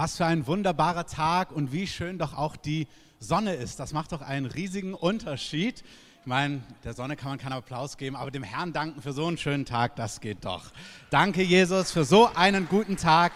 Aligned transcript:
Was 0.00 0.16
für 0.16 0.26
ein 0.26 0.46
wunderbarer 0.46 1.06
Tag 1.06 1.50
und 1.50 1.72
wie 1.72 1.88
schön 1.88 2.18
doch 2.18 2.32
auch 2.32 2.54
die 2.54 2.86
Sonne 3.18 3.54
ist. 3.54 3.80
Das 3.80 3.92
macht 3.92 4.12
doch 4.12 4.22
einen 4.22 4.46
riesigen 4.46 4.94
Unterschied. 4.94 5.82
Ich 6.20 6.26
meine, 6.26 6.62
der 6.84 6.94
Sonne 6.94 7.16
kann 7.16 7.30
man 7.30 7.38
keinen 7.38 7.54
Applaus 7.54 7.96
geben, 7.96 8.14
aber 8.14 8.30
dem 8.30 8.44
Herrn 8.44 8.72
danken 8.72 9.02
für 9.02 9.12
so 9.12 9.26
einen 9.26 9.38
schönen 9.38 9.64
Tag, 9.64 9.96
das 9.96 10.20
geht 10.20 10.44
doch. 10.44 10.70
Danke, 11.10 11.42
Jesus, 11.42 11.90
für 11.90 12.04
so 12.04 12.30
einen 12.32 12.68
guten 12.68 12.96
Tag 12.96 13.32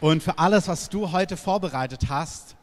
und 0.00 0.22
für 0.22 0.38
alles, 0.38 0.68
was 0.68 0.88
du 0.88 1.10
heute 1.10 1.36
vorbereitet 1.36 2.08
hast. 2.08 2.54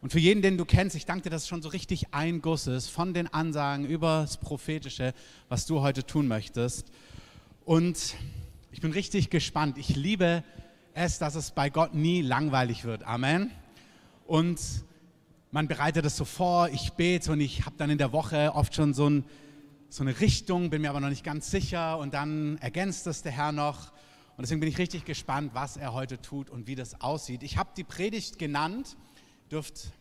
Und 0.00 0.12
für 0.12 0.20
jeden, 0.20 0.40
den 0.40 0.56
du 0.56 0.64
kennst, 0.64 0.94
ich 0.94 1.06
danke 1.06 1.24
dir, 1.24 1.30
dass 1.30 1.42
es 1.42 1.48
schon 1.48 1.62
so 1.62 1.70
richtig 1.70 2.14
ein 2.14 2.40
Guss 2.40 2.68
ist 2.68 2.88
von 2.88 3.14
den 3.14 3.26
Ansagen 3.34 3.84
über 3.84 4.20
das 4.20 4.36
Prophetische, 4.36 5.12
was 5.48 5.66
du 5.66 5.80
heute 5.80 6.06
tun 6.06 6.28
möchtest. 6.28 6.92
Und 7.64 8.14
ich 8.70 8.80
bin 8.80 8.92
richtig 8.92 9.28
gespannt. 9.28 9.76
Ich 9.76 9.96
liebe 9.96 10.44
es, 10.94 11.18
dass 11.18 11.34
es 11.34 11.50
bei 11.50 11.70
Gott 11.70 11.94
nie 11.94 12.22
langweilig 12.22 12.84
wird. 12.84 13.04
Amen. 13.04 13.50
Und 14.26 14.60
man 15.50 15.68
bereitet 15.68 16.04
es 16.04 16.16
so 16.16 16.24
vor, 16.24 16.68
ich 16.68 16.92
bete 16.92 17.32
und 17.32 17.40
ich 17.40 17.66
habe 17.66 17.76
dann 17.76 17.90
in 17.90 17.98
der 17.98 18.12
Woche 18.12 18.52
oft 18.54 18.74
schon 18.74 18.94
so, 18.94 19.08
ein, 19.08 19.24
so, 19.88 20.02
eine 20.02 20.20
Richtung, 20.20 20.70
bin 20.70 20.82
mir 20.82 20.90
aber 20.90 21.00
noch 21.00 21.08
nicht 21.08 21.24
ganz 21.24 21.50
sicher 21.50 21.98
und 21.98 22.14
dann 22.14 22.58
ergänzt 22.58 23.06
es 23.06 23.22
der 23.22 23.32
Herr 23.32 23.52
noch. 23.52 23.92
Und 24.36 24.42
deswegen 24.42 24.60
bin 24.60 24.68
ich 24.68 24.78
richtig 24.78 25.04
gespannt, 25.04 25.50
was 25.54 25.76
er 25.76 25.92
heute 25.92 26.22
tut 26.22 26.50
und 26.50 26.66
wie 26.66 26.74
das 26.74 27.00
aussieht. 27.00 27.42
Ich 27.42 27.56
habe 27.56 27.70
die 27.76 27.84
Predigt 27.84 28.38
genannt, 28.38 28.96
dürft 29.50 29.92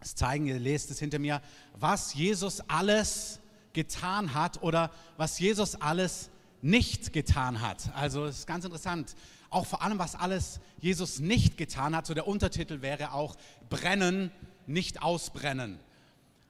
es 0.00 0.14
zeigen, 0.14 0.46
ihr 0.46 0.58
lest 0.58 0.90
es 0.90 0.98
hinter 0.98 1.18
mir, 1.18 1.40
was 1.72 2.14
Jesus 2.14 2.60
alles 2.68 3.40
getan 3.72 4.34
hat 4.34 4.62
oder 4.62 4.90
was 5.16 5.38
Jesus 5.38 5.74
alles 5.76 6.30
nicht 6.60 7.12
getan 7.12 7.60
hat. 7.60 7.90
Also 7.94 8.26
es 8.26 8.40
ist 8.40 8.46
ganz 8.46 8.64
interessant 8.64 9.14
auch 9.54 9.66
vor 9.66 9.82
allem, 9.82 9.98
was 9.98 10.14
alles 10.14 10.60
Jesus 10.80 11.20
nicht 11.20 11.56
getan 11.56 11.94
hat. 11.94 12.06
So 12.06 12.14
der 12.14 12.26
Untertitel 12.26 12.82
wäre 12.82 13.12
auch 13.12 13.36
brennen, 13.70 14.30
nicht 14.66 15.02
ausbrennen. 15.02 15.78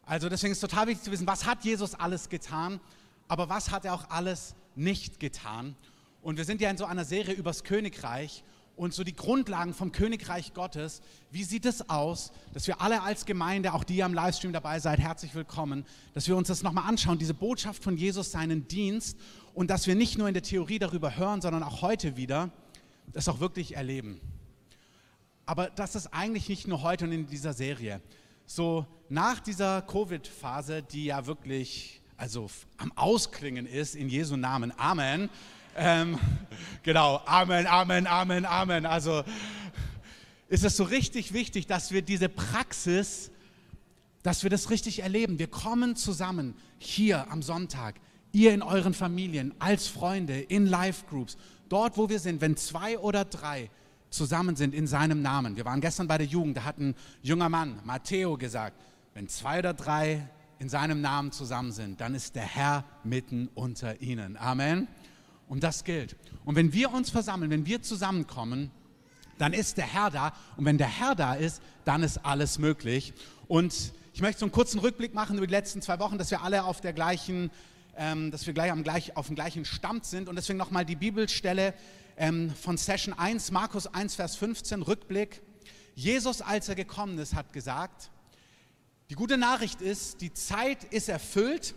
Also 0.07 0.29
deswegen 0.29 0.53
ist 0.53 0.63
es 0.63 0.71
total 0.71 0.87
wichtig 0.87 1.05
zu 1.05 1.11
wissen, 1.13 1.27
was 1.27 1.47
hat 1.47 1.65
Jesus 1.65 1.95
alles 1.95 2.29
getan, 2.29 2.81
aber 3.29 3.49
was 3.49 3.71
hat 3.71 3.85
er 3.85 3.95
auch 3.95 4.11
alles 4.11 4.55
nicht 4.75 5.21
getan. 5.21 5.77
Und 6.23 6.37
wir 6.37 6.45
sind 6.45 6.61
ja 6.61 6.71
in 6.71 6.77
so 6.77 6.85
einer 6.85 7.05
Serie 7.05 7.35
übers 7.35 7.65
Königreich 7.65 8.45
und 8.77 8.93
so 8.93 9.05
die 9.05 9.15
Grundlagen 9.15 9.73
vom 9.73 9.93
Königreich 9.93 10.53
Gottes. 10.53 11.01
Wie 11.31 11.45
sieht 11.45 11.65
es 11.65 11.89
aus, 11.89 12.33
dass 12.53 12.67
wir 12.67 12.81
alle 12.81 13.03
als 13.03 13.25
Gemeinde, 13.25 13.73
auch 13.73 13.85
die 13.85 14.03
am 14.03 14.15
Livestream 14.15 14.53
dabei 14.53 14.81
seid, 14.81 14.99
herzlich 14.99 15.35
willkommen, 15.35 15.87
dass 16.13 16.27
wir 16.27 16.37
uns 16.37 16.49
das 16.49 16.63
nochmal 16.63 16.89
anschauen, 16.89 17.19
diese 17.19 17.35
Botschaft 17.35 17.83
von 17.83 17.97
Jesus, 17.97 18.33
seinen 18.33 18.67
Dienst 18.69 19.17
und 19.55 19.71
dass 19.71 19.87
wir 19.87 19.95
nicht 19.95 20.19
nur 20.19 20.29
in 20.29 20.35
der 20.35 20.43
Theorie 20.43 20.79
darüber 20.79 21.17
hören, 21.17 21.41
sondern 21.41 21.63
auch 21.63 21.83
heute 21.83 22.17
wieder 22.17 22.51
das 23.13 23.29
auch 23.29 23.41
wirklich 23.41 23.77
erleben. 23.77 24.21
Aber 25.47 25.69
das 25.71 25.95
ist 25.95 26.09
eigentlich 26.09 26.49
nicht 26.49 26.67
nur 26.67 26.83
heute 26.83 27.05
und 27.05 27.13
in 27.13 27.27
dieser 27.27 27.53
Serie. 27.53 28.01
So 28.47 28.87
nach 29.09 29.41
dieser 29.41 29.83
Covid-Phase, 29.83 30.83
die 30.83 31.07
ja 31.07 31.27
wirklich 31.27 32.01
also 32.17 32.49
am 32.79 32.93
Ausklingen 32.97 33.67
ist, 33.67 33.95
in 33.95 34.09
Jesu 34.09 34.37
Namen, 34.37 34.73
Amen. 34.79 35.29
Ähm, 35.77 36.19
genau, 36.83 37.21
Amen, 37.27 37.67
Amen, 37.67 38.07
Amen, 38.07 38.47
Amen. 38.47 38.87
Also 38.87 39.25
ist 40.49 40.65
es 40.65 40.77
so 40.77 40.85
richtig 40.85 41.33
wichtig, 41.33 41.67
dass 41.67 41.91
wir 41.91 42.03
diese 42.03 42.29
Praxis, 42.29 43.31
dass 44.23 44.43
wir 44.43 44.51
das 44.51 44.71
richtig 44.71 45.01
erleben. 45.01 45.39
Wir 45.39 45.49
kommen 45.49 45.97
zusammen 45.97 46.55
hier 46.79 47.31
am 47.31 47.43
Sonntag, 47.43 47.97
ihr 48.33 48.55
in 48.55 48.63
euren 48.63 48.95
Familien, 48.95 49.55
als 49.59 49.89
Freunde, 49.89 50.41
in 50.41 50.67
Live-Groups 50.67 51.37
dort, 51.75 51.97
wo 51.97 52.09
wir 52.09 52.21
sind, 52.21 52.41
wenn 52.41 52.57
zwei 52.57 52.97
oder 52.99 53.25
drei 53.25 53.69
zusammen 54.09 54.55
sind 54.55 54.75
in 54.75 54.87
seinem 54.87 55.23
Namen. 55.23 55.57
Wir 55.57 55.65
waren 55.65 55.81
gestern 55.81 56.07
bei 56.07 56.19
der 56.19 56.27
Jugend, 56.27 56.57
da 56.57 56.65
hat 56.65 56.79
ein 56.79 56.95
junger 57.21 57.49
Mann, 57.49 57.81
Matteo, 57.85 58.37
gesagt, 58.37 58.81
wenn 59.13 59.27
zwei 59.29 59.59
oder 59.59 59.75
drei 59.75 60.29
in 60.61 60.69
seinem 60.69 61.01
Namen 61.01 61.33
zusammen 61.33 61.73
sind, 61.73 62.01
dann 62.01 62.15
ist 62.15 62.37
der 62.37 62.45
Herr 62.45 62.85
mitten 63.03 63.49
unter 63.55 64.01
ihnen. 64.01 64.37
Amen. 64.37 64.87
Und 65.49 65.65
das 65.65 65.83
gilt. 65.83 66.17
Und 66.45 66.55
wenn 66.55 66.73
wir 66.73 66.93
uns 66.93 67.11
versammeln, 67.11 67.51
wenn 67.51 67.67
wir 67.67 67.83
zusammenkommen, 67.83 68.71
dann 69.37 69.53
ist 69.53 69.77
der 69.77 69.93
Herr 69.93 70.11
da. 70.11 70.33
Und 70.57 70.67
wenn 70.67 70.79
der 70.79 70.87
Herr 70.87 71.17
da 71.17 71.35
ist, 71.35 71.61
dann 71.85 72.05
ist 72.05 72.25
alles 72.25 72.61
möglich. 72.61 73.15
Und 73.49 73.93
ich 74.13 74.23
möchte 74.23 74.39
so 74.39 74.45
einen 74.47 74.53
kurzen 74.53 74.79
Rückblick 74.79 75.13
machen 75.13 75.37
über 75.39 75.47
die 75.49 75.53
letzten 75.53 75.83
zwei 75.83 75.99
Wochen, 75.99 76.19
dass 76.19 76.31
wir 76.31 76.43
alle 76.43 76.63
auf 76.63 76.81
der 76.81 76.93
gleichen 76.93 77.51
dass 78.31 78.47
wir 78.47 78.55
gleich, 78.55 78.71
am 78.71 78.83
gleich 78.83 79.17
auf 79.17 79.27
dem 79.27 79.35
gleichen 79.35 79.65
Stand 79.65 80.05
sind. 80.05 80.29
Und 80.29 80.37
deswegen 80.37 80.59
nochmal 80.59 80.85
die 80.85 80.97
Bibelstelle 80.97 81.75
ähm, 82.17 82.51
von 82.55 82.77
Session 82.77 83.15
1, 83.15 83.51
Markus 83.51 83.87
1, 83.87 84.15
Vers 84.15 84.37
15, 84.37 84.83
Rückblick. 84.83 85.43
Jesus, 85.95 86.43
als 86.43 86.69
er 86.69 86.75
gekommen 86.75 87.19
ist, 87.19 87.35
hat 87.35 87.53
gesagt, 87.53 88.11
die 89.11 89.15
gute 89.15 89.37
Nachricht 89.37 89.81
ist, 89.81 90.21
die 90.21 90.33
Zeit 90.33 90.85
ist 90.85 91.09
erfüllt, 91.09 91.75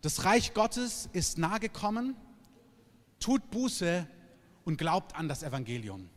das 0.00 0.24
Reich 0.24 0.54
Gottes 0.54 1.08
ist 1.12 1.38
nahe 1.38 1.58
gekommen, 1.58 2.14
tut 3.18 3.50
Buße 3.50 4.06
und 4.64 4.76
glaubt 4.76 5.16
an 5.16 5.28
das 5.28 5.42
Evangelium. 5.42 6.08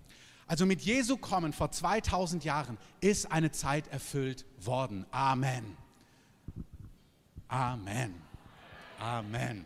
Also 0.46 0.66
mit 0.66 0.82
Jesu 0.82 1.18
kommen 1.18 1.54
vor 1.54 1.72
2000 1.72 2.44
Jahren 2.44 2.78
ist 3.00 3.32
eine 3.32 3.52
Zeit 3.52 3.88
erfüllt 3.88 4.46
worden. 4.60 5.06
Amen. 5.10 5.78
Amen. 7.48 8.31
Amen. 9.02 9.66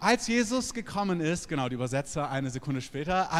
Als 0.00 0.26
Jesus 0.26 0.74
gekommen 0.74 1.20
ist, 1.20 1.48
genau 1.48 1.68
die 1.68 1.76
Übersetzer 1.76 2.28
eine 2.28 2.50
Sekunde 2.50 2.80
später, 2.80 3.30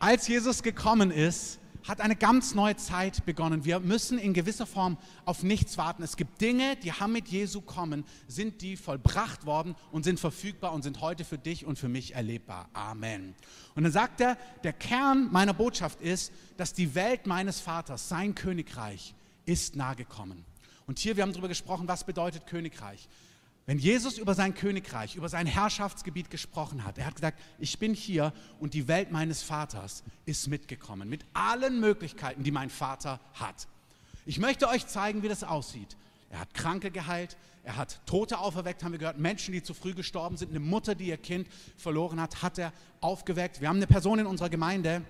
als 0.00 0.26
Jesus 0.26 0.64
gekommen 0.64 1.12
ist, 1.12 1.60
hat 1.86 2.00
eine 2.00 2.16
ganz 2.16 2.56
neue 2.56 2.74
Zeit 2.74 3.24
begonnen. 3.24 3.64
Wir 3.64 3.78
müssen 3.78 4.18
in 4.18 4.34
gewisser 4.34 4.66
Form 4.66 4.98
auf 5.24 5.44
nichts 5.44 5.78
warten. 5.78 6.02
Es 6.02 6.16
gibt 6.16 6.40
Dinge, 6.40 6.74
die 6.74 6.92
haben 6.92 7.12
mit 7.12 7.28
Jesu 7.28 7.60
kommen, 7.60 8.04
sind 8.26 8.62
die 8.62 8.76
vollbracht 8.76 9.46
worden 9.46 9.76
und 9.92 10.02
sind 10.02 10.18
verfügbar 10.18 10.72
und 10.72 10.82
sind 10.82 11.00
heute 11.00 11.24
für 11.24 11.38
dich 11.38 11.64
und 11.64 11.78
für 11.78 11.88
mich 11.88 12.16
erlebbar. 12.16 12.68
Amen. 12.72 13.36
Und 13.76 13.84
dann 13.84 13.92
sagt 13.92 14.20
er, 14.20 14.36
der 14.64 14.72
Kern 14.72 15.28
meiner 15.30 15.54
Botschaft 15.54 16.00
ist, 16.00 16.32
dass 16.56 16.74
die 16.74 16.96
Welt 16.96 17.28
meines 17.28 17.60
Vaters, 17.60 18.08
sein 18.08 18.34
Königreich, 18.34 19.14
ist 19.46 19.76
nahe 19.76 19.94
gekommen. 19.94 20.44
Und 20.86 20.98
hier, 20.98 21.16
wir 21.16 21.22
haben 21.22 21.32
darüber 21.32 21.46
gesprochen, 21.46 21.86
was 21.86 22.02
bedeutet 22.02 22.48
Königreich. 22.48 23.08
Wenn 23.70 23.78
Jesus 23.78 24.18
über 24.18 24.34
sein 24.34 24.54
Königreich, 24.54 25.14
über 25.14 25.28
sein 25.28 25.46
Herrschaftsgebiet 25.46 26.28
gesprochen 26.28 26.84
hat, 26.84 26.98
er 26.98 27.06
hat 27.06 27.14
gesagt, 27.14 27.38
ich 27.60 27.78
bin 27.78 27.94
hier 27.94 28.32
und 28.58 28.74
die 28.74 28.88
Welt 28.88 29.12
meines 29.12 29.44
Vaters 29.44 30.02
ist 30.26 30.48
mitgekommen, 30.48 31.08
mit 31.08 31.24
allen 31.34 31.78
Möglichkeiten, 31.78 32.42
die 32.42 32.50
mein 32.50 32.68
Vater 32.68 33.20
hat. 33.34 33.68
Ich 34.26 34.40
möchte 34.40 34.68
euch 34.68 34.88
zeigen, 34.88 35.22
wie 35.22 35.28
das 35.28 35.44
aussieht. 35.44 35.96
Er 36.30 36.40
hat 36.40 36.52
Kranke 36.52 36.90
geheilt, 36.90 37.36
er 37.62 37.76
hat 37.76 38.00
Tote 38.06 38.40
auferweckt, 38.40 38.82
haben 38.82 38.90
wir 38.90 38.98
gehört, 38.98 39.20
Menschen, 39.20 39.52
die 39.52 39.62
zu 39.62 39.72
früh 39.72 39.94
gestorben 39.94 40.36
sind, 40.36 40.50
eine 40.50 40.58
Mutter, 40.58 40.96
die 40.96 41.06
ihr 41.06 41.16
Kind 41.16 41.46
verloren 41.76 42.20
hat, 42.20 42.42
hat 42.42 42.58
er 42.58 42.72
aufgeweckt. 43.00 43.60
Wir 43.60 43.68
haben 43.68 43.76
eine 43.76 43.86
Person 43.86 44.18
in 44.18 44.26
unserer 44.26 44.50
Gemeinde, 44.50 45.02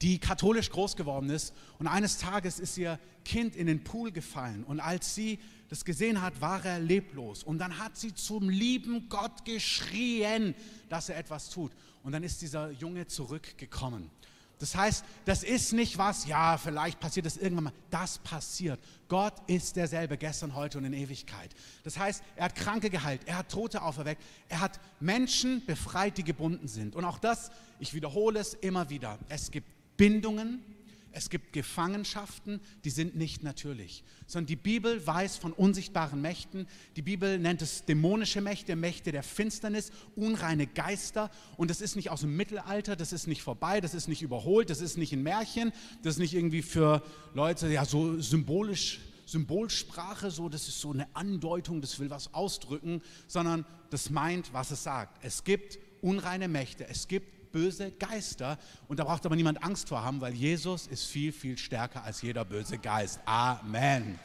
die 0.00 0.18
katholisch 0.18 0.70
groß 0.70 0.96
geworden 0.96 1.28
ist 1.28 1.52
und 1.78 1.88
eines 1.88 2.16
Tages 2.16 2.58
ist 2.58 2.78
ihr 2.78 2.98
Kind 3.26 3.54
in 3.54 3.66
den 3.66 3.84
Pool 3.84 4.12
gefallen 4.12 4.64
und 4.64 4.80
als 4.80 5.14
sie 5.14 5.38
das 5.70 5.84
gesehen 5.84 6.20
hat, 6.20 6.40
war 6.40 6.64
er 6.64 6.80
leblos. 6.80 7.44
Und 7.44 7.58
dann 7.58 7.78
hat 7.78 7.96
sie 7.96 8.12
zum 8.12 8.50
lieben 8.50 9.08
Gott 9.08 9.44
geschrien, 9.44 10.54
dass 10.88 11.08
er 11.08 11.16
etwas 11.16 11.48
tut. 11.48 11.72
Und 12.02 12.12
dann 12.12 12.24
ist 12.24 12.42
dieser 12.42 12.70
Junge 12.72 13.06
zurückgekommen. 13.06 14.10
Das 14.58 14.74
heißt, 14.74 15.04
das 15.24 15.42
ist 15.42 15.72
nicht 15.72 15.96
was, 15.96 16.26
ja, 16.26 16.58
vielleicht 16.58 17.00
passiert 17.00 17.24
das 17.24 17.38
irgendwann 17.38 17.64
mal. 17.64 17.72
Das 17.88 18.18
passiert. 18.18 18.78
Gott 19.08 19.32
ist 19.46 19.76
derselbe, 19.76 20.18
gestern, 20.18 20.54
heute 20.54 20.76
und 20.76 20.84
in 20.84 20.92
Ewigkeit. 20.92 21.54
Das 21.82 21.98
heißt, 21.98 22.22
er 22.36 22.44
hat 22.46 22.56
Kranke 22.56 22.90
geheilt, 22.90 23.22
er 23.24 23.38
hat 23.38 23.50
Tote 23.50 23.80
auferweckt, 23.80 24.22
er 24.48 24.60
hat 24.60 24.78
Menschen 24.98 25.64
befreit, 25.64 26.18
die 26.18 26.24
gebunden 26.24 26.68
sind. 26.68 26.94
Und 26.94 27.06
auch 27.06 27.18
das, 27.18 27.50
ich 27.78 27.94
wiederhole 27.94 28.38
es 28.38 28.52
immer 28.52 28.90
wieder, 28.90 29.18
es 29.30 29.50
gibt 29.50 29.68
Bindungen, 29.96 30.62
es 31.12 31.28
gibt 31.28 31.52
Gefangenschaften, 31.52 32.60
die 32.84 32.90
sind 32.90 33.16
nicht 33.16 33.42
natürlich, 33.42 34.04
sondern 34.26 34.46
die 34.46 34.56
Bibel 34.56 35.04
weiß 35.04 35.36
von 35.38 35.52
unsichtbaren 35.52 36.20
Mächten. 36.20 36.68
Die 36.96 37.02
Bibel 37.02 37.38
nennt 37.38 37.62
es 37.62 37.84
dämonische 37.84 38.40
Mächte, 38.40 38.76
Mächte 38.76 39.10
der 39.10 39.22
Finsternis, 39.22 39.90
unreine 40.14 40.66
Geister. 40.66 41.30
Und 41.56 41.70
das 41.70 41.80
ist 41.80 41.96
nicht 41.96 42.10
aus 42.10 42.20
dem 42.20 42.36
Mittelalter, 42.36 42.94
das 42.94 43.12
ist 43.12 43.26
nicht 43.26 43.42
vorbei, 43.42 43.80
das 43.80 43.94
ist 43.94 44.08
nicht 44.08 44.22
überholt, 44.22 44.70
das 44.70 44.80
ist 44.80 44.98
nicht 44.98 45.12
ein 45.12 45.22
Märchen, 45.22 45.72
das 46.02 46.14
ist 46.14 46.20
nicht 46.20 46.34
irgendwie 46.34 46.62
für 46.62 47.02
Leute, 47.34 47.68
ja, 47.68 47.84
so 47.84 48.20
symbolisch, 48.20 49.00
Symbolsprache, 49.26 50.30
so, 50.30 50.48
das 50.48 50.68
ist 50.68 50.80
so 50.80 50.92
eine 50.92 51.06
Andeutung, 51.14 51.80
das 51.80 51.98
will 51.98 52.10
was 52.10 52.34
ausdrücken, 52.34 53.00
sondern 53.28 53.64
das 53.90 54.10
meint, 54.10 54.52
was 54.52 54.70
es 54.70 54.82
sagt. 54.82 55.24
Es 55.24 55.44
gibt 55.44 55.78
unreine 56.02 56.48
Mächte, 56.48 56.86
es 56.88 57.06
gibt 57.06 57.39
böse 57.52 57.90
Geister. 57.92 58.58
Und 58.88 58.98
da 58.98 59.04
braucht 59.04 59.26
aber 59.26 59.36
niemand 59.36 59.62
Angst 59.62 59.88
vor 59.88 60.02
haben, 60.02 60.20
weil 60.20 60.34
Jesus 60.34 60.86
ist 60.86 61.06
viel, 61.06 61.32
viel 61.32 61.58
stärker 61.58 62.04
als 62.04 62.22
jeder 62.22 62.44
böse 62.44 62.78
Geist. 62.78 63.20
Amen. 63.24 64.18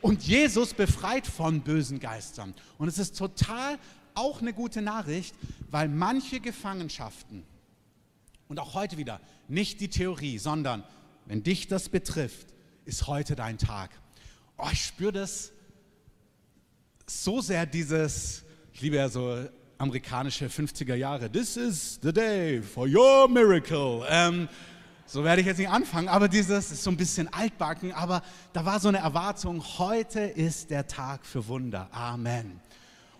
Und 0.00 0.22
Jesus 0.22 0.74
befreit 0.74 1.26
von 1.26 1.62
bösen 1.62 1.98
Geistern. 1.98 2.54
Und 2.78 2.88
es 2.88 2.98
ist 2.98 3.16
total 3.16 3.78
auch 4.14 4.40
eine 4.40 4.52
gute 4.52 4.82
Nachricht, 4.82 5.34
weil 5.70 5.88
manche 5.88 6.40
Gefangenschaften 6.40 7.44
Und 8.48 8.60
auch 8.60 8.74
heute 8.74 8.98
wieder, 8.98 9.20
nicht 9.48 9.80
die 9.80 9.88
Theorie, 9.88 10.38
sondern 10.38 10.84
wenn 11.26 11.42
dich 11.42 11.68
das 11.68 11.88
betrifft, 11.88 12.48
ist 12.84 13.06
heute 13.06 13.34
dein 13.34 13.58
Tag. 13.58 13.90
Oh, 14.58 14.68
ich 14.70 14.84
spüre 14.84 15.12
das 15.12 15.52
so 17.06 17.40
sehr, 17.40 17.66
dieses, 17.66 18.44
ich 18.72 18.82
liebe 18.82 18.96
ja 18.96 19.08
so 19.08 19.46
amerikanische 19.84 20.46
50er 20.46 20.94
Jahre, 20.94 21.30
this 21.30 21.58
is 21.58 22.00
the 22.02 22.10
day 22.10 22.62
for 22.62 22.88
your 22.88 23.28
miracle. 23.28 24.02
Ähm, 24.08 24.48
so 25.04 25.22
werde 25.22 25.42
ich 25.42 25.46
jetzt 25.46 25.58
nicht 25.58 25.68
anfangen, 25.68 26.08
aber 26.08 26.26
dieses 26.26 26.72
ist 26.72 26.82
so 26.82 26.90
ein 26.90 26.96
bisschen 26.96 27.30
altbacken, 27.30 27.92
aber 27.92 28.22
da 28.54 28.64
war 28.64 28.80
so 28.80 28.88
eine 28.88 28.98
Erwartung, 28.98 29.62
heute 29.78 30.20
ist 30.20 30.70
der 30.70 30.86
Tag 30.86 31.26
für 31.26 31.46
Wunder. 31.48 31.88
Amen. 31.92 32.60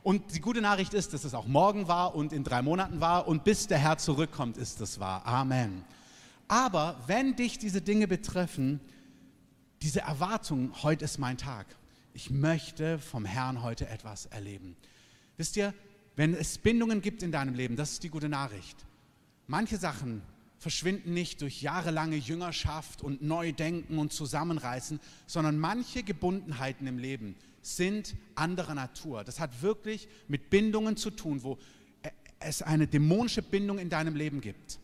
Und 0.02 0.34
die 0.34 0.40
gute 0.40 0.62
Nachricht 0.62 0.94
ist, 0.94 1.12
dass 1.12 1.25
es 1.25 1.34
auch 1.34 1.46
morgen 1.46 1.87
war 1.87 2.14
und 2.14 2.32
in 2.32 2.44
drei 2.44 2.62
Monaten 2.62 2.99
war 2.99 3.28
und 3.28 3.44
bis 3.44 3.67
der 3.67 3.76
Herr 3.76 3.99
zurückkommt, 3.99 4.56
ist 4.56 4.81
es 4.81 4.99
wahr. 4.99 5.26
Amen. 5.26 5.84
Aber 6.49 6.96
wenn 7.06 7.37
dich 7.37 7.58
diese 7.58 7.82
Dinge 7.82 8.08
betreffen, 8.08 8.81
diese 9.82 10.00
Erwartung, 10.00 10.72
heute 10.82 11.05
ist 11.05 11.19
mein 11.19 11.37
Tag. 11.37 11.67
Ich 12.14 12.31
möchte 12.31 12.99
vom 12.99 13.26
Herrn 13.26 13.62
heute 13.62 13.87
etwas 13.87 14.25
erleben. 14.26 14.76
Wisst 15.37 15.56
ihr, 15.56 15.75
wenn 16.16 16.34
es 16.34 16.58
Bindungen 16.58 17.02
gibt 17.02 17.22
in 17.22 17.32
deinem 17.32 17.55
Leben, 17.55 17.76
das 17.76 17.93
ist 17.93 18.02
die 18.02 18.11
gute 18.11 18.28
Nachricht. 18.28 18.76
Manche 19.46 19.76
Sachen 19.76 20.22
verschwinden 20.58 21.12
nicht 21.12 21.43
durch 21.43 21.61
jahrelange 21.61 22.16
Jüngerschaft 22.16 23.02
und 23.02 23.20
Neudenken 23.20 23.99
und 23.99 24.12
Zusammenreißen, 24.12 25.00
sondern 25.26 25.58
manche 25.58 26.02
Gebundenheiten 26.02 26.87
im 26.87 26.99
Leben 26.99 27.34
sind 27.61 28.14
anderer 28.34 28.75
Natur. 28.75 29.25
Das 29.25 29.40
hat 29.40 29.62
wirklich 29.62 30.08
mit 30.28 30.50
Bindungen 30.50 30.96
zu 30.96 31.11
tun, 31.11 31.43
wo 31.43 31.58
es 32.38 32.62
eine 32.62 32.87
dämonische 32.87 33.43
Bindung 33.43 33.78
in 33.78 33.90
deinem 33.90 34.14
Leben 34.14 34.40
gibt. 34.40 34.78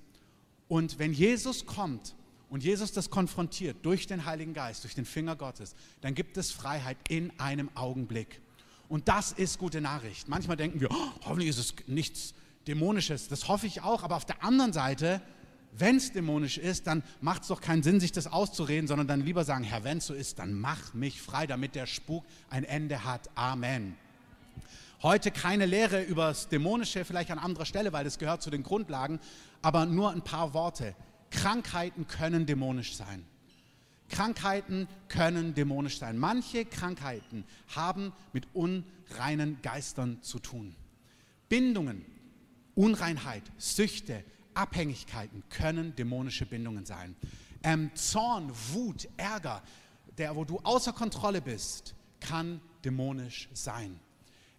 Und 0.68 0.98
wenn 0.98 1.12
Jesus 1.12 1.66
kommt 1.66 2.14
und 2.48 2.62
Jesus 2.62 2.92
das 2.92 3.10
konfrontiert 3.10 3.78
durch 3.82 4.06
den 4.06 4.24
Heiligen 4.24 4.54
Geist, 4.54 4.84
durch 4.84 4.94
den 4.94 5.04
Finger 5.04 5.36
Gottes, 5.36 5.74
dann 6.00 6.14
gibt 6.14 6.36
es 6.36 6.50
Freiheit 6.50 6.96
in 7.08 7.32
einem 7.38 7.70
Augenblick. 7.74 8.40
Und 8.90 9.08
das 9.08 9.32
ist 9.32 9.58
gute 9.58 9.80
Nachricht. 9.80 10.28
Manchmal 10.28 10.58
denken 10.58 10.80
wir, 10.80 10.90
oh, 10.90 11.24
hoffentlich 11.24 11.48
ist 11.48 11.58
es 11.58 11.74
nichts 11.86 12.34
Dämonisches. 12.66 13.28
Das 13.28 13.48
hoffe 13.48 13.66
ich 13.66 13.80
auch. 13.80 14.02
Aber 14.02 14.16
auf 14.16 14.26
der 14.26 14.44
anderen 14.44 14.74
Seite 14.74 15.22
wenn 15.72 15.96
es 15.96 16.12
dämonisch 16.12 16.58
ist, 16.58 16.86
dann 16.86 17.02
macht 17.20 17.42
es 17.42 17.48
doch 17.48 17.60
keinen 17.60 17.82
Sinn, 17.82 18.00
sich 18.00 18.12
das 18.12 18.26
auszureden, 18.26 18.88
sondern 18.88 19.06
dann 19.06 19.24
lieber 19.24 19.44
sagen, 19.44 19.64
Herr, 19.64 19.84
wenn 19.84 19.98
es 19.98 20.06
so 20.06 20.14
ist, 20.14 20.38
dann 20.38 20.52
mach 20.52 20.94
mich 20.94 21.20
frei, 21.20 21.46
damit 21.46 21.74
der 21.74 21.86
Spuk 21.86 22.24
ein 22.48 22.64
Ende 22.64 23.04
hat. 23.04 23.30
Amen. 23.34 23.96
Heute 25.02 25.30
keine 25.30 25.66
Lehre 25.66 26.02
über 26.02 26.26
das 26.26 26.48
Dämonische, 26.48 27.04
vielleicht 27.04 27.30
an 27.30 27.38
anderer 27.38 27.64
Stelle, 27.64 27.92
weil 27.92 28.04
das 28.04 28.18
gehört 28.18 28.42
zu 28.42 28.50
den 28.50 28.62
Grundlagen, 28.62 29.20
aber 29.62 29.86
nur 29.86 30.10
ein 30.10 30.22
paar 30.22 30.52
Worte. 30.52 30.94
Krankheiten 31.30 32.06
können 32.06 32.44
dämonisch 32.46 32.96
sein. 32.96 33.24
Krankheiten 34.10 34.88
können 35.08 35.54
dämonisch 35.54 35.98
sein. 35.98 36.18
Manche 36.18 36.64
Krankheiten 36.66 37.44
haben 37.74 38.12
mit 38.32 38.46
unreinen 38.52 39.62
Geistern 39.62 40.22
zu 40.22 40.38
tun. 40.38 40.76
Bindungen, 41.48 42.04
Unreinheit, 42.74 43.42
Süchte, 43.56 44.24
Abhängigkeiten 44.54 45.42
können 45.48 45.94
dämonische 45.96 46.46
Bindungen 46.46 46.84
sein. 46.84 47.16
Ähm, 47.62 47.90
Zorn, 47.94 48.52
Wut, 48.72 49.08
Ärger, 49.16 49.62
der, 50.18 50.36
wo 50.36 50.44
du 50.44 50.58
außer 50.58 50.92
Kontrolle 50.92 51.40
bist, 51.40 51.94
kann 52.20 52.60
dämonisch 52.84 53.48
sein. 53.52 53.98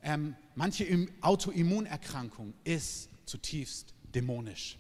Ähm, 0.04 0.36
manche 0.56 1.08
Autoimmunerkrankung 1.22 2.54
ist 2.64 3.10
zutiefst 3.26 3.94
dämonisch. 4.14 4.78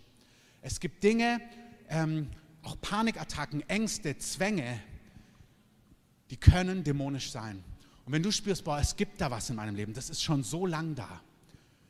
Es 0.61 0.79
gibt 0.79 1.03
Dinge, 1.03 1.41
ähm, 1.89 2.29
auch 2.63 2.79
Panikattacken, 2.81 3.67
Ängste, 3.69 4.17
Zwänge, 4.17 4.81
die 6.29 6.37
können 6.37 6.83
dämonisch 6.83 7.31
sein. 7.31 7.63
Und 8.05 8.13
wenn 8.13 8.23
du 8.23 8.31
spürst, 8.31 8.63
boah, 8.63 8.79
es 8.79 8.95
gibt 8.95 9.21
da 9.21 9.31
was 9.31 9.49
in 9.49 9.55
meinem 9.55 9.75
Leben, 9.75 9.93
das 9.93 10.09
ist 10.09 10.23
schon 10.23 10.43
so 10.43 10.65
lang 10.65 10.95
da, 10.95 11.21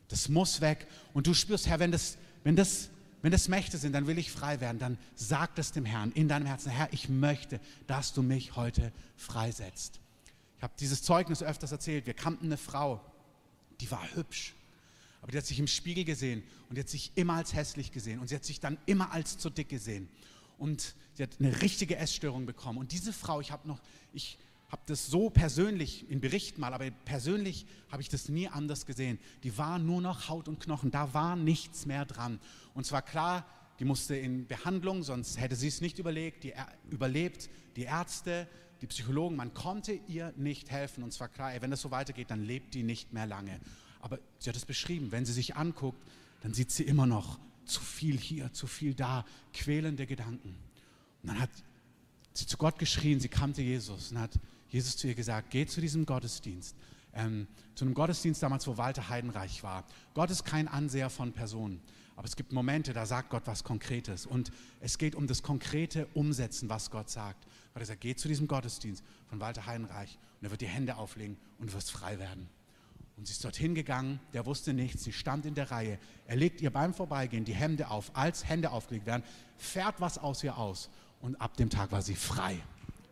das 0.08 0.28
muss 0.28 0.60
weg. 0.60 0.86
Und 1.14 1.26
du 1.26 1.34
spürst, 1.34 1.66
Herr, 1.66 1.78
wenn 1.78 1.92
das, 1.92 2.16
wenn 2.44 2.56
das 2.56 2.90
wenn 3.22 3.30
das 3.30 3.48
Mächte 3.48 3.78
sind, 3.78 3.92
dann 3.92 4.08
will 4.08 4.18
ich 4.18 4.32
frei 4.32 4.60
werden. 4.60 4.80
Dann 4.80 4.98
sag 5.14 5.54
das 5.54 5.70
dem 5.70 5.84
Herrn 5.84 6.10
in 6.12 6.28
deinem 6.28 6.46
Herzen, 6.46 6.70
Herr, 6.70 6.92
ich 6.92 7.08
möchte, 7.08 7.60
dass 7.86 8.12
du 8.12 8.22
mich 8.22 8.56
heute 8.56 8.92
freisetzt. 9.16 10.00
Ich 10.58 10.62
habe 10.62 10.74
dieses 10.78 11.02
Zeugnis 11.02 11.42
öfters 11.42 11.70
erzählt. 11.70 12.06
Wir 12.06 12.14
kannten 12.14 12.46
eine 12.46 12.56
Frau, 12.56 13.00
die 13.80 13.90
war 13.92 14.02
hübsch, 14.14 14.54
aber 15.22 15.30
die 15.30 15.38
hat 15.38 15.46
sich 15.46 15.60
im 15.60 15.68
Spiegel 15.68 16.04
gesehen 16.04 16.42
und 16.68 16.76
die 16.76 16.80
hat 16.80 16.88
sich 16.88 17.12
immer 17.14 17.34
als 17.34 17.54
hässlich 17.54 17.92
gesehen 17.92 18.18
und 18.18 18.28
sie 18.28 18.34
hat 18.34 18.44
sich 18.44 18.58
dann 18.58 18.76
immer 18.86 19.12
als 19.12 19.38
zu 19.38 19.50
dick 19.50 19.68
gesehen 19.68 20.08
und 20.62 20.94
sie 21.14 21.24
hat 21.24 21.40
eine 21.40 21.60
richtige 21.60 21.96
Essstörung 21.96 22.46
bekommen. 22.46 22.78
Und 22.78 22.92
diese 22.92 23.12
Frau, 23.12 23.40
ich 23.40 23.50
habe 23.50 23.66
noch, 23.66 23.80
ich 24.12 24.38
habe 24.68 24.82
das 24.86 25.08
so 25.08 25.28
persönlich 25.28 26.08
in 26.08 26.20
Berichten 26.20 26.60
mal, 26.60 26.72
aber 26.72 26.88
persönlich 27.04 27.66
habe 27.90 28.00
ich 28.00 28.08
das 28.08 28.28
nie 28.28 28.46
anders 28.46 28.86
gesehen. 28.86 29.18
Die 29.42 29.58
war 29.58 29.80
nur 29.80 30.00
noch 30.00 30.28
Haut 30.28 30.46
und 30.46 30.60
Knochen, 30.60 30.92
da 30.92 31.12
war 31.14 31.34
nichts 31.34 31.84
mehr 31.84 32.04
dran. 32.04 32.38
Und 32.74 32.86
zwar 32.86 33.02
klar, 33.02 33.44
die 33.80 33.84
musste 33.84 34.14
in 34.14 34.46
Behandlung, 34.46 35.02
sonst 35.02 35.40
hätte 35.40 35.56
sie 35.56 35.66
es 35.66 35.80
nicht 35.80 35.98
überlegt, 35.98 36.44
die, 36.44 36.54
überlebt. 36.90 37.50
Die 37.74 37.82
Ärzte, 37.82 38.46
die 38.82 38.86
Psychologen, 38.86 39.34
man 39.34 39.54
konnte 39.54 39.98
ihr 40.06 40.32
nicht 40.36 40.70
helfen. 40.70 41.02
Und 41.02 41.12
zwar 41.12 41.28
klar, 41.28 41.52
ey, 41.52 41.60
wenn 41.60 41.72
das 41.72 41.80
so 41.80 41.90
weitergeht, 41.90 42.30
dann 42.30 42.44
lebt 42.44 42.74
die 42.74 42.84
nicht 42.84 43.12
mehr 43.12 43.26
lange. 43.26 43.58
Aber 44.00 44.20
sie 44.38 44.48
hat 44.48 44.56
es 44.56 44.64
beschrieben, 44.64 45.10
wenn 45.10 45.26
sie 45.26 45.32
sich 45.32 45.56
anguckt, 45.56 46.00
dann 46.40 46.54
sieht 46.54 46.70
sie 46.70 46.84
immer 46.84 47.06
noch 47.06 47.40
zu 47.64 47.80
viel 47.80 48.18
hier, 48.18 48.52
zu 48.52 48.66
viel 48.66 48.94
da, 48.94 49.24
quälende 49.52 50.06
Gedanken. 50.06 50.56
Und 51.22 51.28
dann 51.28 51.40
hat 51.40 51.50
sie 52.32 52.46
zu 52.46 52.56
Gott 52.56 52.78
geschrien, 52.78 53.20
sie 53.20 53.28
kannte 53.28 53.62
Jesus 53.62 54.10
und 54.10 54.18
hat 54.18 54.38
Jesus 54.68 54.96
zu 54.96 55.06
ihr 55.06 55.14
gesagt, 55.14 55.50
geh 55.50 55.66
zu 55.66 55.80
diesem 55.80 56.06
Gottesdienst. 56.06 56.74
Ähm, 57.14 57.46
zu 57.74 57.84
einem 57.84 57.94
Gottesdienst 57.94 58.42
damals, 58.42 58.66
wo 58.66 58.78
Walter 58.78 59.08
Heidenreich 59.10 59.62
war. 59.62 59.84
Gott 60.14 60.30
ist 60.30 60.44
kein 60.44 60.66
Anseher 60.66 61.10
von 61.10 61.32
Personen, 61.32 61.82
aber 62.16 62.26
es 62.26 62.36
gibt 62.36 62.52
Momente, 62.52 62.94
da 62.94 63.04
sagt 63.04 63.28
Gott 63.28 63.42
was 63.44 63.64
Konkretes 63.64 64.24
und 64.24 64.50
es 64.80 64.96
geht 64.96 65.14
um 65.14 65.26
das 65.26 65.42
konkrete 65.42 66.06
Umsetzen, 66.14 66.70
was 66.70 66.90
Gott 66.90 67.10
sagt. 67.10 67.46
Gott 67.74 67.86
sagt, 67.86 68.00
geh 68.00 68.14
zu 68.14 68.28
diesem 68.28 68.48
Gottesdienst 68.48 69.04
von 69.28 69.40
Walter 69.40 69.66
Heidenreich 69.66 70.18
und 70.40 70.46
er 70.46 70.50
wird 70.50 70.62
die 70.62 70.66
Hände 70.66 70.96
auflegen 70.96 71.36
und 71.58 71.70
du 71.70 71.74
wirst 71.74 71.90
frei 71.90 72.18
werden. 72.18 72.48
Und 73.22 73.26
sie 73.26 73.34
ist 73.34 73.44
dorthin 73.44 73.76
gegangen, 73.76 74.18
der 74.32 74.46
wusste 74.46 74.74
nichts, 74.74 75.04
sie 75.04 75.12
stand 75.12 75.46
in 75.46 75.54
der 75.54 75.70
Reihe. 75.70 76.00
Er 76.26 76.34
legt 76.34 76.60
ihr 76.60 76.72
beim 76.72 76.92
Vorbeigehen 76.92 77.44
die 77.44 77.54
Hände 77.54 77.88
auf, 77.88 78.10
als 78.16 78.48
Hände 78.48 78.72
aufgelegt 78.72 79.06
werden, 79.06 79.22
fährt 79.56 80.00
was 80.00 80.18
aus 80.18 80.42
ihr 80.42 80.58
aus 80.58 80.90
und 81.20 81.40
ab 81.40 81.56
dem 81.56 81.70
Tag 81.70 81.92
war 81.92 82.02
sie 82.02 82.16
frei. 82.16 82.58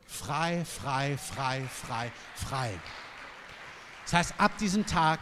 Frei, 0.06 0.64
frei, 0.64 1.16
frei, 1.16 1.62
frei, 1.62 2.10
frei. 2.34 2.72
Das 4.02 4.14
heißt, 4.14 4.34
ab 4.38 4.58
diesem 4.58 4.84
Tag 4.84 5.20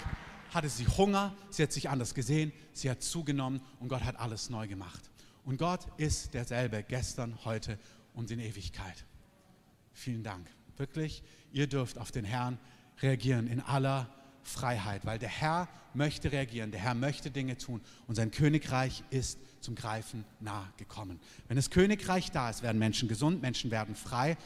hatte 0.54 0.71
sie 0.71 0.87
Hunger, 0.87 1.37
sie 1.50 1.64
hat 1.64 1.73
sich 1.73 1.90
anders 1.90 2.14
gesehen, 2.14 2.50
sie 2.73 2.90
hat 2.90 3.02
zugenommen 3.02 3.61
und 3.80 3.88
Gott 3.88 4.04
hat 4.04 4.16
alles 4.16 4.49
neu 4.49 4.68
gemacht. 4.68 5.11
Und 5.45 5.59
Gott 5.59 5.80
ist 5.99 6.33
derselbe 6.33 6.83
gestern, 6.83 7.38
heute 7.45 7.78
und 8.14 8.30
in 8.30 8.40
Ewigkeit. 8.40 9.04
Vielen 9.92 10.23
Dank. 10.23 10.49
Wirklich, 10.78 11.23
ihr 11.52 11.66
dürft 11.66 11.99
auf 11.99 12.11
den 12.11 12.25
Herrn 12.25 12.59
reagieren 13.02 13.49
in 13.49 13.61
aller 13.61 14.09
Freiheit, 14.49 15.05
weil 15.05 15.19
der 15.19 15.28
Herr 15.28 15.69
möchte 15.95 16.33
reagieren, 16.33 16.71
der 16.71 16.81
Herr 16.81 16.95
möchte 16.95 17.31
Dinge 17.31 17.57
tun 17.57 17.81
und 18.07 18.14
sein 18.14 18.31
Königreich 18.31 19.05
ist 19.11 19.38
zum 19.61 19.75
Greifen 19.75 20.25
nahe 20.40 20.67
gekommen. 20.76 21.21
Wenn 21.47 21.57
das 21.57 21.71
Königreich 21.71 22.31
da 22.31 22.50
ist, 22.50 22.62
werden 22.62 22.78
Menschen 22.78 23.09
gesund, 23.09 23.43
Menschen 23.43 23.71
werden 23.71 23.95
frei 23.95 24.37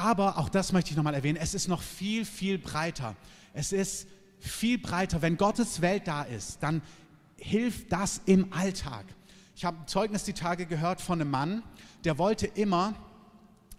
aber 0.00 0.38
auch 0.38 0.48
das 0.48 0.72
möchte 0.72 0.90
ich 0.90 0.96
nochmal 0.96 1.14
erwähnen, 1.14 1.38
es 1.40 1.52
ist 1.52 1.68
noch 1.68 1.82
viel, 1.82 2.24
viel 2.24 2.58
breiter. 2.58 3.16
Es 3.52 3.70
ist 3.70 4.08
viel 4.38 4.78
breiter. 4.78 5.20
Wenn 5.20 5.36
Gottes 5.36 5.82
Welt 5.82 6.08
da 6.08 6.22
ist, 6.22 6.62
dann 6.62 6.80
hilft 7.36 7.92
das 7.92 8.22
im 8.24 8.52
Alltag. 8.52 9.04
Ich 9.54 9.64
habe 9.66 9.78
ein 9.78 9.86
Zeugnis 9.86 10.24
die 10.24 10.32
Tage 10.32 10.64
gehört 10.64 11.02
von 11.02 11.20
einem 11.20 11.30
Mann, 11.30 11.62
der 12.04 12.16
wollte 12.16 12.46
immer 12.46 12.94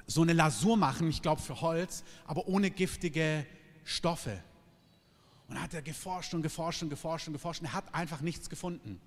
so 0.05 0.21
eine 0.21 0.33
Lasur 0.33 0.77
machen, 0.77 1.09
ich 1.09 1.23
glaube 1.23 1.41
für 1.41 1.61
Holz, 1.61 2.03
aber 2.27 2.47
ohne 2.47 2.69
giftige 2.69 3.45
Stoffe. 3.83 4.43
Und 5.51 5.61
hat 5.61 5.73
er 5.73 5.81
geforscht 5.81 6.33
und 6.33 6.43
geforscht 6.43 6.81
und 6.81 6.89
geforscht 6.89 7.27
und 7.27 7.33
geforscht 7.33 7.59
und 7.59 7.67
er 7.67 7.73
hat 7.73 7.93
einfach 7.93 8.21
nichts 8.21 8.49
gefunden. 8.49 9.01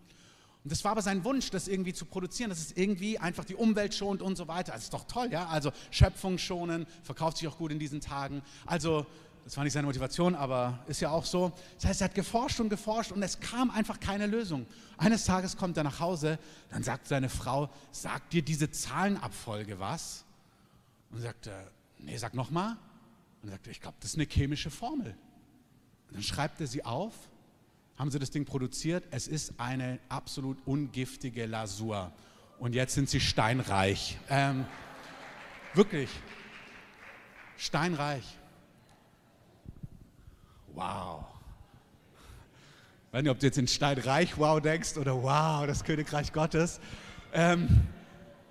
Und 0.62 0.70
das 0.70 0.84
war 0.84 0.92
aber 0.92 1.00
sein 1.00 1.24
Wunsch, 1.24 1.50
das 1.50 1.68
irgendwie 1.68 1.94
zu 1.94 2.04
produzieren, 2.04 2.50
dass 2.50 2.58
es 2.58 2.72
irgendwie 2.72 3.18
einfach 3.18 3.46
die 3.46 3.54
Umwelt 3.54 3.94
schont 3.94 4.20
und 4.20 4.36
so 4.36 4.46
weiter. 4.46 4.72
Das 4.72 4.82
ist 4.82 4.92
doch 4.92 5.04
toll, 5.04 5.28
ja? 5.30 5.46
Also 5.46 5.72
Schöpfung 5.90 6.36
schonen, 6.36 6.86
verkauft 7.02 7.38
sich 7.38 7.48
auch 7.48 7.56
gut 7.56 7.72
in 7.72 7.78
diesen 7.78 8.02
Tagen. 8.02 8.42
Also, 8.66 9.06
das 9.46 9.56
war 9.56 9.64
nicht 9.64 9.72
seine 9.72 9.86
Motivation, 9.86 10.34
aber 10.34 10.84
ist 10.86 11.00
ja 11.00 11.12
auch 11.12 11.24
so. 11.24 11.50
Das 11.76 11.86
heißt, 11.86 12.02
er 12.02 12.08
hat 12.08 12.14
geforscht 12.14 12.60
und 12.60 12.68
geforscht 12.68 13.12
und 13.12 13.22
es 13.22 13.40
kam 13.40 13.70
einfach 13.70 13.98
keine 13.98 14.26
Lösung. 14.26 14.66
Eines 14.98 15.24
Tages 15.24 15.56
kommt 15.56 15.78
er 15.78 15.84
nach 15.84 15.98
Hause, 15.98 16.38
dann 16.68 16.82
sagt 16.82 17.08
seine 17.08 17.30
Frau, 17.30 17.70
sagt 17.90 18.34
dir 18.34 18.42
diese 18.42 18.70
Zahlenabfolge 18.70 19.80
was? 19.80 20.26
Und 21.10 21.22
sagt 21.22 21.46
er, 21.46 21.70
nee, 22.00 22.18
sag 22.18 22.34
nochmal. 22.34 22.76
Und 23.40 23.48
er 23.48 23.52
sagt, 23.52 23.66
ich 23.68 23.80
glaube, 23.80 23.96
das 24.00 24.10
ist 24.10 24.16
eine 24.16 24.26
chemische 24.26 24.70
Formel. 24.70 25.16
Dann 26.14 26.22
schreibt 26.22 26.60
er 26.62 26.66
sie 26.66 26.84
auf 26.84 27.12
haben 27.96 28.10
sie 28.10 28.18
das 28.18 28.30
Ding 28.30 28.44
produziert. 28.44 29.04
Es 29.10 29.28
ist 29.28 29.54
eine 29.58 29.98
absolut 30.08 30.58
ungiftige 30.66 31.46
Lasur. 31.46 32.12
und 32.58 32.74
jetzt 32.74 32.94
sind 32.94 33.10
sie 33.10 33.20
steinreich. 33.20 34.16
Ähm, 34.30 34.64
wirklich, 35.74 36.08
steinreich. 37.56 38.24
Wow. 40.72 41.24
Ich 43.06 43.12
weiß 43.12 43.22
nicht, 43.22 43.30
ob 43.30 43.38
du 43.40 43.46
jetzt 43.46 43.58
in 43.58 43.68
steinreich 43.68 44.38
wow 44.38 44.60
denkst 44.60 44.96
oder 44.96 45.20
wow, 45.20 45.66
das 45.66 45.84
Königreich 45.84 46.32
Gottes. 46.32 46.80
Ähm, 47.32 47.68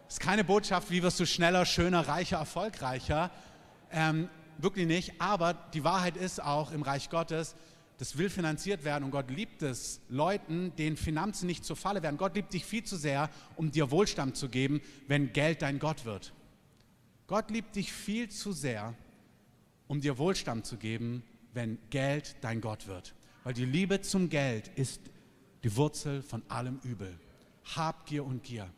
ist 0.08 0.20
keine 0.20 0.44
Botschaft, 0.44 0.92
wie 0.92 1.02
wirst 1.02 1.20
du 1.20 1.26
schneller, 1.26 1.66
schöner, 1.66 2.08
reicher, 2.08 2.38
erfolgreicher. 2.38 3.32
Ähm, 3.90 4.30
wirklich 4.58 4.88
nicht. 4.88 5.22
Aber 5.22 5.54
die 5.54 5.84
Wahrheit 5.84 6.18
ist 6.18 6.42
auch 6.42 6.72
im 6.72 6.82
Reich 6.82 7.10
Gottes, 7.10 7.56
das 7.98 8.18
will 8.18 8.30
finanziert 8.30 8.84
werden 8.84 9.04
und 9.04 9.12
Gott 9.12 9.30
liebt 9.30 9.62
es, 9.62 10.02
Leuten, 10.10 10.76
denen 10.78 10.98
Finanzen 10.98 11.46
nicht 11.46 11.64
zur 11.64 11.76
Falle 11.76 12.02
werden. 12.02 12.18
Gott 12.18 12.36
liebt 12.36 12.54
dich 12.54 12.66
viel 12.66 12.84
zu 12.84 12.98
sehr, 12.98 13.30
um 13.56 13.72
dir 13.72 13.92
Wohlstand 13.92 14.36
zu 14.36 14.50
geben, 14.50 14.82
wenn 15.08 15.32
Geld 15.32 15.62
dein 15.62 15.80
Gott 15.80 16.06
wird. 16.06 16.34
Gott 17.28 17.50
liebt 17.52 17.76
dich 17.76 17.94
viel 17.94 18.30
zu 18.30 18.52
sehr, 18.52 18.94
um 19.88 20.02
dir 20.02 20.18
Wohlstand 20.18 20.66
zu 20.66 20.78
geben, 20.78 21.24
wenn 21.54 21.78
Geld 21.90 22.36
dein 22.42 22.62
Gott 22.62 22.88
wird. 22.88 23.14
Weil 23.44 23.54
die 23.54 23.66
Liebe 23.66 24.02
zum 24.02 24.30
Geld 24.30 24.70
ist 24.76 25.02
die 25.64 25.76
Wurzel 25.76 26.22
von 26.22 26.44
allem 26.50 26.80
Übel. 26.84 27.18
Habgier 27.76 28.26
und 28.26 28.44
Gier. 28.44 28.70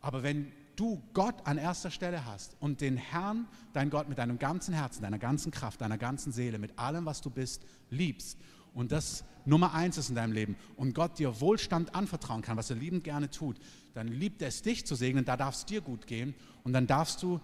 Aber 0.00 0.22
wenn 0.22 0.52
du 0.80 1.02
Gott 1.12 1.34
an 1.44 1.58
erster 1.58 1.90
Stelle 1.90 2.24
hast 2.24 2.56
und 2.58 2.80
den 2.80 2.96
Herrn, 2.96 3.46
dein 3.74 3.90
Gott, 3.90 4.08
mit 4.08 4.16
deinem 4.16 4.38
ganzen 4.38 4.72
Herzen, 4.72 5.02
deiner 5.02 5.18
ganzen 5.18 5.52
Kraft, 5.52 5.82
deiner 5.82 5.98
ganzen 5.98 6.32
Seele, 6.32 6.58
mit 6.58 6.78
allem, 6.78 7.04
was 7.04 7.20
du 7.20 7.28
bist, 7.28 7.62
liebst 7.90 8.38
und 8.72 8.90
das 8.90 9.24
Nummer 9.44 9.74
eins 9.74 9.98
ist 9.98 10.08
in 10.08 10.14
deinem 10.14 10.32
Leben 10.32 10.56
und 10.76 10.94
Gott 10.94 11.18
dir 11.18 11.40
Wohlstand 11.40 11.94
anvertrauen 11.94 12.40
kann, 12.40 12.56
was 12.56 12.70
er 12.70 12.76
liebend 12.76 13.04
gerne 13.04 13.30
tut, 13.30 13.58
dann 13.92 14.08
liebt 14.08 14.40
er 14.40 14.48
es, 14.48 14.62
dich 14.62 14.86
zu 14.86 14.94
segnen, 14.94 15.24
da 15.26 15.36
darf 15.36 15.54
es 15.54 15.66
dir 15.66 15.82
gut 15.82 16.06
gehen 16.06 16.34
und 16.64 16.72
dann 16.72 16.86
darfst 16.86 17.22
du 17.22 17.40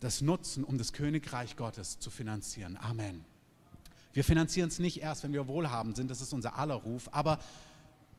das 0.00 0.22
nutzen, 0.22 0.64
um 0.64 0.78
das 0.78 0.94
Königreich 0.94 1.56
Gottes 1.56 1.98
zu 1.98 2.10
finanzieren. 2.10 2.78
Amen. 2.80 3.24
Wir 4.14 4.24
finanzieren 4.24 4.68
es 4.68 4.78
nicht 4.78 5.00
erst, 5.00 5.24
wenn 5.24 5.32
wir 5.32 5.46
wohlhabend 5.46 5.96
sind, 5.96 6.10
das 6.10 6.22
ist 6.22 6.32
unser 6.32 6.58
aller 6.58 6.74
Ruf, 6.74 7.08
aber 7.12 7.38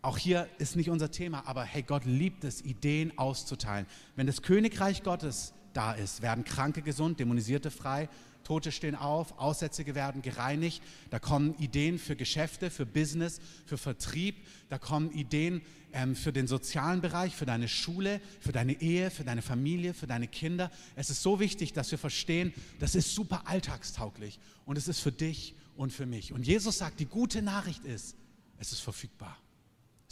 auch 0.03 0.17
hier 0.17 0.49
ist 0.57 0.75
nicht 0.75 0.89
unser 0.89 1.11
Thema, 1.11 1.47
aber 1.47 1.63
hey, 1.63 1.81
Gott 1.81 2.03
liebt 2.03 2.43
es, 2.43 2.61
Ideen 2.61 3.17
auszuteilen. 3.17 3.87
Wenn 4.17 4.27
das 4.27 4.41
Königreich 4.41 5.01
Gottes 5.01 5.53
da 5.71 5.93
ist, 5.93 6.21
werden 6.21 6.43
Kranke 6.43 6.81
gesund, 6.81 7.21
Dämonisierte 7.21 7.71
frei, 7.71 8.09
Tote 8.43 8.73
stehen 8.73 8.95
auf, 8.95 9.39
Aussätzige 9.39 9.95
werden 9.95 10.21
gereinigt, 10.21 10.83
da 11.09 11.19
kommen 11.19 11.55
Ideen 11.55 11.97
für 11.97 12.17
Geschäfte, 12.17 12.69
für 12.69 12.85
Business, 12.85 13.39
für 13.65 13.77
Vertrieb, 13.77 14.45
da 14.67 14.77
kommen 14.77 15.09
Ideen 15.13 15.61
ähm, 15.93 16.17
für 16.17 16.33
den 16.33 16.47
sozialen 16.47 16.99
Bereich, 16.99 17.33
für 17.33 17.45
deine 17.45 17.69
Schule, 17.69 18.19
für 18.41 18.51
deine 18.51 18.81
Ehe, 18.81 19.09
für 19.09 19.23
deine 19.23 19.41
Familie, 19.41 19.93
für 19.93 20.07
deine 20.07 20.27
Kinder. 20.27 20.69
Es 20.97 21.09
ist 21.09 21.23
so 21.23 21.39
wichtig, 21.39 21.71
dass 21.71 21.89
wir 21.91 21.97
verstehen, 21.97 22.53
das 22.79 22.95
ist 22.95 23.15
super 23.15 23.43
alltagstauglich 23.45 24.37
und 24.65 24.77
es 24.77 24.89
ist 24.89 24.99
für 24.99 25.13
dich 25.13 25.55
und 25.77 25.93
für 25.93 26.05
mich. 26.05 26.33
Und 26.33 26.45
Jesus 26.45 26.77
sagt, 26.77 26.99
die 26.99 27.05
gute 27.05 27.41
Nachricht 27.41 27.85
ist, 27.85 28.17
es 28.57 28.73
ist 28.73 28.81
verfügbar. 28.81 29.37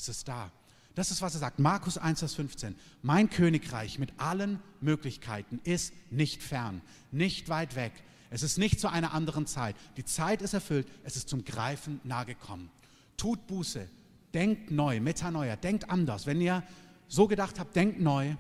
Es 0.02 0.10
ist 0.10 0.28
da. 0.28 0.52
Das 0.96 1.12
ist, 1.12 1.22
was 1.22 1.36
er 1.36 1.40
sagt. 1.40 1.60
Markus 1.60 1.98
1, 1.98 2.20
Vers 2.20 2.34
15. 2.34 2.76
Mein 3.04 3.30
Königreich 3.30 4.00
mit 4.00 4.12
allen 4.18 4.60
Möglichkeiten 4.82 5.62
ist 5.64 5.94
nicht 6.10 6.42
fern, 6.42 6.82
nicht 7.12 7.50
weit 7.50 7.76
weg. 7.76 7.94
Es 8.32 8.42
ist 8.42 8.58
nicht 8.58 8.80
zu 8.80 8.88
einer 8.88 9.14
anderen 9.14 9.46
Zeit. 9.46 9.76
Die 9.98 10.06
Zeit 10.06 10.42
ist 10.42 10.54
erfüllt. 10.54 10.88
Es 11.04 11.16
ist 11.16 11.30
zum 11.30 11.46
Greifen 11.46 12.02
nahe 12.04 12.26
gekommen. 12.26 12.72
Tut 13.16 13.46
Buße. 13.46 13.88
Denkt 14.34 14.72
neu. 14.72 15.00
Metanoia. 15.00 15.56
Denkt 15.56 15.90
anders. 15.90 16.26
Wenn 16.26 16.42
ihr 16.42 16.64
so 17.08 17.28
gedacht 17.28 17.60
habt, 17.60 17.76
denkt 17.76 18.00
neu. 18.00 18.36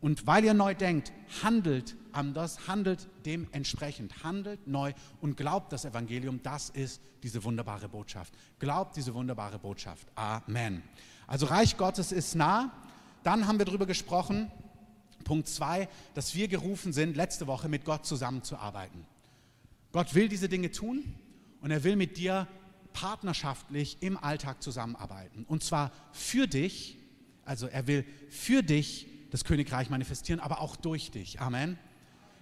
Und 0.00 0.26
weil 0.26 0.44
ihr 0.44 0.54
neu 0.54 0.74
denkt, 0.74 1.12
handelt 1.42 1.96
anders, 2.12 2.66
handelt 2.66 3.08
dementsprechend, 3.24 4.24
handelt 4.24 4.66
neu 4.66 4.92
und 5.20 5.36
glaubt 5.36 5.72
das 5.72 5.84
Evangelium, 5.84 6.42
das 6.42 6.70
ist 6.70 7.00
diese 7.22 7.44
wunderbare 7.44 7.88
Botschaft. 7.88 8.34
Glaubt 8.58 8.96
diese 8.96 9.14
wunderbare 9.14 9.58
Botschaft. 9.58 10.06
Amen. 10.14 10.82
Also 11.26 11.46
Reich 11.46 11.76
Gottes 11.76 12.12
ist 12.12 12.34
nah. 12.34 12.72
Dann 13.22 13.46
haben 13.46 13.58
wir 13.58 13.66
darüber 13.66 13.86
gesprochen, 13.86 14.50
Punkt 15.24 15.48
2, 15.48 15.88
dass 16.14 16.34
wir 16.34 16.46
gerufen 16.46 16.92
sind, 16.92 17.16
letzte 17.16 17.46
Woche 17.46 17.68
mit 17.68 17.84
Gott 17.84 18.06
zusammenzuarbeiten. 18.06 19.04
Gott 19.92 20.14
will 20.14 20.28
diese 20.28 20.48
Dinge 20.48 20.70
tun 20.70 21.04
und 21.60 21.70
er 21.70 21.82
will 21.82 21.96
mit 21.96 22.16
dir 22.16 22.46
partnerschaftlich 22.92 23.98
im 24.00 24.16
Alltag 24.16 24.62
zusammenarbeiten. 24.62 25.44
Und 25.48 25.64
zwar 25.64 25.90
für 26.12 26.46
dich, 26.46 26.98
also 27.44 27.66
er 27.66 27.86
will 27.86 28.04
für 28.30 28.62
dich 28.62 29.08
das 29.36 29.44
Königreich 29.44 29.90
manifestieren, 29.90 30.40
aber 30.40 30.62
auch 30.62 30.76
durch 30.76 31.10
dich. 31.10 31.40
Amen. 31.42 31.78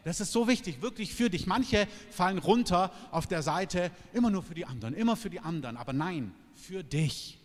Das 0.04 0.20
ist 0.20 0.30
so 0.30 0.46
wichtig, 0.46 0.80
wirklich 0.80 1.12
für 1.12 1.28
dich. 1.28 1.48
Manche 1.48 1.88
fallen 2.10 2.38
runter 2.38 2.92
auf 3.10 3.26
der 3.26 3.42
Seite, 3.42 3.90
immer 4.12 4.30
nur 4.30 4.44
für 4.44 4.54
die 4.54 4.64
anderen, 4.64 4.94
immer 4.94 5.16
für 5.16 5.28
die 5.28 5.40
anderen. 5.40 5.76
Aber 5.76 5.92
nein, 5.92 6.32
für 6.54 6.84
dich. 6.84 7.40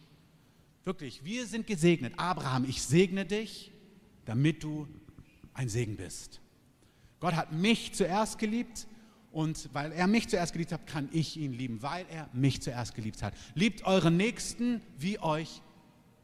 Wirklich, 0.84 1.24
wir 1.24 1.48
sind 1.48 1.66
gesegnet. 1.66 2.14
Abraham, 2.18 2.64
ich 2.64 2.84
segne 2.84 3.26
dich, 3.26 3.72
damit 4.26 4.64
du 4.64 4.88
ein 5.56 5.68
Segen 5.68 5.96
bist. 5.96 6.42
Gott 7.20 7.36
hat 7.36 7.52
mich 7.52 7.94
zuerst 7.94 8.38
geliebt 8.38 8.86
und 9.32 9.68
weil 9.74 9.92
er 9.94 10.06
mich 10.06 10.30
zuerst 10.30 10.54
geliebt 10.54 10.74
hat, 10.74 10.86
kann 10.86 11.10
ich 11.12 11.38
ihn 11.38 11.54
lieben, 11.54 11.82
weil 11.82 12.06
er 12.12 12.30
mich 12.34 12.62
zuerst 12.62 12.94
geliebt 12.94 13.24
hat. 13.24 13.34
Liebt 13.56 13.84
euren 13.86 14.16
Nächsten 14.16 14.82
wie 15.00 15.18
euch 15.18 15.64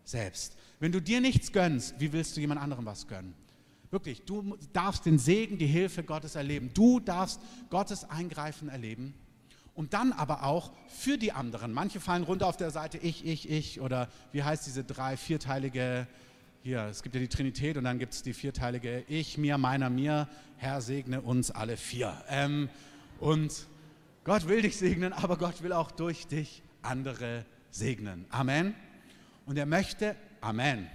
selbst. 0.04 0.58
Wenn 0.80 0.92
du 0.92 1.02
dir 1.02 1.22
nichts 1.22 1.52
gönnst, 1.52 1.96
wie 2.00 2.12
willst 2.12 2.36
du 2.36 2.42
jemand 2.42 2.62
anderem 2.62 2.86
was 2.86 3.08
gönnen? 3.08 3.34
Wirklich, 3.92 4.24
du 4.24 4.58
darfst 4.74 5.06
den 5.06 5.18
Segen, 5.18 5.58
die 5.58 5.68
Hilfe 5.68 6.04
Gottes 6.04 6.36
erleben. 6.36 6.72
Du 6.74 7.00
darfst 7.00 7.40
Gottes 7.70 8.10
Eingreifen 8.10 8.68
erleben. 8.68 9.14
Und 9.74 9.94
dann 9.94 10.14
aber 10.14 10.44
auch 10.44 10.72
für 10.88 11.18
die 11.18 11.32
anderen. 11.32 11.74
Manche 11.74 12.00
fallen 12.00 12.24
runter 12.24 12.48
auf 12.48 12.58
der 12.58 12.72
Seite 12.72 12.98
ich, 12.98 13.26
ich, 13.26 13.50
ich 13.50 13.82
oder 13.82 14.10
wie 14.32 14.44
heißt 14.44 14.66
diese 14.66 14.84
drei, 14.84 15.18
vierteilige, 15.18 16.08
hier, 16.64 16.86
es 16.86 17.04
gibt 17.04 17.14
ja 17.16 17.22
die 17.22 17.28
Trinität 17.28 17.78
und 17.78 17.84
dann 17.84 18.00
gibt 18.00 18.14
es 18.14 18.24
die 18.24 18.34
vierteilige 18.34 19.04
ich, 19.08 19.38
mir, 19.38 19.58
meiner, 19.58 19.90
mir. 19.90 20.28
Herr 20.58 20.82
segne 20.82 21.22
uns 21.22 21.52
alle 21.52 21.78
vier. 21.78 22.14
Ähm, 22.30 22.70
und 23.20 23.68
Gott 24.24 24.48
will 24.48 24.62
dich 24.62 24.78
segnen, 24.78 25.14
aber 25.14 25.38
Gott 25.38 25.62
will 25.62 25.74
auch 25.74 25.92
durch 25.92 26.26
dich 26.26 26.64
andere 26.82 27.46
segnen. 27.70 28.26
Amen. 28.30 28.74
Und 29.46 29.58
er 29.58 29.66
möchte, 29.66 30.16
Amen. 30.46 30.88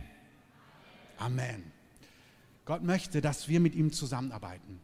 Amen. 1.19 1.73
Gott 2.65 2.85
möchte, 2.85 3.21
dass 3.21 3.49
wir 3.49 3.59
mit 3.59 3.75
ihm 3.75 3.93
zusammenarbeiten. 3.93 4.79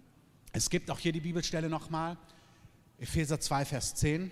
Es 0.53 0.71
gibt 0.71 0.91
auch 0.91 0.99
hier 0.99 1.13
die 1.13 1.21
Bibelstelle 1.21 1.69
nochmal, 1.69 2.19
Epheser 2.99 3.39
2, 3.39 3.65
Vers 3.65 3.95
10. 3.95 4.29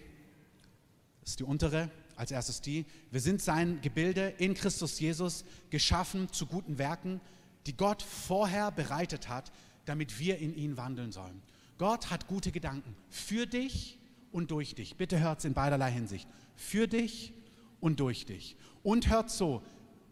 Das 1.20 1.30
ist 1.30 1.38
die 1.38 1.44
untere, 1.44 1.88
als 2.16 2.32
erstes 2.32 2.60
die. 2.60 2.84
Wir 3.12 3.20
sind 3.20 3.42
sein 3.42 3.80
Gebilde 3.80 4.34
in 4.38 4.54
Christus 4.54 4.98
Jesus 4.98 5.44
geschaffen 5.70 6.32
zu 6.32 6.46
guten 6.46 6.78
Werken, 6.78 7.20
die 7.66 7.76
Gott 7.76 8.02
vorher 8.02 8.72
bereitet 8.72 9.28
hat, 9.28 9.52
damit 9.84 10.18
wir 10.18 10.38
in 10.38 10.56
ihn 10.56 10.76
wandeln 10.76 11.12
sollen. 11.12 11.42
Gott 11.78 12.10
hat 12.10 12.26
gute 12.26 12.50
Gedanken 12.50 12.96
für 13.08 13.46
dich 13.46 14.00
und 14.32 14.50
durch 14.50 14.74
dich. 14.74 14.96
Bitte 14.96 15.20
hört 15.20 15.38
es 15.38 15.44
in 15.44 15.54
beiderlei 15.54 15.92
Hinsicht. 15.92 16.28
Für 16.56 16.88
dich 16.88 17.32
und 17.78 18.00
durch 18.00 18.26
dich. 18.26 18.56
Und 18.82 19.10
hört 19.10 19.30
so, 19.30 19.62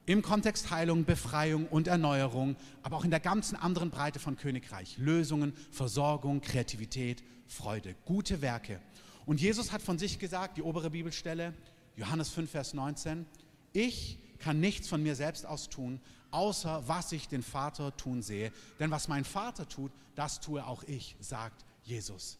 im 0.07 0.23
Kontext 0.23 0.71
Heilung, 0.71 1.05
Befreiung 1.05 1.67
und 1.67 1.87
Erneuerung, 1.87 2.57
aber 2.83 2.97
auch 2.97 3.05
in 3.05 3.11
der 3.11 3.21
ganzen 3.21 3.57
anderen 3.57 3.91
Breite 3.91 4.19
von 4.19 4.37
Königreich. 4.37 4.99
Lösungen, 4.99 5.53
Versorgung, 5.71 6.41
Kreativität, 6.41 7.23
Freude, 7.47 7.95
gute 8.05 8.43
Werke. 8.43 8.81
Und 9.27 9.41
Jesus 9.41 9.71
hat 9.71 9.83
von 9.83 9.99
sich 9.99 10.19
gesagt, 10.19 10.57
die 10.57 10.63
obere 10.63 10.91
Bibelstelle, 10.91 11.55
Johannes 11.97 12.31
5, 12.31 12.51
Vers 12.51 12.75
19, 12.75 13.27
ich 13.73 14.19
kann 14.39 14.59
nichts 14.59 14.89
von 14.89 15.03
mir 15.03 15.15
selbst 15.15 15.47
aus 15.47 15.69
tun, 15.69 16.01
außer 16.33 16.83
was 16.89 17.13
ich 17.13 17.29
den 17.29 17.43
Vater 17.43 17.97
tun 17.97 18.23
sehe. 18.23 18.53
Denn 18.81 18.91
was 18.91 19.07
mein 19.07 19.25
Vater 19.25 19.69
tut, 19.69 19.93
das 20.17 20.41
tue 20.41 20.67
auch 20.67 20.83
ich, 20.85 21.17
sagt 21.21 21.65
Jesus. 21.85 22.39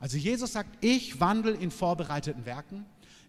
Also 0.00 0.16
Jesus 0.16 0.52
sagt, 0.52 0.84
ich 0.84 1.20
wandle 1.20 1.52
in 1.52 1.70
vorbereiteten 1.70 2.44
Werken. 2.44 2.84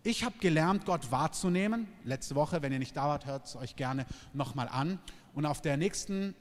Ich 0.07 0.23
habe 0.23 0.37
gelernt, 0.39 0.85
Gott 0.85 1.11
wahrzunehmen. 1.11 1.85
Letzte 2.05 2.35
Woche, 2.35 2.61
wenn 2.61 2.71
ihr 2.71 2.79
nicht 2.79 2.95
da 2.95 3.09
wart, 3.09 3.25
hört 3.25 3.45
es 3.45 3.57
euch 3.57 3.75
gerne 3.75 4.05
nochmal 4.31 4.69
an. 4.69 4.99
Und 5.33 5.45
auf 5.45 5.61
der 5.61 5.75
nächsten 5.75 6.33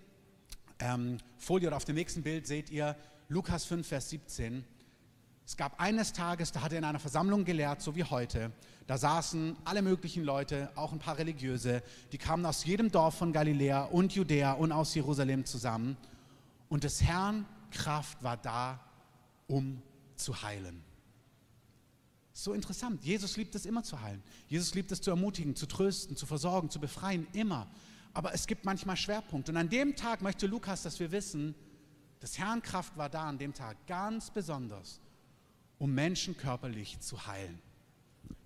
ähm, 0.78 1.18
Folie 1.36 1.66
oder 1.66 1.76
auf 1.76 1.84
dem 1.84 1.96
nächsten 1.96 2.22
Bild 2.22 2.46
seht 2.46 2.70
ihr 2.70 2.94
Lukas 3.28 3.64
5, 3.64 3.84
Vers 3.84 4.10
17. 4.10 4.64
Es 5.44 5.56
gab 5.56 5.80
eines 5.80 6.12
Tages, 6.12 6.52
da 6.52 6.62
hat 6.62 6.70
er 6.70 6.78
in 6.78 6.84
einer 6.84 7.00
Versammlung 7.00 7.44
gelehrt, 7.44 7.82
so 7.82 7.96
wie 7.96 8.04
heute. 8.04 8.52
Da 8.86 8.98
saßen 8.98 9.56
alle 9.64 9.82
möglichen 9.82 10.22
Leute, 10.22 10.70
auch 10.76 10.92
ein 10.92 11.00
paar 11.00 11.18
Religiöse, 11.18 11.82
die 12.12 12.18
kamen 12.18 12.46
aus 12.46 12.64
jedem 12.64 12.92
Dorf 12.92 13.16
von 13.16 13.32
Galiläa 13.32 13.82
und 13.86 14.14
Judäa 14.14 14.52
und 14.52 14.70
aus 14.70 14.94
Jerusalem 14.94 15.44
zusammen. 15.44 15.96
Und 16.68 16.84
des 16.84 17.02
Herrn 17.02 17.44
Kraft 17.72 18.22
war 18.22 18.36
da, 18.36 18.78
um 19.48 19.82
zu 20.14 20.40
heilen. 20.40 20.84
So 22.38 22.52
interessant. 22.52 23.02
Jesus 23.02 23.38
liebt 23.38 23.54
es 23.54 23.64
immer 23.64 23.82
zu 23.82 24.02
heilen. 24.02 24.22
Jesus 24.46 24.74
liebt 24.74 24.92
es 24.92 25.00
zu 25.00 25.08
ermutigen, 25.08 25.56
zu 25.56 25.64
trösten, 25.64 26.18
zu 26.18 26.26
versorgen, 26.26 26.68
zu 26.68 26.78
befreien, 26.78 27.26
immer. 27.32 27.66
aber 28.12 28.34
es 28.34 28.46
gibt 28.46 28.66
manchmal 28.66 28.98
Schwerpunkte. 28.98 29.52
Und 29.52 29.56
an 29.56 29.70
dem 29.70 29.96
Tag 29.96 30.20
möchte 30.20 30.46
Lukas, 30.46 30.82
dass 30.82 31.00
wir 31.00 31.12
wissen, 31.12 31.54
das 32.20 32.36
Herrn 32.36 32.60
Kraft 32.60 32.94
war 32.98 33.08
da 33.08 33.26
an 33.26 33.38
dem 33.38 33.54
Tag 33.54 33.78
ganz 33.86 34.30
besonders, 34.30 35.00
um 35.78 35.94
Menschen 35.94 36.36
körperlich 36.36 37.00
zu 37.00 37.26
heilen. 37.26 37.58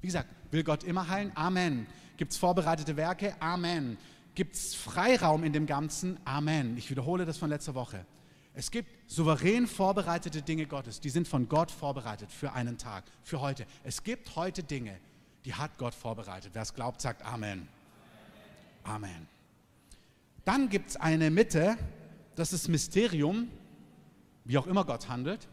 Wie 0.00 0.06
gesagt, 0.06 0.28
will 0.52 0.62
Gott 0.62 0.84
immer 0.84 1.08
heilen? 1.08 1.32
Amen. 1.34 1.88
Gibt 2.16 2.30
es 2.30 2.38
vorbereitete 2.38 2.96
Werke? 2.96 3.34
Amen. 3.42 3.98
Gibt 4.36 4.54
es 4.54 4.72
Freiraum 4.72 5.42
in 5.42 5.52
dem 5.52 5.66
Ganzen? 5.66 6.16
Amen. 6.24 6.76
Ich 6.76 6.90
wiederhole 6.90 7.24
das 7.24 7.38
von 7.38 7.50
letzter 7.50 7.74
Woche. 7.74 8.06
Es 8.54 8.70
gibt 8.70 8.90
souverän 9.10 9.66
vorbereitete 9.66 10.42
Dinge 10.42 10.66
Gottes, 10.66 11.00
die 11.00 11.10
sind 11.10 11.28
von 11.28 11.48
Gott 11.48 11.70
vorbereitet 11.70 12.32
für 12.32 12.52
einen 12.52 12.78
Tag, 12.78 13.04
für 13.22 13.40
heute. 13.40 13.64
Es 13.84 14.02
gibt 14.02 14.34
heute 14.36 14.62
Dinge, 14.62 14.98
die 15.44 15.54
hat 15.54 15.78
Gott 15.78 15.94
vorbereitet. 15.94 16.50
Wer 16.52 16.62
es 16.62 16.74
glaubt, 16.74 17.00
sagt 17.00 17.22
Amen. 17.24 17.68
Amen. 18.82 19.28
Dann 20.44 20.68
gibt 20.68 20.90
es 20.90 20.96
eine 20.96 21.30
Mitte, 21.30 21.76
das 22.34 22.52
ist 22.52 22.68
Mysterium, 22.68 23.48
wie 24.44 24.58
auch 24.58 24.66
immer 24.66 24.84
Gott 24.84 25.08
handelt. 25.08 25.46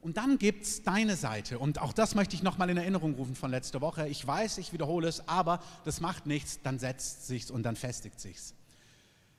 Und 0.00 0.16
dann 0.16 0.38
gibt 0.38 0.64
es 0.64 0.82
deine 0.82 1.16
Seite. 1.16 1.58
Und 1.58 1.80
auch 1.80 1.92
das 1.92 2.14
möchte 2.14 2.36
ich 2.36 2.42
nochmal 2.42 2.70
in 2.70 2.76
Erinnerung 2.76 3.14
rufen 3.14 3.34
von 3.34 3.50
letzter 3.50 3.80
Woche. 3.80 4.08
Ich 4.08 4.24
weiß, 4.24 4.58
ich 4.58 4.72
wiederhole 4.72 5.08
es, 5.08 5.26
aber 5.28 5.60
das 5.84 6.00
macht 6.00 6.26
nichts, 6.26 6.60
dann 6.62 6.78
setzt 6.78 7.26
sich's 7.26 7.50
und 7.50 7.64
dann 7.64 7.76
festigt 7.76 8.20
sich's. 8.20 8.54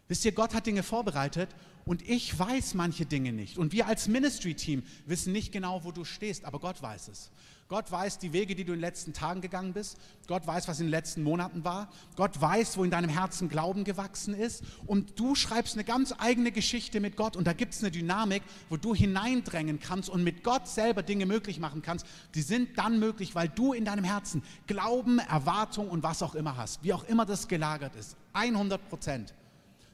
Wisst 0.09 0.25
ihr, 0.25 0.31
Gott 0.31 0.55
hat 0.55 0.65
Dinge 0.65 0.81
vorbereitet 0.81 1.49
und 1.85 2.01
ich 2.09 2.37
weiß 2.37 2.73
manche 2.73 3.05
Dinge 3.05 3.31
nicht. 3.31 3.59
Und 3.59 3.73
wir 3.73 3.85
als 3.85 4.07
Ministry-Team 4.07 4.81
wissen 5.05 5.31
nicht 5.31 5.51
genau, 5.51 5.83
wo 5.83 5.91
du 5.91 6.03
stehst, 6.03 6.45
aber 6.45 6.59
Gott 6.59 6.81
weiß 6.81 7.09
es. 7.09 7.29
Gott 7.67 7.91
weiß 7.91 8.17
die 8.17 8.33
Wege, 8.33 8.55
die 8.55 8.63
du 8.65 8.73
in 8.73 8.79
den 8.79 8.81
letzten 8.81 9.13
Tagen 9.13 9.41
gegangen 9.41 9.73
bist. 9.73 9.99
Gott 10.25 10.47
weiß, 10.47 10.67
was 10.67 10.79
in 10.79 10.87
den 10.87 10.91
letzten 10.91 11.21
Monaten 11.21 11.63
war. 11.63 11.91
Gott 12.15 12.41
weiß, 12.41 12.77
wo 12.77 12.83
in 12.83 12.89
deinem 12.89 13.11
Herzen 13.11 13.49
Glauben 13.49 13.83
gewachsen 13.83 14.33
ist. 14.33 14.63
Und 14.87 15.19
du 15.19 15.35
schreibst 15.35 15.75
eine 15.75 15.83
ganz 15.83 16.11
eigene 16.17 16.51
Geschichte 16.51 16.99
mit 16.99 17.15
Gott. 17.15 17.35
Und 17.35 17.45
da 17.45 17.53
gibt 17.53 17.75
es 17.75 17.83
eine 17.83 17.91
Dynamik, 17.91 18.41
wo 18.69 18.77
du 18.77 18.95
hineindrängen 18.95 19.79
kannst 19.79 20.09
und 20.09 20.23
mit 20.23 20.43
Gott 20.43 20.67
selber 20.67 21.03
Dinge 21.03 21.27
möglich 21.27 21.59
machen 21.59 21.83
kannst. 21.83 22.07
Die 22.33 22.41
sind 22.41 22.79
dann 22.79 22.97
möglich, 22.97 23.35
weil 23.35 23.49
du 23.49 23.73
in 23.73 23.85
deinem 23.85 24.03
Herzen 24.03 24.41
Glauben, 24.65 25.19
Erwartung 25.19 25.87
und 25.87 26.01
was 26.01 26.23
auch 26.23 26.33
immer 26.33 26.57
hast. 26.57 26.83
Wie 26.83 26.93
auch 26.93 27.03
immer 27.03 27.27
das 27.27 27.47
gelagert 27.47 27.95
ist. 27.95 28.17
100 28.33 28.89
Prozent. 28.89 29.35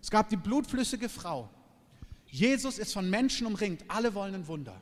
Es 0.05 0.11
gab 0.11 0.29
die 0.29 0.37
blutflüssige 0.37 1.09
Frau. 1.09 1.49
Jesus 2.27 2.77
ist 2.77 2.93
von 2.93 3.09
Menschen 3.09 3.47
umringt. 3.47 3.83
Alle 3.87 4.13
wollen 4.13 4.35
ein 4.35 4.47
Wunder. 4.47 4.79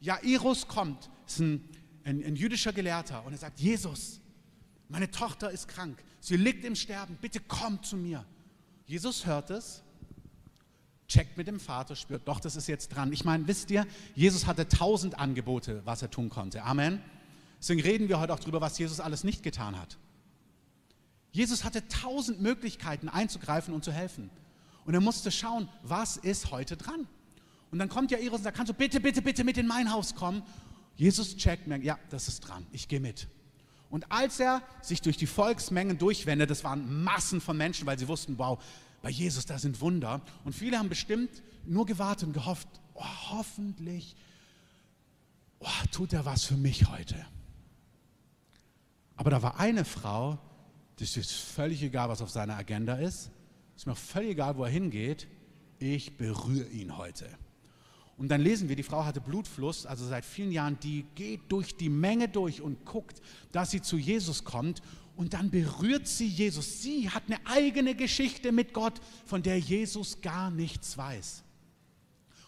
Jairus 0.00 0.68
kommt, 0.68 1.10
ist 1.26 1.40
ein 1.40 1.68
ein, 2.06 2.24
ein 2.24 2.36
jüdischer 2.36 2.72
Gelehrter, 2.72 3.24
und 3.26 3.32
er 3.32 3.38
sagt, 3.38 3.58
Jesus, 3.58 4.20
meine 4.88 5.10
Tochter 5.10 5.50
ist 5.50 5.66
krank, 5.66 6.02
sie 6.20 6.36
liegt 6.36 6.64
im 6.64 6.76
Sterben, 6.76 7.18
bitte 7.20 7.40
komm 7.40 7.82
zu 7.82 7.96
mir. 7.96 8.24
Jesus 8.86 9.26
hört 9.26 9.50
es, 9.50 9.82
checkt 11.08 11.36
mit 11.36 11.48
dem 11.48 11.58
Vater, 11.58 11.96
spürt, 11.96 12.26
doch, 12.28 12.38
das 12.38 12.54
ist 12.54 12.68
jetzt 12.68 12.88
dran. 12.90 13.12
Ich 13.12 13.24
meine, 13.24 13.48
wisst 13.48 13.72
ihr, 13.72 13.86
Jesus 14.14 14.46
hatte 14.46 14.68
tausend 14.68 15.18
Angebote, 15.18 15.82
was 15.84 16.02
er 16.02 16.10
tun 16.10 16.28
konnte. 16.28 16.62
Amen. 16.62 17.00
Deswegen 17.58 17.80
reden 17.80 18.08
wir 18.08 18.20
heute 18.20 18.32
auch 18.32 18.38
darüber, 18.38 18.60
was 18.60 18.78
Jesus 18.78 19.00
alles 19.00 19.24
nicht 19.24 19.42
getan 19.42 19.76
hat. 19.76 19.98
Jesus 21.32 21.64
hatte 21.64 21.86
tausend 21.88 22.40
Möglichkeiten 22.40 23.08
einzugreifen 23.08 23.74
und 23.74 23.84
zu 23.84 23.90
helfen. 23.90 24.30
Und 24.86 24.94
er 24.94 25.00
musste 25.00 25.30
schauen, 25.30 25.68
was 25.82 26.16
ist 26.16 26.50
heute 26.50 26.76
dran. 26.76 27.06
Und 27.70 27.78
dann 27.78 27.88
kommt 27.88 28.10
ja 28.10 28.18
Jairus 28.18 28.38
und 28.38 28.44
sagt, 28.44 28.56
kannst 28.56 28.70
du 28.70 28.74
bitte, 28.74 29.00
bitte, 29.00 29.20
bitte 29.20 29.44
mit 29.44 29.58
in 29.58 29.66
mein 29.66 29.92
Haus 29.92 30.14
kommen? 30.14 30.42
Jesus 30.94 31.36
checkt, 31.36 31.66
merkt, 31.66 31.84
ja, 31.84 31.98
das 32.10 32.28
ist 32.28 32.40
dran, 32.40 32.66
ich 32.72 32.88
gehe 32.88 33.00
mit. 33.00 33.28
Und 33.90 34.10
als 34.10 34.40
er 34.40 34.62
sich 34.82 35.02
durch 35.02 35.16
die 35.16 35.26
Volksmengen 35.26 35.98
durchwendet, 35.98 36.50
das 36.50 36.64
waren 36.64 37.02
Massen 37.04 37.40
von 37.40 37.56
Menschen, 37.56 37.86
weil 37.86 37.98
sie 37.98 38.08
wussten, 38.08 38.38
wow, 38.38 38.62
bei 39.02 39.10
Jesus, 39.10 39.44
da 39.46 39.58
sind 39.58 39.80
Wunder. 39.80 40.22
Und 40.44 40.54
viele 40.54 40.78
haben 40.78 40.88
bestimmt 40.88 41.42
nur 41.64 41.84
gewartet 41.84 42.28
und 42.28 42.32
gehofft, 42.32 42.68
oh, 42.94 43.04
hoffentlich 43.30 44.16
oh, 45.58 45.68
tut 45.90 46.12
er 46.12 46.24
was 46.24 46.44
für 46.44 46.56
mich 46.56 46.88
heute. 46.88 47.26
Aber 49.16 49.30
da 49.30 49.42
war 49.42 49.58
eine 49.58 49.84
Frau, 49.84 50.38
das 50.98 51.16
ist 51.16 51.32
völlig 51.32 51.82
egal, 51.82 52.08
was 52.08 52.22
auf 52.22 52.30
seiner 52.30 52.56
Agenda 52.56 52.94
ist. 52.94 53.30
Ist 53.76 53.86
mir 53.86 53.94
völlig 53.94 54.30
egal, 54.30 54.56
wo 54.56 54.64
er 54.64 54.70
hingeht. 54.70 55.28
Ich 55.78 56.16
berühre 56.16 56.68
ihn 56.68 56.96
heute. 56.96 57.28
Und 58.16 58.28
dann 58.28 58.40
lesen 58.40 58.68
wir, 58.68 58.76
die 58.76 58.82
Frau 58.82 59.04
hatte 59.04 59.20
Blutfluss, 59.20 59.84
also 59.84 60.06
seit 60.06 60.24
vielen 60.24 60.50
Jahren, 60.50 60.78
die 60.80 61.04
geht 61.14 61.40
durch 61.48 61.76
die 61.76 61.90
Menge 61.90 62.28
durch 62.28 62.62
und 62.62 62.86
guckt, 62.86 63.20
dass 63.52 63.70
sie 63.70 63.82
zu 63.82 63.98
Jesus 63.98 64.44
kommt. 64.44 64.80
Und 65.16 65.34
dann 65.34 65.50
berührt 65.50 66.08
sie 66.08 66.26
Jesus. 66.26 66.82
Sie 66.82 67.10
hat 67.10 67.24
eine 67.26 67.38
eigene 67.46 67.94
Geschichte 67.94 68.52
mit 68.52 68.72
Gott, 68.72 69.00
von 69.26 69.42
der 69.42 69.58
Jesus 69.58 70.20
gar 70.22 70.50
nichts 70.50 70.96
weiß. 70.96 71.42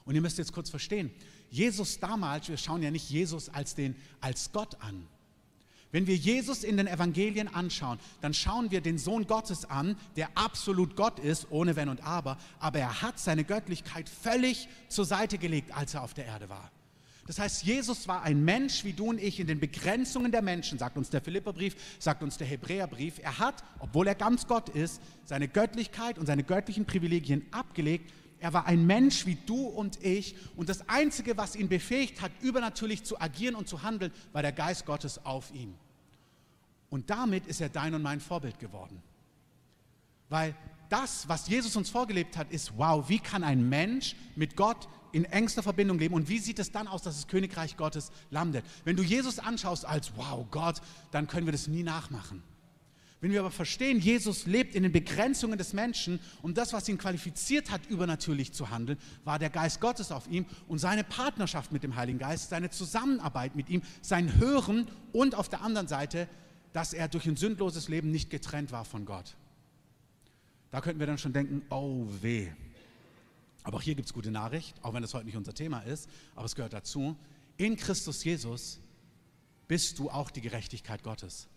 Und 0.05 0.15
ihr 0.15 0.23
müsst 0.23 0.39
jetzt 0.39 0.53
kurz 0.53 0.71
verstehen, 0.71 1.11
Jesus 1.51 1.99
damals, 1.99 2.49
wir 2.49 2.57
schauen 2.57 2.83
ja 2.83 2.91
nicht 2.91 3.11
Jesus 3.11 3.49
als, 3.51 3.75
den, 3.75 3.95
als 4.21 4.53
Gott 4.53 4.81
an, 4.81 5.07
wenn 5.91 6.07
wir 6.07 6.17
Jesus 6.17 6.65
in 6.65 6.77
den 6.77 6.87
Evangelien 6.87 7.49
anschauen, 7.49 7.99
dann 8.21 8.35
schauen 8.35 8.71
wir 8.71 8.81
den 8.81 8.99
Sohn 8.99 9.27
Gottes 9.27 9.65
an, 9.65 9.97
der 10.17 10.29
absolut 10.35 10.97
Gott 10.97 11.19
ist, 11.19 11.47
ohne 11.51 11.77
Wenn 11.77 11.89
und 11.89 12.03
Aber, 12.03 12.37
aber 12.59 12.79
er 12.79 13.03
hat 13.03 13.19
seine 13.19 13.45
Göttlichkeit 13.45 14.09
völlig 14.09 14.69
zur 14.89 15.07
Seite 15.07 15.39
gelegt, 15.39 15.75
als 15.75 15.95
er 15.95 16.03
auf 16.03 16.15
der 16.15 16.27
Erde 16.27 16.49
war. 16.49 16.71
Das 17.29 17.39
heißt, 17.39 17.63
Jesus 17.63 18.09
war 18.09 18.23
ein 18.23 18.43
Mensch 18.43 18.85
wie 18.85 18.95
du 18.95 19.11
und 19.11 19.21
ich 19.21 19.39
in 19.39 19.47
den 19.47 19.61
Begrenzungen 19.61 20.33
der 20.33 20.41
Menschen, 20.41 20.79
sagt 20.79 20.97
uns 20.97 21.11
der 21.11 21.21
Philipperbrief, 21.21 21.77
sagt 21.99 22.23
uns 22.23 22.39
der 22.39 22.47
Hebräerbrief. 22.47 23.19
Er 23.19 23.39
hat, 23.39 23.63
obwohl 23.81 24.07
er 24.07 24.15
ganz 24.15 24.47
Gott 24.47 24.71
ist, 24.71 25.03
seine 25.25 25.47
Göttlichkeit 25.47 26.19
und 26.19 26.25
seine 26.25 26.43
göttlichen 26.43 26.87
Privilegien 26.87 27.45
abgelegt. 27.51 28.15
Er 28.41 28.53
war 28.53 28.67
ein 28.67 28.87
Mensch 28.87 29.27
wie 29.27 29.37
du 29.47 29.67
und 29.67 30.03
ich 30.05 30.37
und 30.57 30.69
das 30.69 30.89
Einzige, 30.89 31.37
was 31.37 31.57
ihn 31.57 31.69
befähigt 31.69 32.21
hat, 32.21 32.31
übernatürlich 32.41 33.03
zu 33.03 33.21
agieren 33.21 33.55
und 33.55 33.69
zu 33.69 33.83
handeln, 33.83 34.13
war 34.33 34.43
der 34.43 34.53
Geist 34.53 34.87
Gottes 34.87 35.25
auf 35.25 35.53
ihm. 35.53 35.75
Und 36.91 37.11
damit 37.11 37.47
ist 37.47 37.61
er 37.61 37.69
dein 37.69 37.95
und 37.95 38.03
mein 38.03 38.21
Vorbild 38.21 38.59
geworden. 38.59 39.03
Weil 40.29 40.55
das, 40.89 41.29
was 41.29 41.49
Jesus 41.49 41.77
uns 41.77 41.91
vorgelebt 41.91 42.37
hat, 42.37 42.51
ist, 42.51 42.77
wow, 42.77 43.09
wie 43.09 43.19
kann 43.19 43.45
ein 43.45 43.69
Mensch 43.69 44.17
mit 44.37 44.57
Gott 44.57 44.89
in 45.13 45.25
engster 45.25 45.63
Verbindung 45.63 45.99
leben 45.99 46.15
und 46.15 46.29
wie 46.29 46.39
sieht 46.39 46.59
es 46.59 46.71
dann 46.71 46.87
aus, 46.87 47.03
dass 47.03 47.17
das 47.17 47.29
Königreich 47.29 47.77
Gottes 47.77 48.11
landet? 48.31 48.65
Wenn 48.85 48.97
du 48.97 49.03
Jesus 49.03 49.39
anschaust 49.39 49.85
als, 49.85 50.13
wow, 50.17 50.47
Gott, 50.51 50.81
dann 51.11 51.27
können 51.27 51.47
wir 51.47 51.53
das 51.53 51.67
nie 51.67 51.83
nachmachen. 51.83 52.43
Wenn 53.21 53.33
wir 53.33 53.41
aber 53.41 53.51
verstehen, 53.51 53.99
Jesus 53.99 54.47
lebt 54.47 54.75
in 54.75 54.85
den 54.85 54.93
Begrenzungen 54.93 55.59
des 55.59 55.73
Menschen 55.73 56.21
und 56.41 56.57
das, 56.57 56.73
was 56.73 56.89
ihn 56.89 56.99
qualifiziert 56.99 57.71
hat, 57.71 57.87
übernatürlich 57.87 58.53
zu 58.53 58.71
handeln, 58.71 58.99
war 59.25 59.39
der 59.41 59.51
Geist 59.51 59.81
Gottes 59.81 60.13
auf 60.13 60.29
ihm 60.29 60.47
und 60.69 60.79
seine 60.79 61.03
Partnerschaft 61.03 61.73
mit 61.73 61.83
dem 61.83 61.97
Heiligen 61.97 62.19
Geist, 62.19 62.51
seine 62.51 62.71
Zusammenarbeit 62.71 63.57
mit 63.57 63.69
ihm, 63.71 63.83
sein 64.03 64.37
Hören 64.39 64.87
und 65.13 65.35
auf 65.35 65.49
der 65.49 65.63
anderen 65.63 65.89
Seite 65.89 66.29
dass 66.73 66.93
er 66.93 67.09
durch 67.09 67.27
ein 67.27 67.37
sündloses 67.37 67.89
Leben 67.89 68.11
nicht 68.11 68.31
getrennt 68.31 68.73
war 68.73 68.85
von 68.85 69.05
Gott. 69.05 69.37
Da 70.71 70.81
könnten 70.81 71.01
wir 71.01 71.07
dann 71.07 71.19
schon 71.19 71.33
denken, 71.33 71.63
oh 71.71 72.07
weh. 72.21 72.49
Aber 73.63 73.79
auch 73.79 73.83
hier 73.83 73.95
gibt 73.95 74.07
es 74.07 74.15
gute 74.15 74.31
Nachricht, 74.31 74.77
auch 74.83 74.95
wenn 74.95 75.03
das 75.03 75.15
heute 75.15 75.27
nicht 75.27 75.37
unser 75.37 75.55
Thema 75.55 75.81
ist, 75.81 76.09
aber 76.35 76.45
es 76.45 76.55
gehört 76.55 76.73
dazu. 76.73 77.17
In 77.57 77.77
Christus 77.77 78.23
Jesus 78.25 78.81
bist 79.67 79.99
du 79.99 80.11
auch 80.11 80.31
die 80.31 80.41
Gerechtigkeit 80.41 81.03
Gottes. 81.03 81.49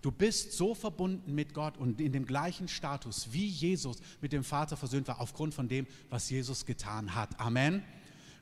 Du 0.00 0.12
bist 0.12 0.52
so 0.52 0.74
verbunden 0.74 1.34
mit 1.34 1.54
Gott 1.54 1.76
und 1.76 2.00
in 2.00 2.12
dem 2.12 2.24
gleichen 2.24 2.68
Status, 2.68 3.28
wie 3.32 3.46
Jesus 3.46 3.98
mit 4.20 4.32
dem 4.32 4.44
Vater 4.44 4.76
versöhnt 4.76 5.08
war, 5.08 5.20
aufgrund 5.20 5.54
von 5.54 5.68
dem, 5.68 5.86
was 6.08 6.30
Jesus 6.30 6.66
getan 6.66 7.14
hat. 7.14 7.40
Amen. 7.40 7.82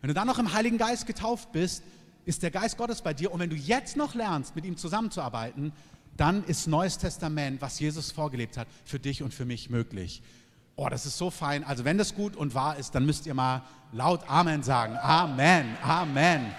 Wenn 0.01 0.09
du 0.09 0.15
dann 0.15 0.27
noch 0.27 0.39
im 0.39 0.53
Heiligen 0.53 0.77
Geist 0.77 1.07
getauft 1.07 1.53
bist, 1.53 1.83
ist 2.27 2.43
der 2.43 2.51
Geist 2.51 2.77
Gottes 2.77 3.01
bei 3.01 3.15
dir. 3.15 3.33
Und 3.33 3.41
wenn 3.41 3.49
du 3.49 3.57
jetzt 3.57 3.97
noch 3.97 4.15
lernst, 4.15 4.55
mit 4.55 4.67
ihm 4.67 4.77
zusammenzuarbeiten, 4.77 5.73
dann 6.17 6.45
ist 6.45 6.67
Neues 6.67 6.99
Testament, 6.99 7.61
was 7.63 7.81
Jesus 7.81 8.11
vorgelebt 8.11 8.59
hat, 8.59 8.69
für 8.85 8.99
dich 8.99 9.23
und 9.23 9.33
für 9.33 9.45
mich 9.45 9.71
möglich. 9.71 10.23
Oh, 10.75 10.89
das 10.91 11.07
ist 11.07 11.17
so 11.17 11.31
fein. 11.31 11.65
Also 11.65 11.85
wenn 11.87 11.97
das 11.97 12.15
gut 12.15 12.37
und 12.37 12.55
wahr 12.55 12.77
ist, 12.77 12.95
dann 12.95 13.07
müsst 13.07 13.27
ihr 13.27 13.35
mal 13.35 13.63
laut 13.93 14.29
Amen 14.29 14.63
sagen. 14.63 14.97
Amen, 14.99 15.77
Amen. 15.83 16.53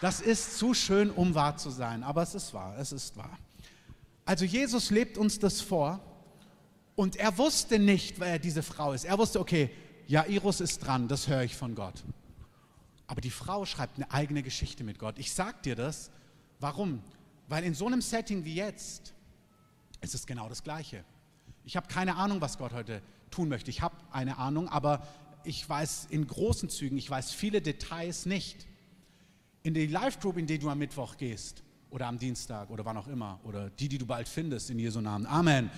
Das 0.00 0.20
ist 0.20 0.58
zu 0.58 0.72
schön, 0.72 1.10
um 1.10 1.34
wahr 1.34 1.56
zu 1.56 1.70
sein, 1.70 2.02
aber 2.02 2.22
es 2.22 2.34
ist 2.34 2.52
wahr, 2.54 2.74
es 2.78 2.92
ist 2.92 3.16
wahr. 3.16 3.38
Also 4.24 4.44
Jesus 4.44 4.90
lebt 4.90 5.18
uns 5.18 5.38
das 5.38 5.60
vor 5.60 6.00
und 6.96 7.16
er 7.16 7.36
wusste 7.36 7.78
nicht, 7.78 8.20
wer 8.20 8.38
diese 8.38 8.62
Frau 8.62 8.92
ist. 8.92 9.04
Er 9.04 9.18
wusste, 9.18 9.40
okay, 9.40 9.70
Jairus 10.06 10.60
ist 10.60 10.78
dran, 10.78 11.08
das 11.08 11.28
höre 11.28 11.42
ich 11.42 11.56
von 11.56 11.74
Gott. 11.74 12.02
Aber 13.06 13.20
die 13.20 13.30
Frau 13.30 13.66
schreibt 13.66 13.96
eine 13.96 14.10
eigene 14.10 14.42
Geschichte 14.42 14.82
mit 14.82 14.98
Gott. 14.98 15.18
Ich 15.18 15.32
sag 15.32 15.62
dir 15.62 15.76
das. 15.76 16.10
Warum? 16.58 17.02
Weil 17.48 17.64
in 17.64 17.74
so 17.74 17.86
einem 17.86 18.00
Setting 18.00 18.46
wie 18.46 18.54
jetzt 18.54 19.12
ist 20.00 20.14
es 20.14 20.26
genau 20.26 20.48
das 20.48 20.62
Gleiche. 20.62 21.04
Ich 21.64 21.76
habe 21.76 21.86
keine 21.88 22.16
Ahnung, 22.16 22.40
was 22.40 22.56
Gott 22.56 22.72
heute 22.72 23.02
tun 23.30 23.48
möchte. 23.48 23.70
Ich 23.70 23.82
habe 23.82 23.96
eine 24.10 24.38
Ahnung, 24.38 24.68
aber 24.68 25.06
ich 25.44 25.68
weiß 25.68 26.06
in 26.08 26.26
großen 26.26 26.70
Zügen, 26.70 26.96
ich 26.96 27.10
weiß 27.10 27.32
viele 27.32 27.60
Details 27.60 28.24
nicht. 28.24 28.66
In 29.62 29.74
die 29.74 29.86
Live-Group, 29.86 30.38
in 30.38 30.46
die 30.46 30.58
du 30.58 30.70
am 30.70 30.78
Mittwoch 30.78 31.18
gehst 31.18 31.63
oder 31.94 32.08
am 32.08 32.18
Dienstag 32.18 32.70
oder 32.70 32.84
wann 32.84 32.96
auch 32.96 33.06
immer 33.06 33.38
oder 33.44 33.70
die, 33.70 33.88
die 33.88 33.98
du 33.98 34.04
bald 34.04 34.28
findest 34.28 34.68
in 34.68 34.80
Jesu 34.80 35.00
Namen. 35.00 35.26
Amen. 35.26 35.70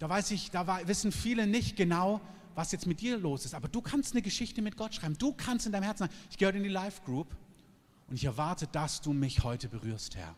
da 0.00 0.08
weiß 0.08 0.32
ich, 0.32 0.50
da 0.50 0.66
wissen 0.88 1.12
viele 1.12 1.46
nicht 1.46 1.76
genau, 1.76 2.20
was 2.56 2.72
jetzt 2.72 2.88
mit 2.88 3.00
dir 3.00 3.16
los 3.16 3.44
ist. 3.44 3.54
Aber 3.54 3.68
du 3.68 3.80
kannst 3.80 4.14
eine 4.14 4.22
Geschichte 4.22 4.62
mit 4.62 4.76
Gott 4.76 4.96
schreiben. 4.96 5.16
Du 5.16 5.32
kannst 5.32 5.64
in 5.64 5.72
deinem 5.72 5.84
Herzen 5.84 6.08
sagen, 6.08 6.12
ich 6.28 6.44
heute 6.44 6.58
in 6.58 6.64
die 6.64 6.68
Life 6.68 7.02
Group 7.04 7.28
und 8.08 8.16
ich 8.16 8.24
erwarte, 8.24 8.66
dass 8.66 9.00
du 9.00 9.12
mich 9.12 9.44
heute 9.44 9.68
berührst, 9.68 10.16
Herr. 10.16 10.34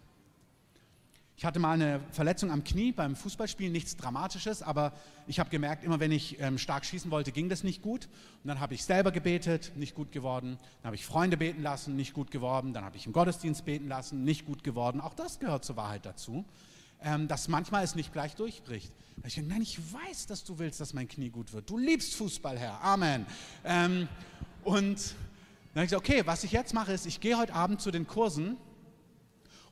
Ich 1.39 1.45
hatte 1.45 1.59
mal 1.59 1.73
eine 1.73 2.01
Verletzung 2.13 2.51
am 2.51 2.65
Knie 2.65 2.93
beim 2.93 3.15
Fußballspielen, 3.15 3.71
nichts 3.71 3.99
Dramatisches, 3.99 4.63
aber 4.63 4.95
ich 5.27 5.39
habe 5.39 5.51
gemerkt, 5.51 5.85
immer 5.85 6.01
wenn 6.01 6.11
ich 6.11 6.41
ähm, 6.41 6.57
stark 6.57 6.87
schießen 6.87 7.11
wollte, 7.11 7.31
ging 7.31 7.51
das 7.51 7.63
nicht 7.63 7.83
gut. 7.83 8.09
Und 8.43 8.49
dann 8.49 8.59
habe 8.59 8.73
ich 8.73 8.85
selber 8.85 9.13
gebetet, 9.13 9.73
nicht 9.77 9.95
gut 9.95 10.13
geworden. 10.13 10.57
Dann 10.81 10.87
habe 10.87 10.97
ich 10.97 11.05
Freunde 11.05 11.37
beten 11.37 11.63
lassen, 11.63 11.95
nicht 11.95 12.15
gut 12.15 12.31
geworden. 12.31 12.73
Dann 12.73 12.87
habe 12.87 12.97
ich 12.97 13.05
im 13.05 13.13
Gottesdienst 13.13 13.67
beten 13.67 13.87
lassen, 13.87 14.25
nicht 14.25 14.47
gut 14.47 14.65
geworden. 14.65 14.99
Auch 14.99 15.13
das 15.13 15.39
gehört 15.39 15.67
zur 15.67 15.77
Wahrheit 15.77 16.07
dazu, 16.07 16.47
ähm, 17.03 17.29
dass 17.29 17.49
manchmal 17.49 17.85
es 17.85 17.95
nicht 17.95 18.15
gleich 18.15 18.35
durchbricht. 18.35 18.91
Da 19.19 19.29
ich 19.29 19.35
denke, 19.35 19.51
nein, 19.51 19.61
ich 19.61 19.79
weiß, 19.93 20.29
dass 20.29 20.43
du 20.43 20.59
willst, 20.59 20.81
dass 20.81 20.95
mein 20.95 21.07
Knie 21.07 21.29
gut 21.29 21.53
wird. 21.53 21.69
Du 21.69 21.77
liebst 21.77 22.15
Fußball, 22.15 22.59
Herr. 22.59 22.81
Amen. 22.83 23.27
Ähm, 23.63 24.09
und 24.65 25.15
dann 25.75 25.83
habe 25.83 25.85
ich 25.85 25.91
gesagt, 25.91 26.09
okay, 26.09 26.23
was 26.25 26.45
ich 26.45 26.53
jetzt 26.53 26.73
mache, 26.73 26.95
ist, 26.95 27.05
ich 27.05 27.21
gehe 27.21 27.37
heute 27.37 27.53
Abend 27.53 27.83
zu 27.83 27.91
den 27.91 28.07
Kursen 28.07 28.57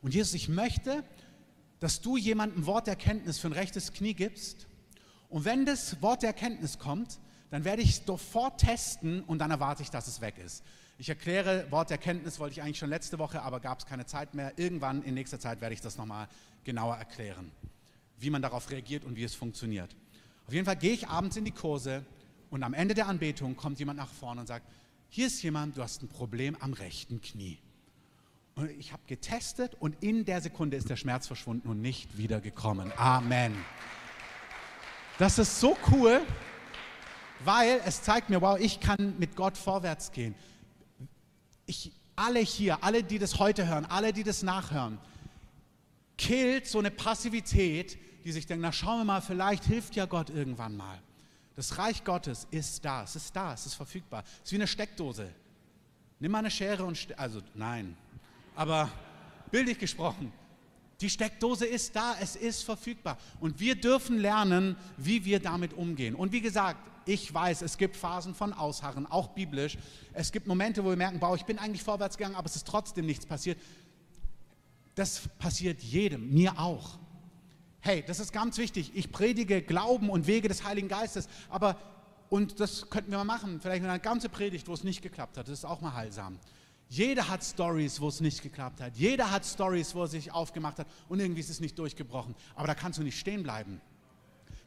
und 0.03 0.13
Jesus, 0.13 0.35
ich 0.35 0.49
möchte, 0.49 1.03
dass 1.79 2.01
du 2.01 2.17
jemandem 2.17 2.65
Wort 2.65 2.87
der 2.87 2.93
Erkenntnis 2.93 3.39
für 3.39 3.47
ein 3.47 3.53
rechtes 3.53 3.93
Knie 3.93 4.13
gibst. 4.13 4.67
Und 5.29 5.45
wenn 5.45 5.65
das 5.65 6.01
Wort 6.01 6.23
der 6.23 6.29
Erkenntnis 6.29 6.79
kommt, 6.79 7.19
dann 7.51 7.63
werde 7.63 7.81
ich 7.81 7.91
es 7.91 8.05
sofort 8.05 8.61
testen 8.61 9.21
und 9.23 9.39
dann 9.39 9.51
erwarte 9.51 9.83
ich, 9.83 9.89
dass 9.89 10.07
es 10.07 10.21
weg 10.21 10.37
ist. 10.37 10.63
Ich 10.97 11.09
erkläre, 11.09 11.69
Wort 11.71 11.89
der 11.89 11.97
Erkenntnis 11.97 12.39
wollte 12.39 12.53
ich 12.53 12.61
eigentlich 12.61 12.77
schon 12.77 12.89
letzte 12.89 13.19
Woche, 13.19 13.41
aber 13.41 13.59
gab 13.59 13.79
es 13.79 13.85
keine 13.85 14.05
Zeit 14.05 14.33
mehr. 14.33 14.57
Irgendwann 14.57 15.03
in 15.03 15.13
nächster 15.13 15.39
Zeit 15.39 15.59
werde 15.59 15.73
ich 15.73 15.81
das 15.81 15.97
nochmal 15.97 16.27
genauer 16.63 16.95
erklären, 16.95 17.51
wie 18.17 18.29
man 18.29 18.41
darauf 18.41 18.71
reagiert 18.71 19.03
und 19.03 19.17
wie 19.17 19.23
es 19.23 19.35
funktioniert. 19.35 19.95
Auf 20.47 20.53
jeden 20.53 20.65
Fall 20.65 20.77
gehe 20.77 20.93
ich 20.93 21.07
abends 21.07 21.35
in 21.35 21.43
die 21.43 21.51
Kurse 21.51 22.05
und 22.49 22.63
am 22.63 22.73
Ende 22.73 22.93
der 22.93 23.07
Anbetung 23.07 23.55
kommt 23.57 23.79
jemand 23.79 23.97
nach 23.97 24.11
vorne 24.11 24.41
und 24.41 24.47
sagt, 24.47 24.65
hier 25.09 25.27
ist 25.27 25.41
jemand, 25.43 25.77
du 25.77 25.83
hast 25.83 26.01
ein 26.01 26.07
Problem 26.07 26.55
am 26.59 26.73
rechten 26.73 27.21
Knie. 27.21 27.59
Und 28.57 28.69
ich 28.79 28.93
habe 28.93 29.03
getestet 29.05 29.75
und 29.81 30.01
in 30.01 30.23
der 30.23 30.39
Sekunde 30.39 30.77
ist 30.77 30.89
der 30.89 30.95
Schmerz 30.95 31.27
verschwunden 31.27 31.67
und 31.67 31.81
nicht 31.81 32.17
wieder 32.17 32.39
gekommen. 32.39 32.93
Amen. 32.95 33.53
Das 35.17 35.37
ist 35.39 35.59
so 35.59 35.77
cool, 35.91 36.21
weil 37.43 37.81
es 37.85 38.01
zeigt 38.01 38.29
mir, 38.29 38.39
wow, 38.39 38.57
ich 38.57 38.79
kann 38.79 39.19
mit 39.19 39.35
Gott 39.35 39.57
vorwärts 39.57 40.13
gehen. 40.13 40.35
Ich, 41.65 41.91
alle 42.15 42.39
hier, 42.39 42.81
alle, 42.81 43.03
die 43.03 43.19
das 43.19 43.39
heute 43.39 43.67
hören, 43.67 43.85
alle, 43.87 44.13
die 44.13 44.23
das 44.23 44.41
nachhören, 44.41 44.99
killt 46.17 46.65
so 46.65 46.79
eine 46.79 46.91
Passivität, 46.91 47.97
die 48.23 48.31
sich 48.31 48.45
denken, 48.45 48.61
na 48.61 48.71
schauen 48.71 48.99
wir 48.99 49.05
mal, 49.05 49.21
vielleicht 49.21 49.65
hilft 49.65 49.97
ja 49.97 50.05
Gott 50.05 50.29
irgendwann 50.29 50.77
mal. 50.77 51.01
Das 51.57 51.77
Reich 51.77 52.05
Gottes 52.05 52.47
ist 52.51 52.85
da, 52.85 53.03
es 53.03 53.17
ist 53.17 53.35
da, 53.35 53.53
es 53.53 53.65
ist 53.65 53.73
verfügbar. 53.73 54.23
Es 54.37 54.45
ist 54.45 54.51
wie 54.53 54.55
eine 54.55 54.67
Steckdose. 54.67 55.29
Nimm 56.21 56.31
mal 56.31 56.39
eine 56.39 56.51
Schere 56.51 56.85
und, 56.85 57.19
also 57.19 57.41
nein, 57.53 57.97
aber 58.55 58.89
bildlich 59.51 59.79
gesprochen, 59.79 60.31
die 61.01 61.09
Steckdose 61.09 61.65
ist 61.65 61.95
da, 61.95 62.15
es 62.21 62.35
ist 62.35 62.63
verfügbar. 62.63 63.17
Und 63.39 63.59
wir 63.59 63.75
dürfen 63.75 64.17
lernen, 64.17 64.77
wie 64.97 65.25
wir 65.25 65.39
damit 65.39 65.73
umgehen. 65.73 66.15
Und 66.15 66.31
wie 66.31 66.41
gesagt, 66.41 66.79
ich 67.05 67.31
weiß, 67.33 67.61
es 67.61 67.77
gibt 67.77 67.95
Phasen 67.95 68.33
von 68.33 68.53
Ausharren, 68.53 69.05
auch 69.05 69.29
biblisch. 69.29 69.77
Es 70.13 70.31
gibt 70.31 70.47
Momente, 70.47 70.83
wo 70.83 70.89
wir 70.89 70.95
merken, 70.95 71.21
wow, 71.21 71.35
ich 71.35 71.45
bin 71.45 71.59
eigentlich 71.59 71.83
vorwärts 71.83 72.17
gegangen, 72.17 72.35
aber 72.35 72.47
es 72.47 72.55
ist 72.55 72.67
trotzdem 72.67 73.05
nichts 73.05 73.25
passiert. 73.25 73.59
Das 74.95 75.27
passiert 75.37 75.83
jedem, 75.83 76.33
mir 76.33 76.57
auch. 76.57 76.97
Hey, 77.81 78.03
das 78.07 78.19
ist 78.19 78.31
ganz 78.31 78.57
wichtig. 78.57 78.91
Ich 78.95 79.11
predige 79.11 79.61
Glauben 79.61 80.09
und 80.09 80.25
Wege 80.25 80.47
des 80.47 80.63
Heiligen 80.63 80.87
Geistes, 80.87 81.27
aber, 81.49 81.77
und 82.29 82.59
das 82.59 82.89
könnten 82.89 83.11
wir 83.11 83.19
mal 83.19 83.25
machen, 83.25 83.59
vielleicht 83.61 83.83
eine 83.83 83.99
ganze 83.99 84.29
Predigt, 84.29 84.67
wo 84.67 84.73
es 84.73 84.83
nicht 84.83 85.01
geklappt 85.03 85.37
hat, 85.37 85.47
das 85.47 85.59
ist 85.59 85.65
auch 85.65 85.81
mal 85.81 85.93
heilsam. 85.93 86.39
Jeder 86.95 87.27
hat 87.27 87.43
Stories, 87.43 87.99
wo 87.99 88.07
es 88.07 88.21
nicht 88.21 88.41
geklappt 88.41 88.79
hat. 88.79 88.95
Jeder 88.95 89.29
hat 89.29 89.45
Stories, 89.45 89.93
wo 89.93 90.03
er 90.03 90.07
sich 90.07 90.31
aufgemacht 90.31 90.79
hat 90.79 90.87
und 91.09 91.19
irgendwie 91.19 91.41
ist 91.41 91.49
es 91.49 91.59
nicht 91.59 91.77
durchgebrochen. 91.77 92.33
Aber 92.55 92.67
da 92.67 92.73
kannst 92.73 92.99
du 92.99 93.03
nicht 93.03 93.19
stehen 93.19 93.43
bleiben. 93.43 93.81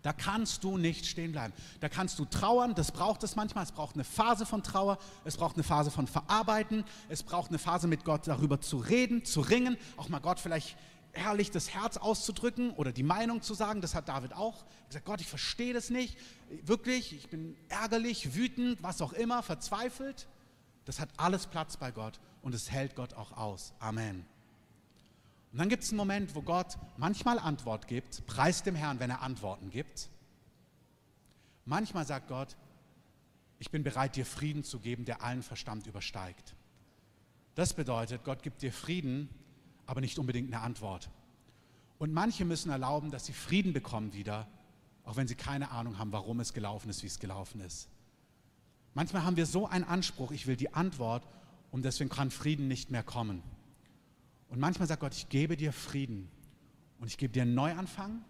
Da 0.03 0.13
kannst 0.13 0.63
du 0.63 0.77
nicht 0.77 1.07
stehen 1.07 1.33
bleiben. 1.33 1.55
Da 1.81 1.89
kannst 1.89 2.19
du 2.19 2.27
trauern, 2.27 2.75
das 2.75 2.93
braucht 2.93 3.23
es 3.23 3.35
manchmal. 3.35 3.65
Es 3.65 3.73
braucht 3.73 3.95
eine 3.95 4.05
Phase 4.05 4.45
von 4.45 4.63
Trauer, 4.63 4.99
es 5.25 5.39
braucht 5.39 5.57
eine 5.57 5.65
Phase 5.65 5.91
von 5.91 6.07
Verarbeiten, 6.07 6.85
es 7.09 7.23
braucht 7.23 7.49
eine 7.49 7.59
Phase 7.59 7.89
mit 7.89 8.05
Gott 8.05 8.27
darüber 8.27 8.61
zu 8.61 8.77
reden, 8.77 9.25
zu 9.25 9.41
ringen, 9.41 9.79
auch 9.97 10.11
mal 10.11 10.21
Gott 10.21 10.39
vielleicht 10.39 10.77
ehrlich 11.15 11.51
das 11.51 11.71
Herz 11.71 11.97
auszudrücken 11.97 12.73
oder 12.73 12.93
die 12.93 13.05
Meinung 13.05 13.41
zu 13.41 13.55
sagen. 13.55 13.81
Das 13.81 13.95
hat 13.95 14.11
David 14.11 14.35
auch 14.35 14.67
gesagt. 14.87 15.07
Gott, 15.07 15.23
ich 15.23 15.27
verstehe 15.27 15.73
das 15.73 15.89
nicht. 15.89 16.19
Wirklich, 16.63 17.15
ich 17.15 17.31
bin 17.31 17.57
ärgerlich, 17.71 18.35
wütend, 18.35 18.83
was 18.83 19.01
auch 19.01 19.15
immer, 19.15 19.43
verzweifelt. 19.43 20.29
Das 20.89 21.01
hat 21.01 21.11
alles 21.19 21.47
Platz 21.47 21.77
bei 21.77 21.91
Gott 21.91 22.19
und 22.41 22.55
es 22.55 22.71
hält 22.71 22.97
Gott 22.97 23.13
auch 23.13 23.33
aus. 23.33 23.75
Amen. 23.79 24.25
Und 25.53 25.59
dann 25.59 25.69
gibt 25.69 25.83
es 25.83 25.91
einen 25.91 25.99
Moment, 25.99 26.35
wo 26.35 26.41
Gott 26.41 26.79
manchmal 26.97 27.39
Antwort 27.39 27.87
gibt, 27.87 28.27
preist 28.27 28.65
dem 28.65 28.75
Herrn, 28.75 28.99
wenn 28.99 29.11
er 29.11 29.21
Antworten 29.21 29.69
gibt. 29.69 30.09
Manchmal 31.67 32.07
sagt 32.07 32.29
Gott, 32.29 32.57
ich 33.59 33.71
bin 33.71 33.83
bereit, 33.83 34.17
dir 34.17 34.25
Frieden 34.25 34.65
zu 34.65 34.81
geben, 34.81 35.05
der 35.05 35.23
allen 35.23 35.43
Verstand 35.43 35.87
übersteigt. 35.87 36.55
Das 37.55 37.75
bedeutet, 37.75 38.25
Gott 38.25 38.43
gibt 38.43 38.63
dir 38.63 38.73
Frieden, 38.73 39.29
aber 39.85 40.01
nicht 40.01 40.19
unbedingt 40.19 40.55
eine 40.55 40.63
Antwort. 40.63 41.11
Und 41.99 42.15
manche 42.15 42.47
müssen 42.47 42.71
erlauben, 42.71 43.11
dass 43.11 43.27
sie 43.27 43.35
Frieden 43.35 43.75
bekommen 43.75 44.15
wieder, 44.15 44.49
auch 45.05 45.17
wenn 45.17 45.29
sie 45.29 45.35
keine 45.35 45.71
Ahnung 45.71 45.99
haben, 45.99 46.13
warum 46.13 46.41
es 46.41 46.55
gelaufen 46.55 46.89
ist, 46.89 47.03
wie 47.03 47.09
es 47.09 47.19
gelaufen 47.19 47.61
ist. 47.61 47.91
Manchmal 48.99 49.23
haben 49.23 49.37
wir 49.37 49.47
so 49.47 49.69
einen 49.69 49.85
Anspruch, 49.85 50.33
ich 50.33 50.49
will 50.49 50.57
die 50.57 50.75
Antwort 50.75 51.25
und 51.71 51.85
deswegen 51.85 52.11
kann 52.11 52.33
Frieden 52.33 52.67
nicht 52.67 52.91
mehr 52.91 53.05
kommen. 53.05 53.45
Und 54.49 54.59
manchmal 54.59 54.89
sagt 54.89 54.99
Gott, 54.99 55.15
ich 55.15 55.29
gebe 55.29 55.57
dir 55.57 55.73
Frieden 55.73 56.29
und 56.99 57.07
ich 57.07 57.17
gebe 57.17 57.33
dir 57.33 57.43
einen 57.43 57.55
Neuanfang, 57.55 58.25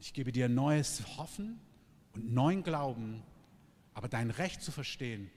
ich 0.00 0.12
gebe 0.12 0.32
dir 0.32 0.48
neues 0.48 1.04
Hoffen 1.16 1.60
und 2.14 2.32
neuen 2.32 2.64
Glauben, 2.64 3.22
aber 3.94 4.08
dein 4.08 4.30
Recht 4.30 4.60
zu 4.60 4.72
verstehen, 4.72 5.30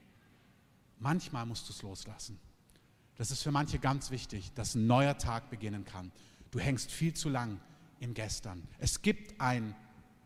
manchmal 0.98 1.46
musst 1.46 1.68
du 1.68 1.72
es 1.72 1.82
loslassen. 1.82 2.36
Das 3.14 3.30
ist 3.30 3.44
für 3.44 3.52
manche 3.52 3.78
ganz 3.78 4.10
wichtig, 4.10 4.52
dass 4.54 4.74
ein 4.74 4.88
neuer 4.88 5.16
Tag 5.16 5.48
beginnen 5.48 5.84
kann. 5.84 6.10
Du 6.50 6.58
hängst 6.58 6.90
viel 6.90 7.14
zu 7.14 7.28
lang 7.28 7.60
im 8.00 8.14
Gestern. 8.14 8.66
Es 8.80 9.00
gibt 9.00 9.40
ein 9.40 9.76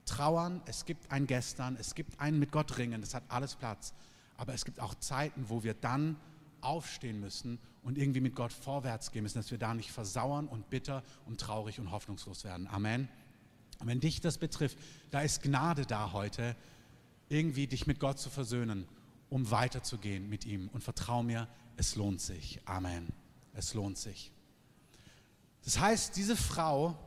Trauern, 0.06 0.62
es 0.64 0.86
gibt 0.86 1.12
ein 1.12 1.26
Gestern, 1.26 1.76
es 1.76 1.94
gibt 1.94 2.18
ein 2.18 2.38
mit 2.38 2.52
Gott 2.52 2.78
ringen, 2.78 3.02
das 3.02 3.12
hat 3.12 3.24
alles 3.28 3.54
Platz. 3.54 3.92
Aber 4.40 4.54
es 4.54 4.64
gibt 4.64 4.80
auch 4.80 4.94
Zeiten, 4.94 5.50
wo 5.50 5.62
wir 5.62 5.74
dann 5.74 6.16
aufstehen 6.62 7.20
müssen 7.20 7.58
und 7.82 7.98
irgendwie 7.98 8.22
mit 8.22 8.34
Gott 8.34 8.54
vorwärts 8.54 9.12
gehen 9.12 9.22
müssen, 9.22 9.36
dass 9.36 9.50
wir 9.50 9.58
da 9.58 9.74
nicht 9.74 9.92
versauern 9.92 10.48
und 10.48 10.70
bitter 10.70 11.02
und 11.26 11.38
traurig 11.38 11.78
und 11.78 11.90
hoffnungslos 11.90 12.44
werden. 12.44 12.66
Amen. 12.66 13.10
Und 13.80 13.86
wenn 13.86 14.00
dich 14.00 14.22
das 14.22 14.38
betrifft, 14.38 14.78
da 15.10 15.20
ist 15.20 15.42
Gnade 15.42 15.84
da 15.84 16.12
heute, 16.12 16.56
irgendwie 17.28 17.66
dich 17.66 17.86
mit 17.86 18.00
Gott 18.00 18.18
zu 18.18 18.30
versöhnen, 18.30 18.88
um 19.28 19.50
weiterzugehen 19.50 20.30
mit 20.30 20.46
ihm. 20.46 20.68
Und 20.68 20.82
vertrau 20.82 21.22
mir, 21.22 21.46
es 21.76 21.94
lohnt 21.94 22.22
sich. 22.22 22.62
Amen. 22.64 23.08
Es 23.52 23.74
lohnt 23.74 23.98
sich. 23.98 24.32
Das 25.64 25.78
heißt, 25.78 26.16
diese 26.16 26.34
Frau, 26.34 26.98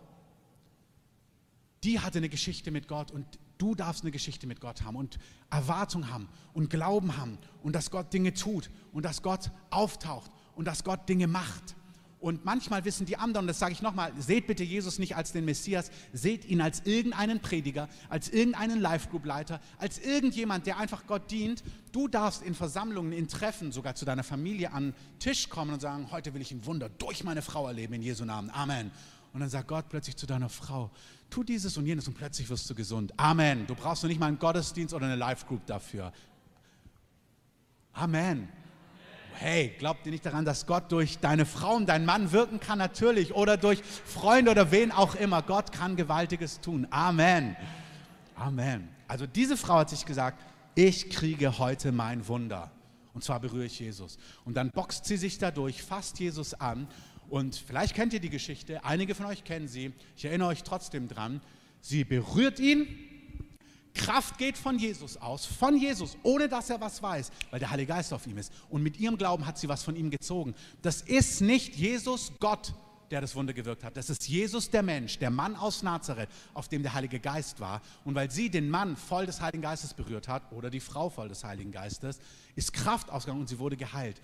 die 1.83 1.99
hatte 1.99 2.19
eine 2.19 2.29
Geschichte 2.29 2.69
mit 2.69 2.87
Gott 2.87 3.09
und 3.09 3.25
Du 3.57 3.75
darfst 3.75 4.03
eine 4.03 4.11
Geschichte 4.11 4.47
mit 4.47 4.59
Gott 4.59 4.83
haben 4.83 4.95
und 4.95 5.19
Erwartung 5.49 6.09
haben 6.09 6.27
und 6.53 6.69
Glauben 6.69 7.17
haben 7.17 7.37
und 7.61 7.73
dass 7.73 7.91
Gott 7.91 8.13
Dinge 8.13 8.33
tut 8.33 8.69
und 8.91 9.03
dass 9.03 9.21
Gott 9.21 9.51
auftaucht 9.69 10.31
und 10.55 10.65
dass 10.65 10.83
Gott 10.83 11.07
Dinge 11.07 11.27
macht. 11.27 11.75
Und 12.23 12.45
manchmal 12.45 12.85
wissen 12.85 13.05
die 13.05 13.17
anderen, 13.17 13.47
das 13.47 13.59
sage 13.59 13.73
ich 13.73 13.81
nochmal, 13.81 14.13
seht 14.17 14.47
bitte 14.47 14.63
Jesus 14.63 14.97
nicht 14.97 15.17
als 15.17 15.33
den 15.33 15.43
Messias, 15.43 15.91
seht 16.13 16.45
ihn 16.45 16.61
als 16.61 16.79
irgendeinen 16.85 17.41
Prediger, 17.41 17.89
als 18.07 18.29
irgendeinen 18.29 18.79
Live-Group-Leiter, 18.79 19.59
als 19.77 19.99
irgendjemand, 19.99 20.65
der 20.65 20.77
einfach 20.77 21.05
Gott 21.05 21.29
dient. 21.31 21.65
Du 21.91 22.07
darfst 22.07 22.41
in 22.41 22.55
Versammlungen, 22.55 23.11
in 23.11 23.27
Treffen, 23.27 23.73
sogar 23.73 23.95
zu 23.95 24.05
deiner 24.05 24.23
Familie 24.23 24.71
an 24.71 24.93
den 24.93 25.19
Tisch 25.19 25.49
kommen 25.49 25.73
und 25.73 25.81
sagen, 25.81 26.11
heute 26.11 26.33
will 26.33 26.41
ich 26.41 26.53
ein 26.53 26.65
Wunder 26.65 26.87
durch 26.87 27.25
meine 27.25 27.41
Frau 27.41 27.67
erleben, 27.67 27.95
in 27.95 28.01
Jesu 28.01 28.23
Namen. 28.23 28.49
Amen. 28.51 28.91
Und 29.33 29.41
dann 29.41 29.49
sagt 29.49 29.67
Gott 29.67 29.89
plötzlich 29.89 30.15
zu 30.15 30.25
deiner 30.25 30.47
Frau, 30.47 30.91
tu 31.33 31.43
dieses 31.43 31.75
und 31.77 31.87
jenes 31.87 32.07
und 32.07 32.13
plötzlich 32.13 32.47
wirst 32.47 32.69
du 32.69 32.75
gesund. 32.75 33.11
Amen. 33.17 33.65
Du 33.65 33.73
brauchst 33.73 34.03
noch 34.03 34.07
nicht 34.07 34.19
mal 34.19 34.27
einen 34.27 34.37
Gottesdienst 34.37 34.93
oder 34.93 35.07
eine 35.07 35.15
Live-Group 35.15 35.65
dafür. 35.65 36.13
Amen. 37.91 38.49
Hey, 39.33 39.73
glaubt 39.79 40.05
ihr 40.05 40.11
nicht 40.11 40.23
daran, 40.23 40.45
dass 40.45 40.67
Gott 40.67 40.91
durch 40.91 41.17
deine 41.17 41.47
Frau 41.47 41.75
und 41.75 41.89
deinen 41.89 42.05
Mann 42.05 42.31
wirken 42.31 42.59
kann? 42.59 42.77
Natürlich. 42.77 43.33
Oder 43.33 43.57
durch 43.57 43.81
Freunde 43.81 44.51
oder 44.51 44.71
wen 44.71 44.91
auch 44.91 45.15
immer. 45.15 45.41
Gott 45.41 45.71
kann 45.71 45.95
Gewaltiges 45.95 46.61
tun. 46.61 46.85
Amen. 46.91 47.55
Amen. 48.35 48.87
Also 49.07 49.25
diese 49.25 49.57
Frau 49.57 49.79
hat 49.79 49.89
sich 49.89 50.05
gesagt, 50.05 50.39
ich 50.75 51.09
kriege 51.09 51.57
heute 51.57 51.91
mein 51.91 52.27
Wunder. 52.27 52.71
Und 53.15 53.23
zwar 53.23 53.39
berühre 53.39 53.65
ich 53.65 53.79
Jesus. 53.79 54.19
Und 54.45 54.55
dann 54.55 54.69
boxt 54.69 55.05
sie 55.05 55.17
sich 55.17 55.39
dadurch, 55.39 55.81
fasst 55.81 56.19
Jesus 56.19 56.53
an 56.53 56.87
und 57.29 57.55
vielleicht 57.55 57.95
kennt 57.95 58.13
ihr 58.13 58.19
die 58.19 58.29
Geschichte, 58.29 58.83
einige 58.83 59.15
von 59.15 59.25
euch 59.25 59.43
kennen 59.43 59.67
sie, 59.67 59.93
ich 60.15 60.25
erinnere 60.25 60.49
euch 60.49 60.63
trotzdem 60.63 61.07
dran. 61.07 61.41
Sie 61.81 62.03
berührt 62.03 62.59
ihn 62.59 62.87
Kraft 63.93 64.37
geht 64.37 64.57
von 64.57 64.79
Jesus 64.79 65.17
aus, 65.17 65.45
von 65.45 65.77
Jesus, 65.77 66.17
ohne 66.23 66.49
dass 66.49 66.69
er 66.69 66.81
was 66.81 67.01
weiß, 67.01 67.31
weil 67.51 67.59
der 67.59 67.69
Heilige 67.69 67.93
Geist 67.93 68.11
auf 68.11 68.25
ihm 68.25 68.37
ist. 68.37 68.51
Und 68.69 68.81
mit 68.81 68.99
ihrem 68.99 69.17
Glauben 69.17 69.45
hat 69.45 69.57
sie 69.57 69.69
was 69.69 69.83
von 69.83 69.95
ihm 69.95 70.09
gezogen. 70.09 70.55
Das 70.81 71.01
ist 71.01 71.41
nicht 71.41 71.75
Jesus, 71.75 72.31
Gott, 72.39 72.73
der 73.11 73.21
das 73.21 73.35
Wunder 73.35 73.53
gewirkt 73.53 73.83
hat. 73.83 73.95
Das 73.95 74.09
ist 74.09 74.27
Jesus, 74.27 74.69
der 74.71 74.81
Mensch, 74.81 75.19
der 75.19 75.29
Mann 75.29 75.55
aus 75.55 75.83
Nazareth, 75.83 76.29
auf 76.55 76.67
dem 76.67 76.81
der 76.81 76.93
Heilige 76.93 77.19
Geist 77.19 77.59
war. 77.59 77.81
Und 78.03 78.15
weil 78.15 78.31
sie 78.31 78.49
den 78.49 78.69
Mann 78.69 78.97
voll 78.97 79.27
des 79.27 79.39
Heiligen 79.39 79.61
Geistes 79.61 79.93
berührt 79.93 80.27
hat 80.27 80.51
oder 80.51 80.71
die 80.71 80.79
Frau 80.79 81.09
voll 81.09 81.29
des 81.29 81.43
Heiligen 81.43 81.71
Geistes, 81.71 82.19
ist 82.55 82.73
Kraft 82.73 83.11
ausgegangen 83.11 83.41
und 83.41 83.49
sie 83.49 83.59
wurde 83.59 83.77
geheilt. 83.77 84.19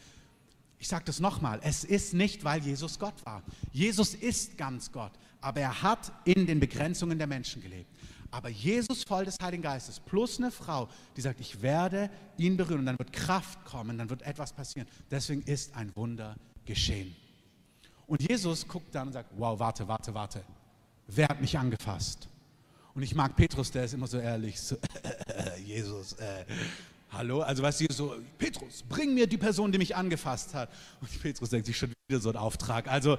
Ich 0.79 0.87
sage 0.87 1.03
das 1.05 1.19
nochmal, 1.19 1.59
es 1.61 1.83
ist 1.83 2.13
nicht, 2.13 2.43
weil 2.43 2.61
Jesus 2.63 2.97
Gott 2.97 3.25
war. 3.25 3.43
Jesus 3.73 4.15
ist 4.15 4.57
ganz 4.57 4.91
Gott, 4.91 5.11
aber 5.41 5.59
er 5.59 5.81
hat 5.81 6.11
in 6.23 6.47
den 6.47 6.59
Begrenzungen 6.59 7.17
der 7.17 7.27
Menschen 7.27 7.61
gelebt. 7.61 7.93
Aber 8.31 8.49
Jesus 8.49 9.03
voll 9.03 9.25
des 9.25 9.37
Heiligen 9.41 9.63
Geistes 9.63 9.99
plus 9.99 10.37
eine 10.37 10.51
Frau, 10.51 10.87
die 11.17 11.21
sagt, 11.21 11.39
ich 11.41 11.61
werde 11.61 12.09
ihn 12.37 12.57
berühren 12.57 12.79
und 12.79 12.85
dann 12.85 12.99
wird 12.99 13.11
Kraft 13.11 13.65
kommen, 13.65 13.97
dann 13.97 14.09
wird 14.09 14.21
etwas 14.21 14.53
passieren. 14.53 14.87
Deswegen 15.11 15.41
ist 15.41 15.75
ein 15.75 15.93
Wunder 15.95 16.35
geschehen. 16.65 17.15
Und 18.07 18.27
Jesus 18.27 18.67
guckt 18.67 18.93
dann 18.95 19.07
und 19.07 19.13
sagt, 19.13 19.31
wow, 19.37 19.59
warte, 19.59 19.87
warte, 19.87 20.13
warte. 20.13 20.43
Wer 21.07 21.27
hat 21.27 21.41
mich 21.41 21.57
angefasst? 21.57 22.27
Und 22.93 23.03
ich 23.03 23.15
mag 23.15 23.35
Petrus, 23.35 23.71
der 23.71 23.85
ist 23.85 23.93
immer 23.93 24.07
so 24.07 24.19
ehrlich, 24.19 24.59
so, 24.59 24.77
Jesus, 25.65 26.13
äh, 26.13 26.45
Hallo? 27.11 27.41
Also 27.41 27.63
weißt 27.63 27.81
du, 27.81 27.93
so, 27.93 28.15
Petrus, 28.37 28.83
bring 28.87 29.13
mir 29.13 29.25
die 29.25 29.37
Person, 29.37 29.71
die 29.71 29.77
mich 29.77 29.95
angefasst 29.95 30.53
hat. 30.53 30.69
Und 31.01 31.21
Petrus 31.21 31.49
denkt 31.49 31.65
sich 31.65 31.77
schon 31.77 31.91
wieder 32.07 32.21
so 32.21 32.29
ein 32.29 32.35
Auftrag. 32.35 32.87
Also 32.87 33.17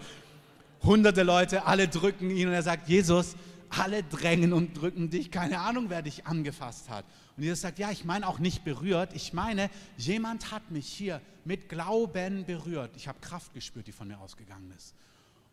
hunderte 0.82 1.22
Leute, 1.22 1.66
alle 1.66 1.88
drücken 1.88 2.30
ihn 2.30 2.48
und 2.48 2.54
er 2.54 2.62
sagt, 2.62 2.88
Jesus, 2.88 3.34
alle 3.68 4.02
drängen 4.02 4.52
und 4.52 4.74
drücken 4.74 5.10
dich, 5.10 5.30
keine 5.30 5.60
Ahnung, 5.60 5.86
wer 5.88 6.02
dich 6.02 6.26
angefasst 6.26 6.88
hat. 6.88 7.04
Und 7.36 7.42
Jesus 7.42 7.60
sagt, 7.60 7.78
ja, 7.78 7.90
ich 7.90 8.04
meine 8.04 8.26
auch 8.26 8.38
nicht 8.38 8.64
berührt, 8.64 9.12
ich 9.14 9.32
meine, 9.32 9.70
jemand 9.96 10.50
hat 10.50 10.70
mich 10.70 10.86
hier 10.86 11.20
mit 11.44 11.68
Glauben 11.68 12.44
berührt. 12.44 12.92
Ich 12.96 13.08
habe 13.08 13.18
Kraft 13.20 13.54
gespürt, 13.54 13.86
die 13.86 13.92
von 13.92 14.08
mir 14.08 14.18
ausgegangen 14.18 14.72
ist. 14.76 14.94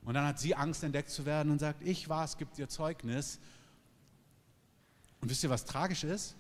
Und 0.03 0.13
dann 0.13 0.25
hat 0.25 0.39
sie 0.39 0.55
Angst, 0.55 0.83
entdeckt 0.83 1.09
zu 1.09 1.25
werden 1.25 1.51
und 1.51 1.59
sagt, 1.59 1.83
ich 1.83 2.07
war 2.07 2.23
es, 2.23 2.37
gibt 2.37 2.57
ihr 2.57 2.69
Zeugnis. 2.69 3.39
Und 5.21 5.29
wisst 5.29 5.43
ihr, 5.43 5.49
was 5.49 5.65
tragisch 5.65 6.03
ist? 6.03 6.35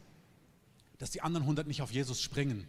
Dass 0.97 1.11
die 1.11 1.21
anderen 1.21 1.43
100 1.43 1.67
nicht 1.67 1.81
auf 1.81 1.91
Jesus 1.91 2.21
springen. 2.21 2.67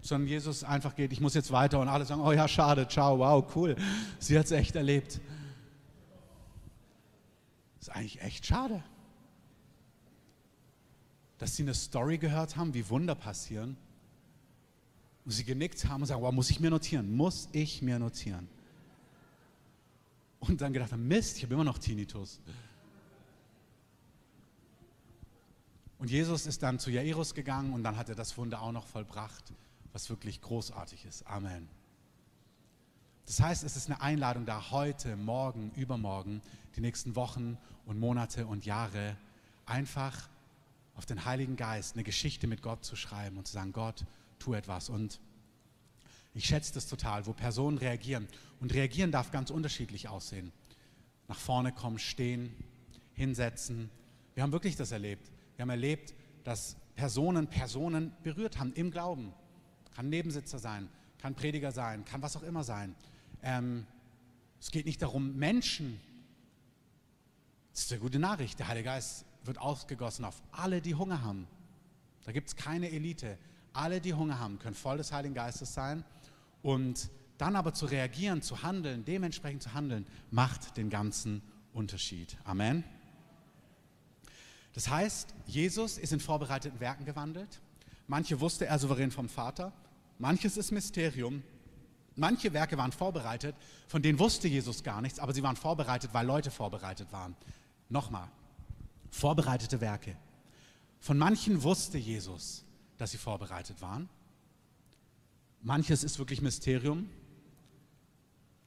Sondern 0.00 0.28
Jesus 0.28 0.64
einfach 0.64 0.96
geht, 0.96 1.12
ich 1.12 1.20
muss 1.20 1.34
jetzt 1.34 1.52
weiter 1.52 1.80
und 1.80 1.88
alle 1.88 2.04
sagen, 2.04 2.22
oh 2.22 2.32
ja, 2.32 2.48
schade, 2.48 2.88
ciao, 2.88 3.18
wow, 3.18 3.44
cool. 3.54 3.76
Sie 4.18 4.38
hat 4.38 4.46
es 4.46 4.52
echt 4.52 4.74
erlebt. 4.74 5.20
Ist 7.80 7.90
eigentlich 7.90 8.20
echt 8.22 8.46
schade. 8.46 8.82
Dass 11.36 11.54
sie 11.56 11.62
eine 11.62 11.74
Story 11.74 12.18
gehört 12.18 12.56
haben, 12.56 12.74
wie 12.74 12.88
Wunder 12.88 13.14
passieren. 13.14 13.76
Und 15.24 15.32
sie 15.32 15.44
genickt 15.44 15.84
haben 15.84 16.00
und 16.00 16.06
sagen, 16.06 16.22
wow, 16.22 16.32
muss 16.32 16.50
ich 16.50 16.58
mir 16.58 16.70
notieren? 16.70 17.14
Muss 17.14 17.48
ich 17.52 17.82
mir 17.82 17.98
notieren? 17.98 18.48
Und 20.40 20.60
dann 20.60 20.72
gedacht 20.72 20.92
haben, 20.92 21.06
Mist, 21.06 21.36
ich 21.36 21.42
habe 21.44 21.54
immer 21.54 21.64
noch 21.64 21.78
Tinnitus. 21.78 22.40
Und 25.98 26.10
Jesus 26.10 26.46
ist 26.46 26.62
dann 26.62 26.78
zu 26.78 26.90
Jairus 26.90 27.34
gegangen 27.34 27.72
und 27.72 27.82
dann 27.82 27.96
hat 27.96 28.08
er 28.08 28.14
das 28.14 28.36
Wunder 28.38 28.62
auch 28.62 28.72
noch 28.72 28.86
vollbracht, 28.86 29.52
was 29.92 30.08
wirklich 30.10 30.40
großartig 30.40 31.04
ist. 31.04 31.26
Amen. 31.26 31.68
Das 33.26 33.40
heißt, 33.40 33.64
es 33.64 33.76
ist 33.76 33.90
eine 33.90 34.00
Einladung 34.00 34.46
da, 34.46 34.70
heute, 34.70 35.16
morgen, 35.16 35.70
übermorgen, 35.76 36.40
die 36.76 36.80
nächsten 36.80 37.16
Wochen 37.16 37.58
und 37.84 37.98
Monate 37.98 38.46
und 38.46 38.64
Jahre 38.64 39.16
einfach 39.66 40.28
auf 40.94 41.04
den 41.04 41.24
Heiligen 41.24 41.56
Geist 41.56 41.94
eine 41.94 42.04
Geschichte 42.04 42.46
mit 42.46 42.62
Gott 42.62 42.84
zu 42.84 42.96
schreiben 42.96 43.36
und 43.36 43.46
zu 43.46 43.52
sagen, 43.52 43.72
Gott, 43.72 44.04
tu 44.38 44.54
etwas. 44.54 44.88
Und 44.88 45.20
ich 46.34 46.46
schätze 46.46 46.72
das 46.72 46.86
total, 46.86 47.26
wo 47.26 47.32
Personen 47.32 47.78
reagieren. 47.78 48.28
Und 48.60 48.72
reagieren 48.72 49.12
darf 49.12 49.30
ganz 49.30 49.50
unterschiedlich 49.50 50.08
aussehen. 50.08 50.52
Nach 51.26 51.38
vorne 51.38 51.72
kommen, 51.72 51.98
stehen, 51.98 52.54
hinsetzen. 53.14 53.90
Wir 54.34 54.42
haben 54.42 54.52
wirklich 54.52 54.76
das 54.76 54.92
erlebt. 54.92 55.30
Wir 55.58 55.64
haben 55.64 55.70
erlebt, 55.70 56.14
dass 56.44 56.76
Personen 56.94 57.48
Personen 57.48 58.12
berührt 58.22 58.60
haben 58.60 58.72
im 58.74 58.92
Glauben. 58.92 59.34
Kann 59.92 60.08
Nebensitzer 60.08 60.60
sein, 60.60 60.88
kann 61.20 61.34
Prediger 61.34 61.72
sein, 61.72 62.04
kann 62.04 62.22
was 62.22 62.36
auch 62.36 62.44
immer 62.44 62.62
sein. 62.62 62.94
Ähm, 63.42 63.84
es 64.60 64.70
geht 64.70 64.86
nicht 64.86 65.02
darum, 65.02 65.34
Menschen. 65.34 65.98
Das 67.72 67.82
ist 67.82 67.92
eine 67.92 68.00
gute 68.00 68.20
Nachricht. 68.20 68.60
Der 68.60 68.68
Heilige 68.68 68.84
Geist 68.84 69.24
wird 69.42 69.58
ausgegossen 69.58 70.24
auf 70.24 70.40
alle, 70.52 70.80
die 70.80 70.94
Hunger 70.94 71.22
haben. 71.22 71.48
Da 72.22 72.30
gibt 72.30 72.46
es 72.46 72.54
keine 72.54 72.92
Elite. 72.92 73.36
Alle, 73.72 74.00
die 74.00 74.14
Hunger 74.14 74.38
haben, 74.38 74.60
können 74.60 74.76
voll 74.76 74.98
des 74.98 75.10
Heiligen 75.10 75.34
Geistes 75.34 75.74
sein. 75.74 76.04
Und 76.62 77.10
dann 77.36 77.56
aber 77.56 77.74
zu 77.74 77.86
reagieren, 77.86 78.42
zu 78.42 78.62
handeln, 78.62 79.04
dementsprechend 79.04 79.64
zu 79.64 79.74
handeln, 79.74 80.06
macht 80.30 80.76
den 80.76 80.88
ganzen 80.88 81.42
Unterschied. 81.72 82.36
Amen. 82.44 82.84
Das 84.78 84.88
heißt, 84.88 85.34
Jesus 85.44 85.98
ist 85.98 86.12
in 86.12 86.20
vorbereiteten 86.20 86.78
Werken 86.78 87.04
gewandelt. 87.04 87.60
Manche 88.06 88.38
wusste 88.38 88.66
er 88.66 88.78
souverän 88.78 89.10
vom 89.10 89.28
Vater. 89.28 89.72
Manches 90.20 90.56
ist 90.56 90.70
Mysterium. 90.70 91.42
Manche 92.14 92.52
Werke 92.52 92.78
waren 92.78 92.92
vorbereitet, 92.92 93.56
von 93.88 94.02
denen 94.02 94.20
wusste 94.20 94.46
Jesus 94.46 94.84
gar 94.84 95.02
nichts, 95.02 95.18
aber 95.18 95.34
sie 95.34 95.42
waren 95.42 95.56
vorbereitet, 95.56 96.10
weil 96.12 96.24
Leute 96.24 96.52
vorbereitet 96.52 97.10
waren. 97.10 97.34
Nochmal, 97.88 98.28
vorbereitete 99.10 99.80
Werke. 99.80 100.14
Von 101.00 101.18
manchen 101.18 101.64
wusste 101.64 101.98
Jesus, 101.98 102.64
dass 102.98 103.10
sie 103.10 103.18
vorbereitet 103.18 103.82
waren. 103.82 104.08
Manches 105.60 106.04
ist 106.04 106.20
wirklich 106.20 106.40
Mysterium. 106.40 107.10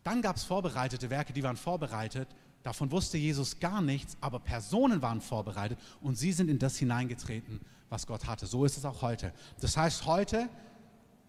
Dann 0.03 0.21
gab 0.21 0.35
es 0.35 0.43
vorbereitete 0.43 1.09
Werke, 1.09 1.31
die 1.31 1.43
waren 1.43 1.55
vorbereitet, 1.55 2.27
Davon 2.63 2.91
wusste 2.91 3.17
Jesus 3.17 3.59
gar 3.59 3.81
nichts, 3.81 4.17
aber 4.21 4.39
Personen 4.39 5.01
waren 5.01 5.21
vorbereitet 5.21 5.79
und 6.01 6.17
sie 6.17 6.31
sind 6.31 6.49
in 6.49 6.59
das 6.59 6.77
hineingetreten, 6.77 7.59
was 7.89 8.05
Gott 8.05 8.25
hatte. 8.25 8.45
So 8.45 8.65
ist 8.65 8.77
es 8.77 8.85
auch 8.85 9.01
heute. 9.01 9.33
Das 9.59 9.77
heißt, 9.77 10.05
heute 10.05 10.47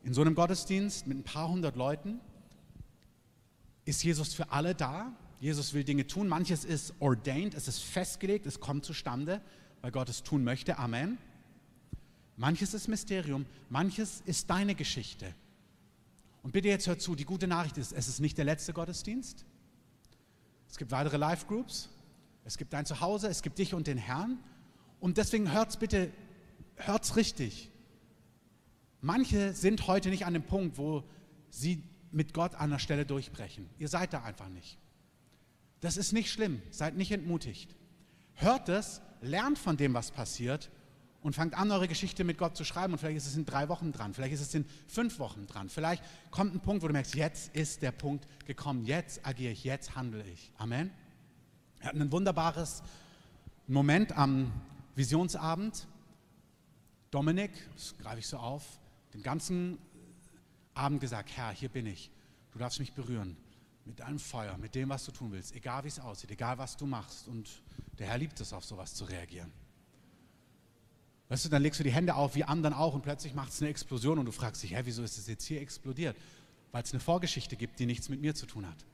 in 0.04 0.12
so 0.12 0.20
einem 0.20 0.34
Gottesdienst 0.34 1.06
mit 1.06 1.18
ein 1.18 1.22
paar 1.22 1.48
hundert 1.48 1.76
Leuten 1.76 2.20
ist 3.84 4.04
Jesus 4.04 4.34
für 4.34 4.50
alle 4.52 4.74
da. 4.74 5.12
Jesus 5.40 5.74
will 5.74 5.84
Dinge 5.84 6.06
tun. 6.06 6.28
Manches 6.28 6.64
ist 6.64 6.94
ordained, 7.00 7.54
es 7.54 7.66
ist 7.66 7.82
festgelegt, 7.82 8.46
es 8.46 8.60
kommt 8.60 8.84
zustande, 8.84 9.40
weil 9.80 9.90
Gott 9.90 10.08
es 10.08 10.22
tun 10.22 10.44
möchte. 10.44 10.78
Amen. 10.78 11.18
Manches 12.36 12.74
ist 12.74 12.88
Mysterium, 12.88 13.46
manches 13.70 14.22
ist 14.26 14.50
deine 14.50 14.74
Geschichte. 14.74 15.34
Und 16.42 16.52
bitte 16.52 16.68
jetzt 16.68 16.86
hör 16.86 16.98
zu, 16.98 17.14
die 17.14 17.24
gute 17.24 17.46
Nachricht 17.46 17.78
ist, 17.78 17.92
es 17.92 18.08
ist 18.08 18.20
nicht 18.20 18.36
der 18.36 18.44
letzte 18.44 18.72
Gottesdienst. 18.72 19.44
Es 20.72 20.78
gibt 20.78 20.90
weitere 20.90 21.18
Live-Groups. 21.18 21.90
Es 22.46 22.56
gibt 22.56 22.72
dein 22.72 22.86
Zuhause, 22.86 23.28
es 23.28 23.42
gibt 23.42 23.58
dich 23.58 23.74
und 23.74 23.86
den 23.86 23.98
Herrn. 23.98 24.38
Und 25.00 25.18
deswegen 25.18 25.52
hört's 25.52 25.76
bitte, 25.76 26.10
hört's 26.76 27.14
richtig. 27.16 27.70
Manche 29.02 29.52
sind 29.52 29.86
heute 29.86 30.08
nicht 30.08 30.24
an 30.24 30.32
dem 30.32 30.44
Punkt, 30.44 30.78
wo 30.78 31.04
sie 31.50 31.82
mit 32.10 32.32
Gott 32.32 32.54
an 32.54 32.70
der 32.70 32.78
Stelle 32.78 33.04
durchbrechen. 33.04 33.68
Ihr 33.78 33.88
seid 33.88 34.14
da 34.14 34.22
einfach 34.22 34.48
nicht. 34.48 34.78
Das 35.80 35.98
ist 35.98 36.14
nicht 36.14 36.30
schlimm. 36.30 36.62
Seid 36.70 36.96
nicht 36.96 37.12
entmutigt. 37.12 37.76
Hört 38.32 38.70
es, 38.70 39.02
lernt 39.20 39.58
von 39.58 39.76
dem, 39.76 39.92
was 39.92 40.10
passiert 40.10 40.70
und 41.22 41.34
fangt 41.34 41.54
an, 41.54 41.70
eure 41.70 41.88
Geschichte 41.88 42.24
mit 42.24 42.36
Gott 42.36 42.56
zu 42.56 42.64
schreiben. 42.64 42.92
Und 42.92 42.98
vielleicht 42.98 43.18
ist 43.18 43.26
es 43.26 43.36
in 43.36 43.44
drei 43.44 43.68
Wochen 43.68 43.92
dran, 43.92 44.12
vielleicht 44.12 44.34
ist 44.34 44.40
es 44.40 44.54
in 44.54 44.64
fünf 44.88 45.18
Wochen 45.18 45.46
dran. 45.46 45.68
Vielleicht 45.68 46.02
kommt 46.30 46.54
ein 46.54 46.60
Punkt, 46.60 46.82
wo 46.82 46.88
du 46.88 46.92
merkst, 46.92 47.14
jetzt 47.14 47.54
ist 47.54 47.82
der 47.82 47.92
Punkt 47.92 48.26
gekommen, 48.46 48.84
jetzt 48.84 49.24
agiere 49.26 49.52
ich, 49.52 49.64
jetzt 49.64 49.94
handle 49.94 50.24
ich. 50.24 50.52
Amen. 50.58 50.90
Wir 51.78 51.88
hatten 51.88 52.02
ein 52.02 52.12
wunderbares 52.12 52.82
Moment 53.66 54.16
am 54.16 54.52
Visionsabend. 54.94 55.86
Dominik, 57.10 57.52
das 57.74 57.94
greife 57.98 58.18
ich 58.18 58.26
so 58.26 58.38
auf, 58.38 58.64
den 59.14 59.22
ganzen 59.22 59.78
Abend 60.74 61.00
gesagt, 61.00 61.30
Herr, 61.36 61.50
hier 61.50 61.68
bin 61.68 61.86
ich. 61.86 62.10
Du 62.52 62.58
darfst 62.58 62.80
mich 62.80 62.92
berühren 62.92 63.36
mit 63.84 64.00
deinem 64.00 64.18
Feuer, 64.18 64.56
mit 64.58 64.74
dem, 64.74 64.88
was 64.88 65.04
du 65.04 65.12
tun 65.12 65.32
willst, 65.32 65.54
egal 65.54 65.84
wie 65.84 65.88
es 65.88 66.00
aussieht, 66.00 66.30
egal 66.30 66.58
was 66.58 66.76
du 66.76 66.86
machst. 66.86 67.28
Und 67.28 67.62
der 67.98 68.06
Herr 68.08 68.18
liebt 68.18 68.40
es, 68.40 68.52
auf 68.52 68.64
sowas 68.64 68.94
zu 68.94 69.04
reagieren. 69.04 69.52
Weißt 71.32 71.46
du, 71.46 71.48
dann 71.48 71.62
legst 71.62 71.80
du 71.80 71.84
die 71.84 71.92
Hände 71.92 72.14
auf, 72.14 72.34
wie 72.34 72.44
anderen 72.44 72.74
auch, 72.74 72.92
und 72.92 73.00
plötzlich 73.00 73.32
macht 73.32 73.52
es 73.52 73.62
eine 73.62 73.70
Explosion 73.70 74.18
und 74.18 74.26
du 74.26 74.32
fragst 74.32 74.62
dich, 74.62 74.76
hä, 74.76 74.82
wieso 74.84 75.02
ist 75.02 75.16
es 75.16 75.28
jetzt 75.28 75.46
hier 75.46 75.62
explodiert? 75.62 76.14
Weil 76.72 76.82
es 76.82 76.92
eine 76.92 77.00
Vorgeschichte 77.00 77.56
gibt, 77.56 77.78
die 77.78 77.86
nichts 77.86 78.10
mit 78.10 78.20
mir 78.20 78.34
zu 78.34 78.44
tun 78.44 78.68
hat. 78.68 78.84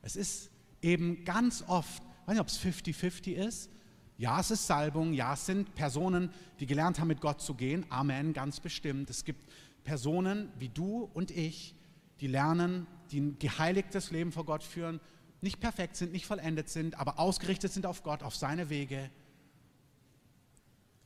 Es 0.00 0.14
ist 0.14 0.48
eben 0.80 1.24
ganz 1.24 1.64
oft, 1.66 2.04
ich 2.04 2.28
weiß 2.28 2.34
nicht, 2.34 2.40
ob 2.40 2.46
es 2.46 2.60
50-50 2.60 3.32
ist. 3.32 3.68
Ja, 4.16 4.38
es 4.38 4.52
ist 4.52 4.68
Salbung, 4.68 5.12
ja, 5.12 5.34
es 5.34 5.44
sind 5.44 5.74
Personen, 5.74 6.30
die 6.60 6.66
gelernt 6.66 7.00
haben, 7.00 7.08
mit 7.08 7.20
Gott 7.20 7.40
zu 7.40 7.54
gehen. 7.54 7.84
Amen, 7.88 8.32
ganz 8.32 8.60
bestimmt. 8.60 9.10
Es 9.10 9.24
gibt 9.24 9.52
Personen 9.82 10.52
wie 10.56 10.68
du 10.68 11.10
und 11.14 11.32
ich, 11.32 11.74
die 12.20 12.28
lernen, 12.28 12.86
die 13.10 13.22
ein 13.22 13.38
geheiligtes 13.40 14.12
Leben 14.12 14.30
vor 14.30 14.44
Gott 14.44 14.62
führen, 14.62 15.00
nicht 15.40 15.58
perfekt 15.58 15.96
sind, 15.96 16.12
nicht 16.12 16.26
vollendet 16.26 16.68
sind, 16.68 16.94
aber 16.94 17.18
ausgerichtet 17.18 17.72
sind 17.72 17.86
auf 17.86 18.04
Gott, 18.04 18.22
auf 18.22 18.36
seine 18.36 18.70
Wege. 18.70 19.10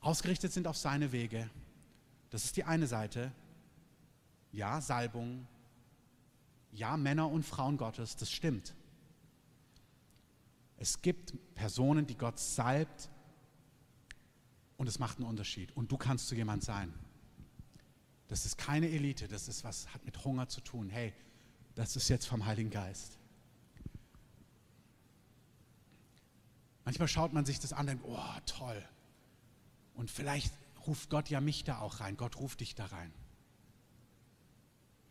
Ausgerichtet 0.05 0.53
sind 0.53 0.67
auf 0.67 0.77
seine 0.77 1.11
Wege. 1.11 1.49
Das 2.29 2.45
ist 2.45 2.55
die 2.57 2.63
eine 2.63 2.85
Seite. 2.85 3.31
Ja, 4.51 4.79
Salbung. 4.79 5.47
Ja, 6.71 6.95
Männer 6.95 7.31
und 7.31 7.41
Frauen 7.41 7.75
Gottes, 7.75 8.15
das 8.15 8.31
stimmt. 8.31 8.75
Es 10.77 11.01
gibt 11.01 11.33
Personen, 11.55 12.05
die 12.05 12.15
Gott 12.15 12.37
salbt 12.37 13.09
und 14.77 14.85
es 14.85 14.99
macht 14.99 15.17
einen 15.17 15.27
Unterschied. 15.27 15.75
Und 15.75 15.91
du 15.91 15.97
kannst 15.97 16.27
so 16.27 16.35
jemand 16.35 16.63
sein. 16.63 16.93
Das 18.27 18.45
ist 18.45 18.59
keine 18.59 18.87
Elite, 18.87 19.27
das 19.27 19.47
ist 19.47 19.63
was, 19.63 19.91
hat 19.91 20.05
mit 20.05 20.23
Hunger 20.23 20.47
zu 20.47 20.61
tun. 20.61 20.87
Hey, 20.87 21.13
das 21.73 21.95
ist 21.95 22.09
jetzt 22.09 22.27
vom 22.27 22.45
Heiligen 22.45 22.69
Geist. 22.69 23.17
Manchmal 26.83 27.07
schaut 27.07 27.33
man 27.33 27.43
sich 27.43 27.59
das 27.59 27.73
an 27.73 27.79
und 27.79 27.87
denkt, 27.87 28.03
oh, 28.05 28.39
toll. 28.45 28.87
Und 29.95 30.11
vielleicht 30.11 30.53
ruft 30.85 31.09
Gott 31.09 31.29
ja 31.29 31.41
mich 31.41 31.63
da 31.63 31.79
auch 31.79 31.99
rein. 31.99 32.17
Gott 32.17 32.37
ruft 32.37 32.59
dich 32.59 32.75
da 32.75 32.85
rein. 32.85 33.11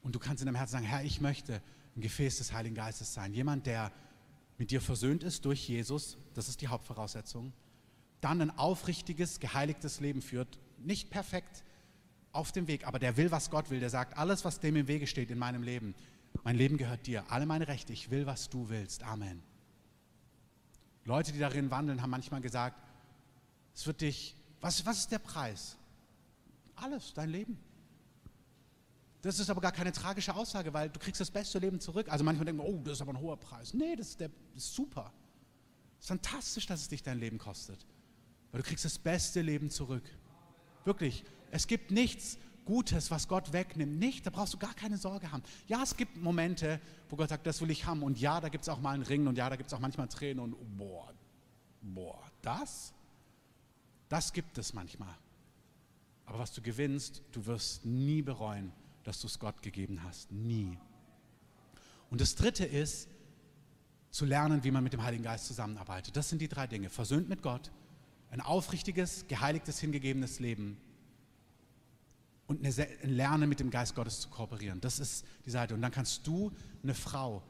Und 0.03 0.15
du 0.15 0.19
kannst 0.19 0.43
in 0.43 0.47
deinem 0.47 0.57
Herzen 0.57 0.73
sagen, 0.73 0.85
Herr, 0.85 1.03
ich 1.03 1.21
möchte 1.21 1.63
ein 1.97 2.01
Gefäß 2.01 2.39
des 2.39 2.53
Heiligen 2.53 2.75
Geistes 2.75 3.15
sein. 3.15 3.33
Jemand, 3.33 3.67
der 3.67 3.91
mit 4.59 4.71
dir 4.71 4.81
versöhnt 4.81 5.23
ist 5.23 5.45
durch 5.45 5.69
Jesus, 5.69 6.17
das 6.35 6.49
ist 6.49 6.61
die 6.61 6.69
Hauptvoraussetzung. 6.69 7.53
Dann 8.21 8.41
ein 8.41 8.57
aufrichtiges, 8.57 9.41
geheiligtes 9.41 10.01
Leben 10.01 10.23
führt. 10.23 10.59
Nicht 10.79 11.11
perfekt 11.11 11.65
auf 12.33 12.53
dem 12.53 12.67
Weg, 12.67 12.87
aber 12.87 12.99
der 12.99 13.17
will, 13.17 13.31
was 13.31 13.51
Gott 13.51 13.71
will. 13.71 13.81
Der 13.81 13.91
sagt, 13.91 14.17
alles, 14.19 14.45
was 14.45 14.61
dem 14.61 14.77
im 14.77 14.89
Wege 14.89 15.07
steht 15.07 15.31
in 15.31 15.39
meinem 15.39 15.63
Leben, 15.63 15.95
mein 16.43 16.57
Leben 16.57 16.77
gehört 16.77 17.07
dir. 17.07 17.31
Alle 17.31 17.47
meine 17.47 17.69
Rechte, 17.69 17.93
ich 17.93 18.11
will, 18.11 18.27
was 18.27 18.51
du 18.51 18.69
willst. 18.69 19.05
Amen. 19.05 19.43
Leute, 21.05 21.33
die 21.33 21.39
darin 21.39 21.71
wandeln, 21.71 22.03
haben 22.03 22.11
manchmal 22.11 22.41
gesagt, 22.41 22.77
es 23.75 23.87
wird 23.87 24.01
dich, 24.01 24.37
was, 24.65 24.87
was 24.87 25.01
ist 25.01 25.13
der 25.13 25.19
Preis? 25.19 25.77
Alles, 26.77 27.13
dein 27.13 27.29
Leben. 27.29 27.59
Das 29.21 29.39
ist 29.39 29.51
aber 29.51 29.61
gar 29.61 29.73
keine 29.73 29.93
tragische 29.93 30.35
Aussage, 30.35 30.73
weil 30.73 30.89
du 30.89 30.99
kriegst 30.99 31.21
das 31.21 31.31
beste 31.31 31.59
Leben 31.59 31.81
zurück. 31.81 32.09
Also 32.09 32.25
manchmal 32.25 32.47
denken 32.47 32.63
wir, 32.63 32.67
oh, 32.67 32.81
das 32.83 32.95
ist 32.95 33.03
aber 33.03 33.13
ein 33.13 33.21
hoher 33.21 33.37
Preis. 33.37 33.75
Nee, 33.75 33.95
das 33.95 34.09
ist, 34.09 34.21
der, 34.21 34.31
das 34.55 34.65
ist 34.65 34.75
super. 34.75 35.13
Ist 36.01 36.09
fantastisch, 36.09 36.65
dass 36.65 36.81
es 36.81 36.89
dich 36.89 37.03
dein 37.03 37.19
Leben 37.19 37.37
kostet. 37.37 37.87
Weil 38.53 38.63
du 38.63 38.67
kriegst 38.67 38.87
das 38.87 38.99
beste 38.99 39.43
Leben 39.43 39.69
zurück. 39.69 40.05
Wirklich. 40.87 41.25
Es 41.51 41.67
gibt 41.67 41.91
nichts 41.91 42.39
Gutes, 42.65 43.11
was 43.11 43.29
Gott 43.29 43.53
wegnimmt. 43.53 43.99
Nicht, 43.99 44.25
da 44.25 44.31
brauchst 44.31 44.55
du 44.55 44.59
gar 44.59 44.73
keine 44.73 44.97
Sorge 44.97 45.31
haben. 45.31 45.43
Ja, 45.67 45.83
es 45.83 45.95
gibt 45.95 46.17
Momente, 46.17 46.81
wo 47.11 47.17
Gott 47.17 47.29
sagt, 47.29 47.47
das 47.47 47.61
will 47.61 47.71
ich 47.71 47.85
haben. 47.85 48.03
Und 48.03 48.19
ja, 48.19 48.41
da 48.41 48.49
gibt 48.49 48.63
es 48.63 48.71
auch 48.71 48.81
mal 48.81 48.95
einen 48.95 49.03
Ring 49.03 49.27
und 49.27 49.37
ja, 49.37 49.51
da 49.51 49.57
gibt 49.57 49.67
es 49.67 49.75
auch 49.75 49.81
manchmal 49.81 50.09
Tränen 50.09 50.43
und 50.43 50.79
boah, 50.79 51.13
boah, 51.83 52.23
das? 52.41 52.94
Das 54.15 54.33
gibt 54.33 54.59
es 54.59 54.75
manchmal. 54.75 55.13
Aber 56.25 56.39
was 56.39 56.53
du 56.53 56.63
gewinnst, 56.63 57.21
du 57.33 57.47
wirst 57.47 57.85
nie 57.85 58.23
bereuen, 58.23 58.71
dass 59.03 59.21
du 59.21 59.27
es 59.27 59.41
Gott 59.41 59.61
gegeben 59.61 60.05
hast. 60.05 60.31
Nie. 60.31 60.79
Und 62.11 62.21
das 62.21 62.37
Dritte 62.37 62.65
ist, 62.65 63.09
zu 64.13 64.25
lernen, 64.25 64.63
wie 64.63 64.71
man 64.71 64.85
mit 64.85 64.93
dem 64.93 65.03
Heiligen 65.03 65.25
Geist 65.25 65.47
zusammenarbeitet. 65.47 66.17
Das 66.17 66.29
sind 66.29 66.41
die 66.41 66.47
drei 66.47 66.69
Dinge. 66.69 66.91
Versöhnt 66.91 67.29
mit 67.29 67.43
Gott, 67.43 67.73
ein 68.31 68.41
aufrichtiges, 68.41 69.27
geheiligtes, 69.27 69.81
hingegebenes 69.81 70.39
Leben 70.39 70.77
und 72.47 72.65
ein 72.65 73.11
Lernen 73.11 73.49
mit 73.49 73.59
dem 73.59 73.71
Geist 73.71 73.97
Gottes 73.97 74.21
zu 74.21 74.29
kooperieren. 74.29 74.81
Das 74.81 75.01
ist 75.01 75.27
die 75.45 75.51
Seite. 75.51 75.75
Und 75.75 75.83
dann 75.83 75.91
kannst 75.91 76.25
du 76.25 76.53
eine 76.85 76.95
Frau, 76.95 77.43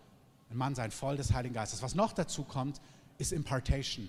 ein 0.49 0.57
Mann 0.57 0.75
sein, 0.75 0.91
voll 0.91 1.19
des 1.19 1.35
Heiligen 1.35 1.55
Geistes. 1.55 1.83
Was 1.83 1.95
noch 1.95 2.15
dazu 2.15 2.43
kommt, 2.43 2.81
ist 3.19 3.33
Impartation. 3.33 4.09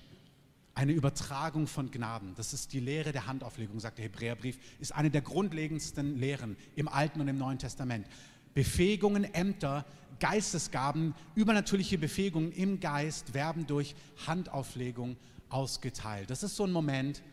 Eine 0.77 0.91
Übertragung 0.91 1.67
von 1.67 1.89
Gnaden. 1.89 2.33
Das 2.35 2.51
ist 2.53 2.73
die 2.73 2.81
Lehre 2.81 3.13
der 3.13 3.27
Handauflegung, 3.27 3.79
sagt 3.79 3.97
der 3.97 4.05
Hebräerbrief, 4.05 4.59
ist 4.79 4.93
eine 4.93 5.09
der 5.09 5.21
grundlegendsten 5.21 6.17
Lehren 6.17 6.57
im 6.75 6.89
Alten 6.89 7.21
und 7.21 7.29
im 7.29 7.38
Neuen 7.38 7.57
Testament. 7.57 8.05
Befähigungen, 8.53 9.23
Ämter, 9.33 9.85
Geistesgaben, 10.19 11.15
übernatürliche 11.33 11.97
Befähigungen 11.97 12.51
im 12.51 12.81
Geist 12.81 13.33
werden 13.33 13.65
durch 13.67 13.95
Handauflegung 14.27 15.15
ausgeteilt. 15.47 16.29
Das 16.29 16.43
ist 16.43 16.57
so 16.57 16.65
ein 16.65 16.73
Moment, 16.73 17.23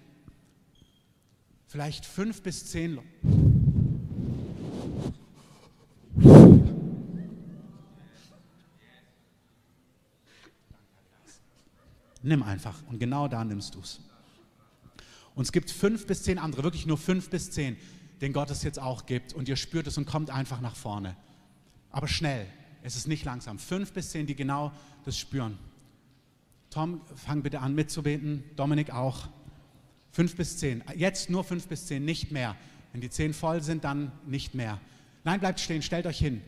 vielleicht 1.67 2.07
fünf 2.07 2.43
bis 2.43 2.67
zehn. 2.67 3.01
Nimm 12.23 12.43
einfach 12.43 12.77
und 12.89 12.99
genau 12.99 13.29
da 13.29 13.45
nimmst 13.45 13.75
du 13.75 13.81
es. 13.81 14.01
Und 15.35 15.45
es 15.45 15.53
gibt 15.53 15.71
fünf 15.71 16.07
bis 16.07 16.23
zehn 16.23 16.39
andere, 16.39 16.63
wirklich 16.63 16.87
nur 16.87 16.99
fünf 16.99 17.31
bis 17.31 17.51
zehn, 17.51 17.77
den 18.21 18.33
Gott 18.33 18.51
es 18.51 18.63
jetzt 18.63 18.79
auch 18.79 19.07
gibt. 19.07 19.33
Und 19.33 19.49
ihr 19.49 19.57
spürt 19.57 19.87
es 19.87 19.99
und 19.99 20.07
kommt 20.07 20.31
einfach 20.31 20.61
nach 20.61 20.77
vorne. 20.77 21.17
Aber 21.91 22.07
schnell, 22.07 22.47
es 22.83 22.97
ist 22.97 23.09
nicht 23.09 23.25
langsam. 23.25 23.59
Fünf 23.59 23.93
bis 23.93 24.11
zehn, 24.11 24.27
die 24.27 24.37
genau 24.37 24.73
das 25.05 25.19
spüren. 25.19 25.59
Tom, 26.71 27.01
fang 27.17 27.43
bitte 27.43 27.61
an 27.61 27.75
mitzubeten. 27.75 28.45
Dominik 28.57 28.91
auch. 28.91 29.29
Fünf 30.11 30.37
bis 30.37 30.59
zehn. 30.59 30.85
Jetzt 30.97 31.31
nur 31.31 31.45
fünf 31.45 31.67
bis 31.67 31.87
zehn, 31.87 32.05
nicht 32.05 32.31
mehr. 32.31 32.57
Wenn 32.93 33.01
die 33.01 33.11
zehn 33.11 33.33
voll 33.33 33.63
sind, 33.63 33.85
dann 33.85 34.13
nicht 34.27 34.55
mehr. 34.55 34.79
Nein, 35.25 35.41
bleibt 35.41 35.61
stehen, 35.61 35.83
stellt 35.83 36.07
euch 36.07 36.19
hin 36.19 36.43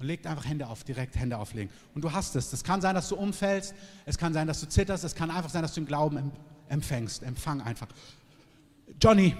und 0.00 0.06
legt 0.06 0.26
einfach 0.26 0.46
Hände 0.46 0.66
auf, 0.66 0.82
direkt 0.82 1.16
Hände 1.16 1.36
auflegen. 1.36 1.70
Und 1.94 2.02
du 2.02 2.10
hast 2.10 2.34
es. 2.34 2.50
Es 2.54 2.64
kann 2.64 2.80
sein, 2.80 2.94
dass 2.94 3.10
du 3.10 3.16
umfällst, 3.16 3.74
es 4.06 4.16
kann 4.16 4.32
sein, 4.32 4.46
dass 4.46 4.60
du 4.60 4.66
zitterst, 4.66 5.04
es 5.04 5.14
kann 5.14 5.30
einfach 5.30 5.50
sein, 5.50 5.60
dass 5.60 5.74
du 5.74 5.82
den 5.82 5.86
Glauben 5.86 6.32
empfängst. 6.70 7.22
Empfang 7.22 7.60
einfach. 7.60 7.88
Johnny. 8.98 9.36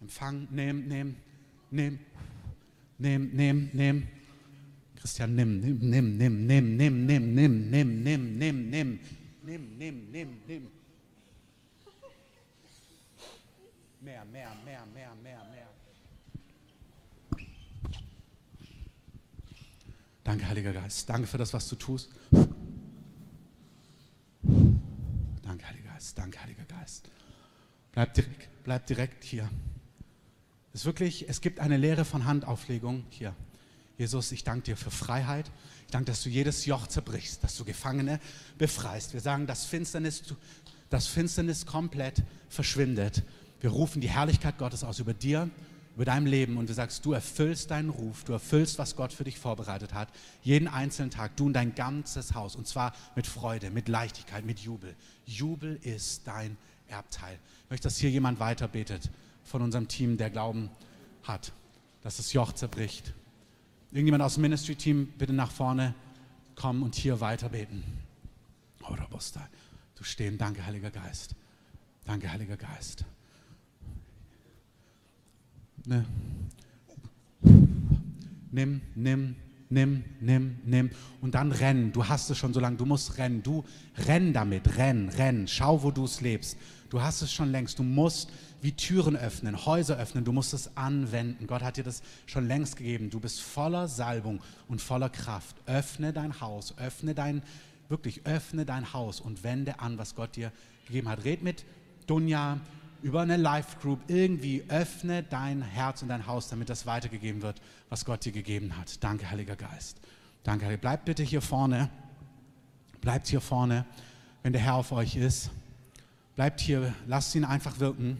Empfang, 0.00 0.46
nehm, 0.50 0.86
nehm, 0.86 1.16
nehm, 1.70 1.98
nehm, 2.98 3.30
nehm, 3.32 3.70
nehm. 3.72 4.08
Christian, 4.94 5.34
nimm, 5.34 5.60
nimm, 5.60 5.78
nimm, 5.80 6.16
nimm, 6.18 6.46
nimm, 6.46 6.76
nimm, 6.76 7.06
nimm, 7.06 7.34
nimm, 7.34 7.70
nimm, 7.70 8.04
nimm, 8.04 8.38
nimm, 8.38 8.70
nimm, 8.70 9.00
nimm, 9.42 9.78
nimm, 9.78 10.10
nimm, 10.12 10.28
nimm. 10.46 10.66
Mehr, 14.00 14.24
mehr, 14.24 14.48
mehr, 14.64 14.86
mehr, 14.94 15.14
mehr, 15.22 15.44
mehr. 15.50 15.68
Danke, 20.24 20.48
Heiliger 20.48 20.72
Geist. 20.72 21.06
Danke 21.06 21.26
für 21.26 21.36
das, 21.36 21.52
was 21.52 21.68
du 21.68 21.76
tust. 21.76 22.08
Danke, 25.42 25.68
Heiliger 25.68 25.90
Geist. 25.90 26.16
Danke, 26.16 26.42
Heiliger 26.42 26.64
Geist. 26.64 27.10
Bleib 27.92 28.14
direkt, 28.14 28.48
bleib 28.64 28.86
direkt 28.86 29.22
hier. 29.22 29.50
Es 30.72 30.86
wirklich, 30.86 31.28
es 31.28 31.42
gibt 31.42 31.60
eine 31.60 31.76
Lehre 31.76 32.06
von 32.06 32.24
Handauflegung 32.24 33.04
hier. 33.10 33.34
Jesus, 33.98 34.32
ich 34.32 34.44
danke 34.44 34.62
dir 34.62 34.76
für 34.78 34.90
Freiheit. 34.90 35.50
Ich 35.84 35.90
danke, 35.90 36.06
dass 36.12 36.22
du 36.22 36.30
jedes 36.30 36.64
Joch 36.64 36.86
zerbrichst, 36.86 37.44
dass 37.44 37.54
du 37.58 37.66
Gefangene 37.66 38.18
befreist. 38.56 39.12
Wir 39.12 39.20
sagen, 39.20 39.46
dass 39.46 39.66
Finsternis, 39.66 40.22
dass 40.88 41.06
Finsternis 41.06 41.66
komplett 41.66 42.22
verschwindet. 42.48 43.24
Wir 43.60 43.70
rufen 43.70 44.00
die 44.00 44.08
Herrlichkeit 44.08 44.58
Gottes 44.58 44.84
aus 44.84 44.98
über 44.98 45.12
dir, 45.12 45.50
über 45.94 46.04
deinem 46.04 46.26
Leben 46.26 46.56
und 46.56 46.68
du 46.68 46.74
sagst, 46.74 47.04
du 47.04 47.12
erfüllst 47.12 47.70
deinen 47.70 47.90
Ruf, 47.90 48.24
du 48.24 48.32
erfüllst, 48.32 48.78
was 48.78 48.96
Gott 48.96 49.12
für 49.12 49.24
dich 49.24 49.38
vorbereitet 49.38 49.92
hat, 49.92 50.08
jeden 50.42 50.66
einzelnen 50.66 51.10
Tag, 51.10 51.36
du 51.36 51.46
und 51.46 51.52
dein 51.52 51.74
ganzes 51.74 52.34
Haus 52.34 52.56
und 52.56 52.66
zwar 52.66 52.94
mit 53.16 53.26
Freude, 53.26 53.70
mit 53.70 53.88
Leichtigkeit, 53.88 54.44
mit 54.46 54.60
Jubel. 54.60 54.94
Jubel 55.26 55.78
ist 55.82 56.26
dein 56.26 56.56
Erbteil. 56.88 57.38
Ich 57.64 57.70
möchte, 57.70 57.88
dass 57.88 57.98
hier 57.98 58.10
jemand 58.10 58.40
weiter 58.40 58.66
betet 58.66 59.10
von 59.44 59.62
unserem 59.62 59.88
Team, 59.88 60.16
der 60.16 60.30
Glauben 60.30 60.70
hat, 61.24 61.52
dass 62.02 62.16
das 62.16 62.32
Joch 62.32 62.52
zerbricht. 62.52 63.12
Irgendjemand 63.90 64.22
aus 64.22 64.34
dem 64.34 64.42
Ministry-Team, 64.42 65.12
bitte 65.18 65.32
nach 65.32 65.50
vorne 65.50 65.94
kommen 66.54 66.82
und 66.82 66.94
hier 66.94 67.20
weiter 67.20 67.48
beten. 67.48 67.82
Du 69.96 70.04
stehen. 70.04 70.38
Danke, 70.38 70.64
Heiliger 70.64 70.90
Geist. 70.90 71.34
Danke, 72.04 72.32
Heiliger 72.32 72.56
Geist. 72.56 73.04
Ne. 75.86 76.04
Nimm, 78.52 78.80
nimm, 78.94 79.36
nimm, 79.68 80.04
nimm, 80.20 80.58
nimm. 80.64 80.90
Und 81.20 81.34
dann 81.34 81.52
rennen. 81.52 81.92
Du 81.92 82.08
hast 82.08 82.30
es 82.30 82.38
schon 82.38 82.52
so 82.52 82.60
lange. 82.60 82.76
Du 82.76 82.84
musst 82.84 83.18
rennen. 83.18 83.42
Du 83.42 83.64
renn 84.06 84.32
damit. 84.32 84.76
Renn, 84.76 85.08
renn. 85.08 85.46
Schau, 85.48 85.82
wo 85.82 85.90
du 85.90 86.04
es 86.04 86.20
lebst. 86.20 86.56
Du 86.90 87.00
hast 87.00 87.22
es 87.22 87.32
schon 87.32 87.50
längst. 87.52 87.78
Du 87.78 87.82
musst 87.82 88.30
wie 88.62 88.72
Türen 88.72 89.16
öffnen, 89.16 89.64
Häuser 89.64 89.96
öffnen. 89.96 90.24
Du 90.24 90.32
musst 90.32 90.52
es 90.52 90.76
anwenden. 90.76 91.46
Gott 91.46 91.62
hat 91.62 91.76
dir 91.76 91.84
das 91.84 92.02
schon 92.26 92.46
längst 92.46 92.76
gegeben. 92.76 93.10
Du 93.10 93.20
bist 93.20 93.40
voller 93.40 93.88
Salbung 93.88 94.40
und 94.68 94.82
voller 94.82 95.08
Kraft. 95.08 95.56
Öffne 95.66 96.12
dein 96.12 96.40
Haus, 96.40 96.76
öffne 96.78 97.14
dein, 97.14 97.42
wirklich 97.88 98.26
öffne 98.26 98.66
dein 98.66 98.92
Haus 98.92 99.20
und 99.20 99.44
wende 99.44 99.80
an, 99.80 99.98
was 99.98 100.14
Gott 100.14 100.36
dir 100.36 100.52
gegeben 100.86 101.08
hat. 101.08 101.24
Red 101.24 101.42
mit 101.42 101.64
Dunja, 102.06 102.58
über 103.02 103.20
eine 103.22 103.36
Live-Group, 103.36 104.00
irgendwie 104.08 104.64
öffne 104.68 105.22
dein 105.22 105.62
Herz 105.62 106.02
und 106.02 106.08
dein 106.08 106.26
Haus, 106.26 106.48
damit 106.48 106.68
das 106.68 106.86
weitergegeben 106.86 107.42
wird, 107.42 107.60
was 107.88 108.04
Gott 108.04 108.24
dir 108.24 108.32
gegeben 108.32 108.76
hat. 108.76 109.02
Danke, 109.02 109.30
Heiliger 109.30 109.56
Geist. 109.56 110.00
Danke, 110.42 110.66
Heiliger. 110.66 110.80
Bleibt 110.80 111.04
bitte 111.04 111.22
hier 111.22 111.40
vorne. 111.40 111.90
Bleibt 113.00 113.28
hier 113.28 113.40
vorne, 113.40 113.86
wenn 114.42 114.52
der 114.52 114.60
Herr 114.62 114.74
auf 114.74 114.92
euch 114.92 115.16
ist. 115.16 115.50
Bleibt 116.36 116.60
hier, 116.60 116.94
lasst 117.06 117.34
ihn 117.34 117.44
einfach 117.44 117.80
wirken. 117.80 118.18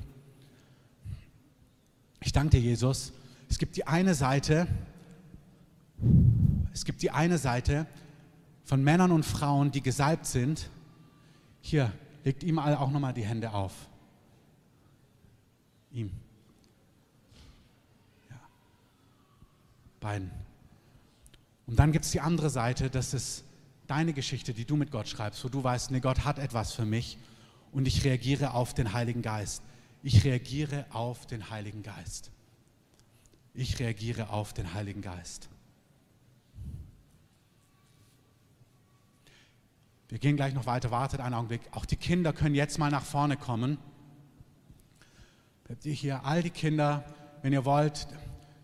Ich 2.21 2.33
danke 2.33 2.51
dir, 2.51 2.61
Jesus. 2.61 3.13
Es 3.49 3.59
gibt 3.59 3.77
die 3.77 3.87
eine 3.87 4.15
Seite, 4.15 4.67
es 6.73 6.85
gibt 6.85 7.03
die 7.03 7.11
eine 7.11 7.39
Seite 7.39 7.87
von 8.65 8.83
Männern 8.83 9.11
und 9.11 9.25
Frauen, 9.25 9.71
die 9.71 9.83
gesalbt 9.83 10.27
sind. 10.27 10.71
Hier, 11.61 11.93
legt 12.25 12.43
ihm 12.43 12.59
auch 12.59 12.91
nochmal 12.91 13.13
die 13.13 13.25
Hände 13.25 13.53
auf. 13.53 13.90
Ihm. 15.93 16.11
Ja. 18.29 18.41
Beiden. 20.01 20.31
Und 21.67 21.79
dann 21.79 21.93
gibt 21.93 22.05
es 22.05 22.11
die 22.11 22.21
andere 22.21 22.51
Seite, 22.51 22.91
das 22.91 23.15
ist 23.15 23.45
deine 23.87 24.13
Geschichte, 24.13 24.55
die 24.55 24.65
du 24.65 24.77
mit 24.77 24.91
Gott 24.91 25.09
schreibst, 25.09 25.45
wo 25.45 25.49
du 25.49 25.63
weißt, 25.63 25.91
nee, 25.91 26.01
Gott 26.01 26.25
hat 26.25 26.39
etwas 26.39 26.73
für 26.73 26.85
mich 26.85 27.19
und 27.73 27.87
ich 27.87 28.05
reagiere 28.05 28.55
auf 28.55 28.75
den 28.75 28.93
Heiligen 28.93 29.23
Geist. 29.23 29.63
Ich 30.03 30.25
reagiere 30.25 30.87
auf 30.91 31.27
den 31.27 31.51
Heiligen 31.51 31.83
Geist. 31.83 32.31
Ich 33.53 33.79
reagiere 33.79 34.31
auf 34.31 34.53
den 34.53 34.75
Heiligen 34.75 35.03
Geist. 35.03 35.49
Wir 40.09 40.19
gehen 40.19 40.37
gleich 40.37 40.55
noch 40.55 40.67
weiter, 40.67 40.91
wartet 40.91 41.21
einen 41.21 41.35
Augenblick. 41.35 41.61
Auch 41.71 41.85
die 41.85 41.97
Kinder 41.97 42.33
können 42.33 42.55
jetzt 42.55 42.79
mal 42.79 42.91
nach 42.91 43.05
vorne 43.05 43.37
kommen. 43.37 43.79
Hier, 45.79 46.25
all 46.25 46.43
die 46.43 46.51
Kinder, 46.51 47.05
wenn 47.43 47.53
ihr 47.53 47.65
wollt, 47.65 48.09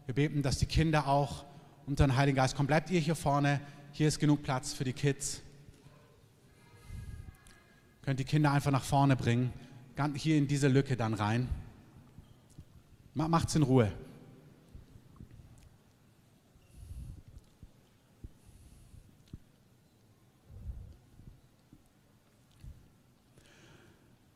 wir 0.06 0.14
beten, 0.14 0.42
dass 0.42 0.58
die 0.58 0.66
Kinder 0.66 1.06
auch 1.06 1.44
unter 1.86 2.04
den 2.04 2.16
Heiligen 2.16 2.34
Geist 2.34 2.56
kommen. 2.56 2.66
Bleibt 2.66 2.90
ihr 2.90 2.98
hier 2.98 3.14
vorne, 3.14 3.60
hier 3.92 4.08
ist 4.08 4.18
genug 4.18 4.42
Platz 4.42 4.72
für 4.72 4.82
die 4.82 4.92
Kids. 4.92 5.40
Könnt 8.02 8.18
die 8.18 8.24
Kinder 8.24 8.50
einfach 8.50 8.72
nach 8.72 8.82
vorne 8.82 9.14
bringen, 9.14 9.52
hier 10.16 10.36
in 10.36 10.48
diese 10.48 10.66
Lücke 10.66 10.96
dann 10.96 11.14
rein. 11.14 11.48
Macht's 13.14 13.54
in 13.54 13.62
Ruhe. 13.62 13.92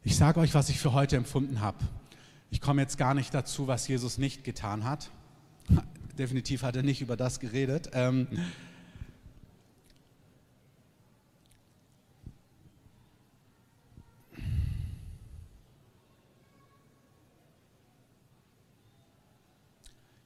Ich 0.04 0.16
sage 0.16 0.38
euch, 0.38 0.54
was 0.54 0.68
ich 0.68 0.78
für 0.78 0.92
heute 0.92 1.16
empfunden 1.16 1.60
habe. 1.60 1.78
Ich 2.52 2.60
komme 2.60 2.82
jetzt 2.82 2.98
gar 2.98 3.14
nicht 3.14 3.32
dazu, 3.32 3.68
was 3.68 3.86
Jesus 3.86 4.18
nicht 4.18 4.42
getan 4.42 4.84
hat. 4.84 5.10
Definitiv 6.18 6.62
hat 6.62 6.74
er 6.74 6.82
nicht 6.82 7.00
über 7.00 7.16
das 7.16 7.38
geredet. 7.38 7.90
Ähm, 7.92 8.26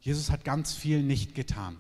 Jesus 0.01 0.31
hat 0.31 0.45
ganz 0.45 0.75
viel 0.75 1.03
nicht 1.03 1.35
getan. 1.35 1.79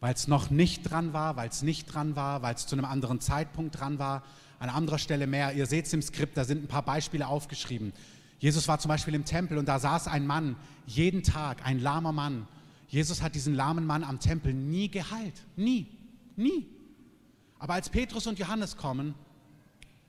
Weil 0.00 0.14
es 0.14 0.28
noch 0.28 0.50
nicht 0.50 0.82
dran 0.82 1.12
war, 1.12 1.36
weil 1.36 1.48
es 1.48 1.62
nicht 1.62 1.86
dran 1.86 2.16
war, 2.16 2.42
weil 2.42 2.54
es 2.54 2.66
zu 2.66 2.74
einem 2.74 2.84
anderen 2.86 3.20
Zeitpunkt 3.20 3.78
dran 3.78 3.98
war, 3.98 4.22
an 4.58 4.70
anderer 4.70 4.98
Stelle 4.98 5.26
mehr. 5.26 5.52
Ihr 5.52 5.66
seht 5.66 5.86
es 5.86 5.92
im 5.92 6.02
Skript, 6.02 6.36
da 6.36 6.44
sind 6.44 6.64
ein 6.64 6.68
paar 6.68 6.84
Beispiele 6.84 7.26
aufgeschrieben. 7.26 7.92
Jesus 8.38 8.68
war 8.68 8.78
zum 8.78 8.88
Beispiel 8.88 9.14
im 9.14 9.24
Tempel 9.24 9.58
und 9.58 9.66
da 9.66 9.78
saß 9.78 10.06
ein 10.08 10.26
Mann 10.26 10.56
jeden 10.86 11.22
Tag, 11.22 11.64
ein 11.66 11.80
lahmer 11.80 12.12
Mann. 12.12 12.46
Jesus 12.88 13.20
hat 13.20 13.34
diesen 13.34 13.54
lahmen 13.54 13.84
Mann 13.84 14.04
am 14.04 14.20
Tempel 14.20 14.54
nie 14.54 14.90
geheilt. 14.90 15.44
Nie. 15.56 15.86
Nie. 16.36 16.66
Aber 17.58 17.74
als 17.74 17.90
Petrus 17.90 18.26
und 18.26 18.38
Johannes 18.38 18.76
kommen, 18.76 19.14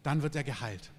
dann 0.03 0.21
wird 0.21 0.35
er 0.35 0.43
geheilt. 0.43 0.91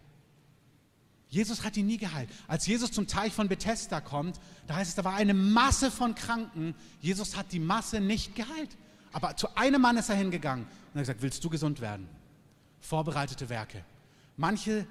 Jesus 1.29 1.63
hat 1.63 1.77
ihn 1.77 1.87
nie 1.87 1.97
geheilt. 1.97 2.29
Als 2.49 2.67
Jesus 2.67 2.91
zum 2.91 3.07
Teich 3.07 3.33
von 3.33 3.49
Bethesda 3.49 4.01
kommt, 4.01 4.41
da 4.67 4.75
heißt 4.75 4.91
es, 4.91 4.95
da 4.97 5.05
war 5.05 5.15
eine 5.15 5.33
Masse 5.33 5.93
von 5.93 6.17
Kranken. 6.17 6.75
Jesus 7.01 7.37
hat 7.37 7.53
die 7.53 7.61
Masse 7.61 8.01
nicht 8.01 8.35
geheilt. 8.35 8.77
Aber 9.13 9.37
zu 9.37 9.55
einem 9.57 9.81
Mann 9.81 9.97
ist 9.97 10.09
er 10.09 10.17
hingegangen 10.17 10.65
und 10.65 10.99
hat 10.99 11.03
gesagt, 11.03 11.23
willst 11.23 11.43
du 11.45 11.49
gesund 11.49 11.81
werden? 11.81 12.09
Vorbereitete 12.81 13.49
Werke. 13.49 13.85
Manche 14.37 14.87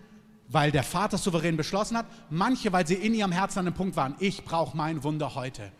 weil 0.49 0.71
der 0.71 0.83
Vater 0.83 1.17
souverän 1.17 1.57
beschlossen 1.57 1.95
hat, 1.95 2.07
manche, 2.29 2.73
weil 2.73 2.85
sie 2.85 2.95
in 2.95 3.13
ihrem 3.13 3.31
Herzen 3.31 3.59
an 3.59 3.65
dem 3.65 3.75
Punkt 3.75 3.95
waren, 3.95 4.15
ich 4.19 4.43
brauche 4.43 4.75
mein 4.75 5.03
Wunder 5.03 5.35
heute. 5.35 5.71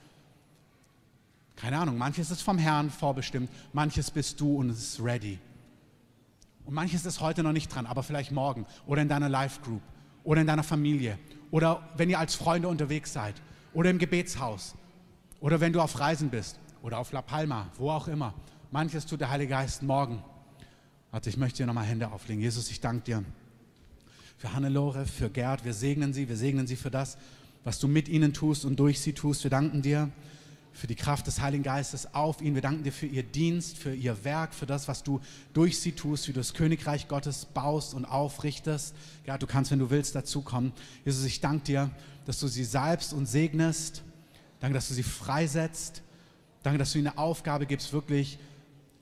Keine 1.55 1.79
Ahnung, 1.79 1.97
manches 1.97 2.31
ist 2.31 2.41
vom 2.41 2.57
Herrn 2.57 2.89
vorbestimmt, 2.89 3.49
manches 3.73 4.11
bist 4.11 4.39
du 4.39 4.57
und 4.57 4.69
es 4.69 4.79
ist 4.79 5.03
ready. 5.03 5.39
Und 6.65 6.75
manches 6.75 7.05
ist 7.05 7.19
heute 7.19 7.41
noch 7.41 7.51
nicht 7.51 7.73
dran, 7.73 7.87
aber 7.87 8.03
vielleicht 8.03 8.31
morgen 8.31 8.65
oder 8.85 9.01
in 9.01 9.09
deiner 9.09 9.27
Life 9.27 9.59
Group 9.61 9.81
oder 10.23 10.41
in 10.41 10.47
deiner 10.47 10.63
Familie 10.63 11.17
oder 11.49 11.81
wenn 11.97 12.09
ihr 12.09 12.19
als 12.19 12.35
Freunde 12.35 12.67
unterwegs 12.67 13.11
seid 13.11 13.35
oder 13.73 13.89
im 13.89 13.97
Gebetshaus 13.97 14.75
oder 15.41 15.59
wenn 15.59 15.73
du 15.73 15.81
auf 15.81 15.99
Reisen 15.99 16.29
bist 16.29 16.59
oder 16.83 16.99
auf 16.99 17.11
La 17.11 17.23
Palma, 17.23 17.67
wo 17.77 17.89
auch 17.89 18.07
immer. 18.07 18.35
Manches 18.71 19.07
tut 19.07 19.19
der 19.19 19.31
Heilige 19.31 19.49
Geist 19.49 19.81
morgen. 19.81 20.23
Warte, 21.09 21.29
ich 21.29 21.37
möchte 21.37 21.57
dir 21.57 21.65
nochmal 21.65 21.85
Hände 21.85 22.11
auflegen. 22.11 22.41
Jesus, 22.41 22.69
ich 22.69 22.79
danke 22.79 23.03
dir 23.03 23.23
für 24.39 24.53
Hannelore, 24.53 25.05
für 25.05 25.29
Gerd. 25.29 25.65
Wir 25.65 25.73
segnen 25.73 26.13
sie, 26.13 26.29
wir 26.29 26.37
segnen 26.37 26.65
sie 26.65 26.77
für 26.77 26.89
das, 26.89 27.17
was 27.65 27.77
du 27.77 27.89
mit 27.89 28.07
ihnen 28.07 28.33
tust 28.33 28.63
und 28.63 28.79
durch 28.79 29.01
sie 29.01 29.11
tust. 29.11 29.43
Wir 29.43 29.51
danken 29.51 29.81
dir 29.81 30.09
für 30.71 30.87
die 30.87 30.95
Kraft 30.95 31.27
des 31.27 31.41
Heiligen 31.41 31.61
Geistes 31.61 32.13
auf 32.13 32.41
ihnen. 32.41 32.55
Wir 32.55 32.61
danken 32.61 32.83
dir 32.83 32.93
für 32.93 33.05
ihr 33.05 33.23
Dienst, 33.23 33.77
für 33.77 33.93
ihr 33.93 34.23
Werk, 34.23 34.53
für 34.53 34.65
das, 34.65 34.87
was 34.87 35.03
du 35.03 35.19
durch 35.51 35.81
sie 35.81 35.91
tust, 35.91 36.29
wie 36.29 36.31
du 36.31 36.39
das 36.39 36.53
Königreich 36.53 37.09
Gottes 37.09 37.47
baust 37.53 37.93
und 37.93 38.05
aufrichtest. 38.05 38.95
Gerd, 39.25 39.41
du 39.41 39.47
kannst, 39.47 39.71
wenn 39.71 39.79
du 39.79 39.89
willst, 39.89 40.15
dazukommen. 40.15 40.71
Jesus, 41.03 41.25
ich 41.25 41.41
danke 41.41 41.65
dir, 41.65 41.91
dass 42.25 42.39
du 42.39 42.47
sie 42.47 42.63
salbst 42.63 43.11
und 43.11 43.25
segnest. 43.25 44.03
Danke, 44.61 44.75
dass 44.75 44.87
du 44.87 44.93
sie 44.93 45.03
freisetzt. 45.03 46.01
Danke, 46.63 46.79
dass 46.79 46.93
du 46.93 46.99
ihnen 46.99 47.09
eine 47.09 47.17
Aufgabe 47.17 47.65
gibst, 47.65 47.91
wirklich 47.91 48.39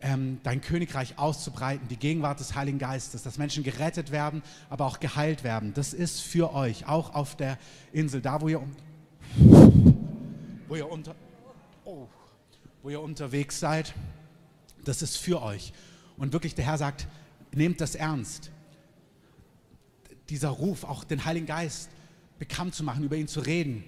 ähm, 0.01 0.39
dein 0.43 0.61
Königreich 0.61 1.17
auszubreiten, 1.17 1.87
die 1.87 1.97
Gegenwart 1.97 2.39
des 2.39 2.55
Heiligen 2.55 2.77
Geistes, 2.77 3.23
dass 3.23 3.37
Menschen 3.37 3.63
gerettet 3.63 4.11
werden, 4.11 4.43
aber 4.69 4.85
auch 4.85 4.99
geheilt 4.99 5.43
werden. 5.43 5.73
Das 5.73 5.93
ist 5.93 6.21
für 6.21 6.53
euch, 6.53 6.87
auch 6.87 7.15
auf 7.15 7.35
der 7.35 7.57
Insel, 7.91 8.21
da 8.21 8.41
wo 8.41 8.47
ihr, 8.47 8.61
wo 10.67 10.75
ihr, 10.75 10.89
unter, 10.89 11.15
oh, 11.83 12.07
wo 12.83 12.89
ihr 12.89 13.01
unterwegs 13.01 13.59
seid. 13.59 13.93
Das 14.83 15.01
ist 15.01 15.17
für 15.17 15.41
euch. 15.41 15.73
Und 16.17 16.31
wirklich, 16.31 16.55
der 16.55 16.65
Herr 16.65 16.77
sagt, 16.77 17.07
nehmt 17.53 17.81
das 17.81 17.95
ernst. 17.95 18.51
Dieser 20.29 20.49
Ruf, 20.49 20.83
auch 20.83 21.03
den 21.03 21.25
Heiligen 21.25 21.47
Geist 21.47 21.89
bekannt 22.37 22.75
zu 22.75 22.83
machen, 22.83 23.03
über 23.03 23.15
ihn 23.15 23.27
zu 23.27 23.39
reden, 23.39 23.83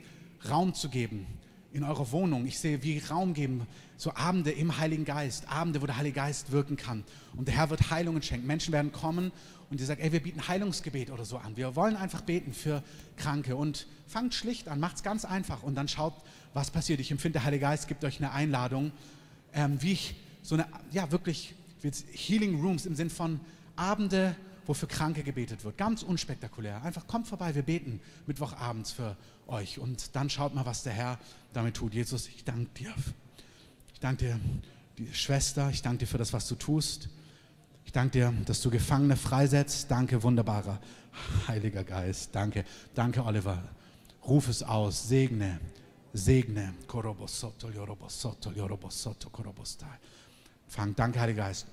Raum 0.49 0.73
zu 0.73 0.89
geben 0.89 1.27
in 1.71 1.83
eurer 1.83 2.11
Wohnung. 2.11 2.45
Ich 2.45 2.59
sehe, 2.59 2.81
wie 2.83 2.99
Raum 2.99 3.33
geben, 3.33 3.67
so 3.97 4.13
Abende 4.15 4.51
im 4.51 4.77
Heiligen 4.77 5.05
Geist, 5.05 5.49
Abende, 5.49 5.81
wo 5.81 5.85
der 5.85 5.97
Heilige 5.97 6.15
Geist 6.15 6.51
wirken 6.51 6.77
kann. 6.77 7.03
Und 7.35 7.47
der 7.47 7.55
Herr 7.55 7.69
wird 7.69 7.91
Heilungen 7.91 8.21
schenken. 8.21 8.47
Menschen 8.47 8.73
werden 8.73 8.91
kommen 8.91 9.31
und 9.69 9.79
die 9.79 9.83
sagen, 9.83 10.01
ey, 10.01 10.11
wir 10.11 10.21
bieten 10.21 10.47
Heilungsgebet 10.47 11.11
oder 11.11 11.25
so 11.25 11.37
an. 11.37 11.57
Wir 11.57 11.75
wollen 11.75 11.95
einfach 11.95 12.21
beten 12.21 12.53
für 12.53 12.83
Kranke 13.17 13.55
und 13.55 13.87
fangt 14.07 14.33
schlicht 14.33 14.67
an, 14.67 14.79
macht 14.79 14.97
es 14.97 15.03
ganz 15.03 15.25
einfach 15.25 15.63
und 15.63 15.75
dann 15.75 15.87
schaut, 15.87 16.13
was 16.53 16.71
passiert. 16.71 16.99
Ich 16.99 17.11
empfinde, 17.11 17.33
der 17.33 17.45
Heilige 17.45 17.61
Geist 17.61 17.87
gibt 17.87 18.03
euch 18.03 18.17
eine 18.17 18.31
Einladung, 18.31 18.91
ähm, 19.53 19.81
wie 19.81 19.91
ich 19.91 20.15
so 20.41 20.55
eine, 20.55 20.65
ja 20.91 21.11
wirklich, 21.11 21.53
Healing 22.11 22.59
Rooms 22.59 22.85
im 22.85 22.95
Sinn 22.95 23.09
von 23.09 23.39
Abende, 23.75 24.35
wo 24.69 24.75
für 24.75 24.85
Kranke 24.85 25.23
gebetet 25.23 25.63
wird. 25.63 25.79
Ganz 25.79 26.03
unspektakulär. 26.03 26.83
Einfach 26.83 27.07
kommt 27.07 27.27
vorbei, 27.27 27.55
wir 27.55 27.63
beten 27.63 27.99
Mittwochabends 28.27 28.91
für 28.91 29.17
euch. 29.47 29.79
Und 29.79 30.15
dann 30.15 30.29
schaut 30.29 30.53
mal, 30.53 30.63
was 30.63 30.83
der 30.83 30.93
Herr 30.93 31.17
damit 31.53 31.75
tut. 31.75 31.95
Jesus, 31.95 32.27
ich 32.27 32.43
danke 32.43 32.69
dir. 32.75 32.93
Ich 33.91 33.99
danke 33.99 34.25
dir, 34.25 34.39
die 34.99 35.11
Schwester, 35.11 35.71
ich 35.71 35.81
danke 35.81 35.97
dir 35.97 36.05
für 36.05 36.19
das, 36.19 36.33
was 36.33 36.47
du 36.47 36.53
tust. 36.53 37.09
Ich 37.83 37.91
danke 37.91 38.11
dir, 38.11 38.33
dass 38.45 38.61
du 38.61 38.69
Gefangene 38.69 39.17
freisetzt. 39.17 39.89
Danke, 39.89 40.21
wunderbarer 40.21 40.79
Heiliger 41.47 41.83
Geist. 41.83 42.29
Danke, 42.35 42.63
danke, 42.93 43.25
Oliver. 43.25 43.63
Ruf 44.27 44.49
es 44.49 44.61
aus, 44.61 45.07
segne, 45.07 45.59
segne. 46.13 46.75
Fang, 50.67 50.95
danke, 50.95 51.19
Heiliger 51.19 51.43
Geist. 51.45 51.65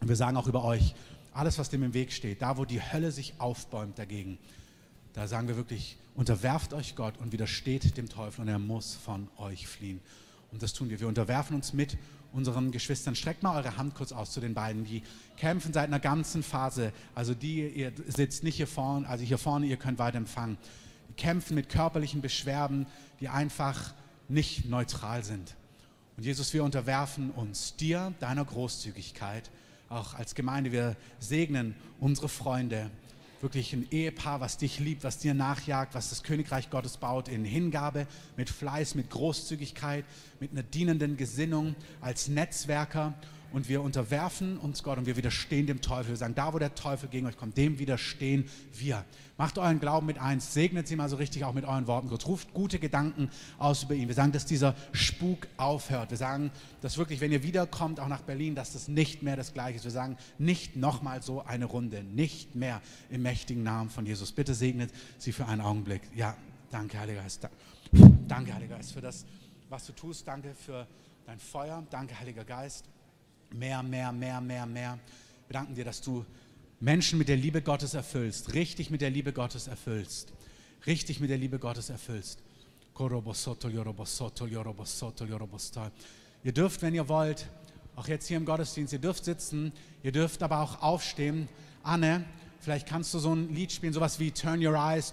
Und 0.00 0.08
wir 0.08 0.16
sagen 0.16 0.38
auch 0.38 0.46
über 0.46 0.64
euch, 0.64 0.94
alles, 1.32 1.58
was 1.58 1.68
dem 1.68 1.82
im 1.82 1.94
Weg 1.94 2.12
steht, 2.12 2.42
da 2.42 2.56
wo 2.56 2.64
die 2.64 2.80
Hölle 2.80 3.12
sich 3.12 3.34
aufbäumt 3.38 3.98
dagegen, 3.98 4.38
da 5.12 5.26
sagen 5.26 5.48
wir 5.48 5.56
wirklich, 5.56 5.96
unterwerft 6.14 6.72
euch 6.72 6.94
Gott 6.94 7.18
und 7.18 7.32
widersteht 7.32 7.96
dem 7.96 8.08
Teufel 8.08 8.42
und 8.42 8.48
er 8.48 8.58
muss 8.58 8.94
von 8.94 9.28
euch 9.38 9.66
fliehen. 9.66 10.00
Und 10.52 10.62
das 10.62 10.72
tun 10.72 10.90
wir. 10.90 11.00
Wir 11.00 11.08
unterwerfen 11.08 11.56
uns 11.56 11.72
mit 11.72 11.96
unseren 12.32 12.70
Geschwistern. 12.70 13.14
Streckt 13.14 13.42
mal 13.42 13.56
eure 13.56 13.76
Hand 13.76 13.94
kurz 13.94 14.12
aus 14.12 14.32
zu 14.32 14.40
den 14.40 14.54
beiden, 14.54 14.84
die 14.84 15.02
kämpfen 15.36 15.72
seit 15.72 15.86
einer 15.86 16.00
ganzen 16.00 16.42
Phase. 16.42 16.92
Also 17.14 17.34
die, 17.34 17.66
ihr 17.68 17.92
sitzt 18.06 18.44
nicht 18.44 18.56
hier 18.56 18.66
vorne, 18.66 19.08
also 19.08 19.24
hier 19.24 19.38
vorne, 19.38 19.66
ihr 19.66 19.76
könnt 19.76 19.98
weiter 19.98 20.18
empfangen. 20.18 20.58
Die 21.08 21.14
kämpfen 21.14 21.54
mit 21.54 21.68
körperlichen 21.68 22.20
Beschwerden, 22.20 22.86
die 23.20 23.28
einfach 23.28 23.94
nicht 24.28 24.66
neutral 24.66 25.24
sind. 25.24 25.56
Und 26.16 26.24
Jesus, 26.24 26.52
wir 26.52 26.64
unterwerfen 26.64 27.30
uns 27.30 27.76
dir, 27.76 28.14
deiner 28.20 28.44
Großzügigkeit, 28.44 29.50
auch 29.90 30.14
als 30.14 30.34
Gemeinde. 30.34 30.72
Wir 30.72 30.96
segnen 31.18 31.74
unsere 31.98 32.28
Freunde, 32.28 32.90
wirklich 33.40 33.72
ein 33.72 33.88
Ehepaar, 33.90 34.40
was 34.40 34.56
dich 34.56 34.78
liebt, 34.78 35.02
was 35.02 35.18
dir 35.18 35.34
nachjagt, 35.34 35.94
was 35.94 36.10
das 36.10 36.22
Königreich 36.22 36.70
Gottes 36.70 36.96
baut, 36.96 37.28
in 37.28 37.44
Hingabe, 37.44 38.06
mit 38.36 38.48
Fleiß, 38.48 38.94
mit 38.94 39.10
Großzügigkeit, 39.10 40.04
mit 40.38 40.52
einer 40.52 40.62
dienenden 40.62 41.16
Gesinnung, 41.16 41.74
als 42.00 42.28
Netzwerker 42.28 43.14
und 43.52 43.68
wir 43.68 43.82
unterwerfen 43.82 44.58
uns 44.58 44.82
Gott 44.82 44.98
und 44.98 45.06
wir 45.06 45.16
widerstehen 45.16 45.66
dem 45.66 45.80
Teufel. 45.80 46.10
Wir 46.10 46.16
sagen, 46.16 46.34
da 46.34 46.52
wo 46.52 46.58
der 46.58 46.74
Teufel 46.74 47.08
gegen 47.08 47.26
euch 47.26 47.36
kommt, 47.36 47.56
dem 47.56 47.78
widerstehen 47.78 48.48
wir. 48.72 49.04
Macht 49.36 49.58
euren 49.58 49.80
Glauben 49.80 50.06
mit 50.06 50.18
eins, 50.18 50.52
segnet 50.52 50.86
sie 50.86 50.96
mal 50.96 51.08
so 51.08 51.16
richtig 51.16 51.44
auch 51.44 51.54
mit 51.54 51.64
euren 51.64 51.86
Worten. 51.86 52.08
Gott 52.08 52.26
ruft 52.26 52.52
gute 52.52 52.78
Gedanken 52.78 53.30
aus 53.58 53.84
über 53.84 53.94
ihn. 53.94 54.08
Wir 54.08 54.14
sagen, 54.14 54.32
dass 54.32 54.46
dieser 54.46 54.74
Spuk 54.92 55.48
aufhört. 55.56 56.10
Wir 56.10 56.18
sagen, 56.18 56.50
dass 56.80 56.98
wirklich, 56.98 57.20
wenn 57.20 57.32
ihr 57.32 57.42
wiederkommt, 57.42 58.00
auch 58.00 58.08
nach 58.08 58.20
Berlin, 58.20 58.54
dass 58.54 58.72
das 58.72 58.88
nicht 58.88 59.22
mehr 59.22 59.36
das 59.36 59.54
Gleiche 59.54 59.76
ist. 59.76 59.84
Wir 59.84 59.90
sagen, 59.90 60.16
nicht 60.38 60.76
nochmal 60.76 61.22
so 61.22 61.42
eine 61.42 61.64
Runde, 61.64 62.04
nicht 62.04 62.54
mehr 62.54 62.82
im 63.08 63.22
mächtigen 63.22 63.62
Namen 63.62 63.90
von 63.90 64.06
Jesus. 64.06 64.32
Bitte 64.32 64.54
segnet 64.54 64.92
sie 65.18 65.32
für 65.32 65.46
einen 65.46 65.60
Augenblick. 65.60 66.02
Ja, 66.14 66.36
danke, 66.70 67.00
Heiliger 67.00 67.22
Geist. 67.22 67.48
Danke, 68.28 68.54
Heiliger 68.54 68.76
Geist, 68.76 68.92
für 68.92 69.00
das, 69.00 69.24
was 69.68 69.86
du 69.86 69.92
tust. 69.92 70.28
Danke 70.28 70.54
für 70.54 70.86
dein 71.26 71.38
Feuer. 71.40 71.82
Danke, 71.90 72.18
Heiliger 72.20 72.44
Geist 72.44 72.84
mehr, 73.54 73.82
mehr, 73.82 74.12
mehr, 74.12 74.40
mehr, 74.40 74.66
mehr. 74.66 74.98
Wir 75.48 75.52
danken 75.52 75.74
dir, 75.74 75.84
dass 75.84 76.00
du 76.00 76.24
Menschen 76.78 77.18
mit 77.18 77.28
der 77.28 77.36
Liebe 77.36 77.60
Gottes 77.62 77.94
erfüllst, 77.94 78.54
richtig 78.54 78.90
mit 78.90 79.00
der 79.00 79.10
Liebe 79.10 79.32
Gottes 79.32 79.66
erfüllst, 79.66 80.32
richtig 80.86 81.20
mit 81.20 81.30
der 81.30 81.38
Liebe 81.38 81.58
Gottes 81.58 81.90
erfüllst. 81.90 82.40
Ihr 86.42 86.52
dürft, 86.52 86.82
wenn 86.82 86.94
ihr 86.94 87.08
wollt, 87.08 87.46
auch 87.96 88.08
jetzt 88.08 88.26
hier 88.28 88.36
im 88.36 88.44
Gottesdienst, 88.44 88.92
ihr 88.92 88.98
dürft 88.98 89.24
sitzen, 89.24 89.72
ihr 90.02 90.12
dürft 90.12 90.42
aber 90.42 90.60
auch 90.60 90.80
aufstehen. 90.80 91.48
Anne, 91.82 92.24
vielleicht 92.60 92.86
kannst 92.86 93.12
du 93.12 93.18
so 93.18 93.34
ein 93.34 93.54
Lied 93.54 93.72
spielen, 93.72 93.92
sowas 93.92 94.18
wie 94.20 94.30
Turn 94.30 94.64
Your 94.64 94.74
Eyes 94.74 95.12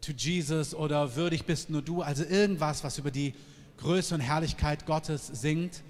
to 0.00 0.12
Jesus 0.12 0.74
oder 0.74 1.14
Würdig 1.16 1.44
bist 1.44 1.70
nur 1.70 1.82
du, 1.82 2.02
also 2.02 2.24
irgendwas, 2.24 2.84
was 2.84 2.98
über 2.98 3.10
die 3.10 3.34
Größe 3.78 4.14
und 4.14 4.20
Herrlichkeit 4.20 4.84
Gottes 4.84 5.26
singt 5.28 5.82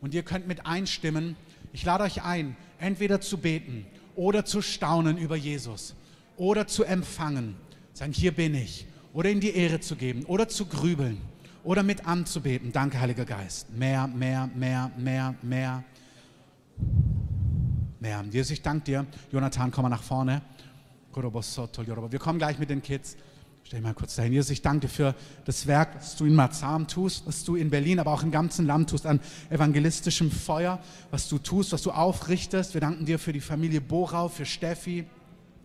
und 0.00 0.14
ihr 0.14 0.22
könnt 0.22 0.46
mit 0.46 0.66
einstimmen. 0.66 1.36
Ich 1.72 1.84
lade 1.84 2.04
euch 2.04 2.22
ein, 2.22 2.56
entweder 2.78 3.20
zu 3.20 3.38
beten 3.38 3.86
oder 4.14 4.44
zu 4.44 4.62
staunen 4.62 5.18
über 5.18 5.36
Jesus 5.36 5.94
oder 6.36 6.66
zu 6.66 6.84
empfangen, 6.84 7.56
sagen, 7.92 8.12
hier 8.12 8.32
bin 8.32 8.54
ich, 8.54 8.86
oder 9.12 9.30
in 9.30 9.40
die 9.40 9.54
Ehre 9.54 9.80
zu 9.80 9.96
geben 9.96 10.24
oder 10.24 10.48
zu 10.48 10.66
grübeln 10.66 11.20
oder 11.64 11.82
mit 11.82 12.06
anzubeten. 12.06 12.72
Danke, 12.72 13.00
Heiliger 13.00 13.24
Geist. 13.24 13.70
Mehr, 13.76 14.06
mehr, 14.06 14.48
mehr, 14.54 14.90
mehr, 14.96 15.34
mehr, 15.42 15.84
mehr. 18.00 18.24
Jesus, 18.30 18.52
ich 18.52 18.62
danke 18.62 18.84
dir. 18.84 19.06
Jonathan, 19.32 19.70
komm 19.70 19.82
mal 19.82 19.88
nach 19.88 20.02
vorne. 20.02 20.42
Wir 21.14 22.18
kommen 22.18 22.38
gleich 22.38 22.58
mit 22.58 22.70
den 22.70 22.80
Kids. 22.80 23.16
Stell 23.68 23.82
mal 23.82 23.92
kurz 23.92 24.16
dahin. 24.16 24.32
Jesus, 24.32 24.48
ich 24.48 24.62
danke 24.62 24.88
für 24.88 25.14
das 25.44 25.66
Werk, 25.66 25.96
was 25.96 26.16
du 26.16 26.24
in 26.24 26.34
Marzahn 26.34 26.88
tust, 26.88 27.26
was 27.26 27.44
du 27.44 27.54
in 27.54 27.68
Berlin, 27.68 27.98
aber 28.00 28.14
auch 28.14 28.22
im 28.22 28.30
ganzen 28.30 28.64
Land 28.64 28.88
tust, 28.88 29.04
an 29.04 29.20
evangelistischem 29.50 30.30
Feuer, 30.30 30.82
was 31.10 31.28
du 31.28 31.36
tust, 31.36 31.72
was 31.72 31.82
du 31.82 31.90
aufrichtest. 31.90 32.72
Wir 32.72 32.80
danken 32.80 33.04
dir 33.04 33.18
für 33.18 33.34
die 33.34 33.42
Familie 33.42 33.82
Borau, 33.82 34.30
für 34.30 34.46
Steffi, 34.46 35.04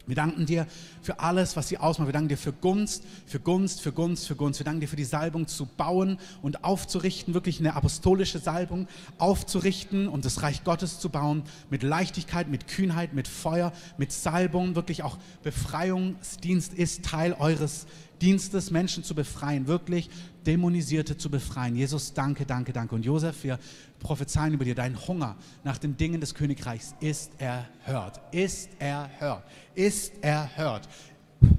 wir 0.05 0.15
danken 0.15 0.45
dir 0.45 0.67
für 1.01 1.19
alles, 1.19 1.55
was 1.55 1.69
sie 1.69 1.77
ausmacht. 1.77 2.09
Wir 2.09 2.13
danken 2.13 2.27
dir 2.27 2.37
für 2.37 2.51
Gunst, 2.51 3.03
für 3.25 3.39
Gunst, 3.39 3.81
für 3.81 3.93
Gunst, 3.93 4.27
für 4.27 4.35
Gunst. 4.35 4.59
Wir 4.59 4.65
danken 4.65 4.81
dir 4.81 4.87
für 4.87 4.97
die 4.97 5.05
Salbung 5.05 5.47
zu 5.47 5.65
bauen 5.65 6.17
und 6.41 6.65
aufzurichten, 6.65 7.33
wirklich 7.33 7.59
eine 7.59 7.75
apostolische 7.75 8.39
Salbung 8.39 8.87
aufzurichten 9.17 10.09
und 10.09 10.25
das 10.25 10.43
Reich 10.43 10.65
Gottes 10.65 10.99
zu 10.99 11.09
bauen 11.09 11.43
mit 11.69 11.83
Leichtigkeit, 11.83 12.49
mit 12.49 12.67
Kühnheit, 12.67 13.13
mit 13.13 13.29
Feuer, 13.29 13.71
mit 13.97 14.11
Salbung. 14.11 14.75
Wirklich 14.75 15.03
auch 15.03 15.17
Befreiungsdienst 15.43 16.73
ist 16.73 17.05
Teil 17.05 17.33
eures 17.39 17.85
Dienstes, 18.23 18.71
Menschen 18.71 19.03
zu 19.03 19.13
befreien, 19.15 19.67
wirklich 19.67 20.09
Dämonisierte 20.45 21.17
zu 21.17 21.29
befreien. 21.29 21.75
Jesus, 21.75 22.13
danke, 22.13 22.45
danke, 22.45 22.71
danke. 22.71 22.95
Und 22.95 23.03
Josef, 23.03 23.43
wir 23.43 23.59
prophezeien 23.99 24.53
über 24.53 24.63
dir, 24.63 24.75
dein 24.75 24.97
Hunger 25.07 25.35
nach 25.65 25.77
den 25.77 25.97
Dingen 25.97 26.21
des 26.21 26.33
Königreichs 26.33 26.95
ist 27.01 27.31
erhört, 27.37 28.21
ist 28.31 28.69
erhört, 28.79 29.43
ist 29.75 30.13
erhört, 30.23 30.87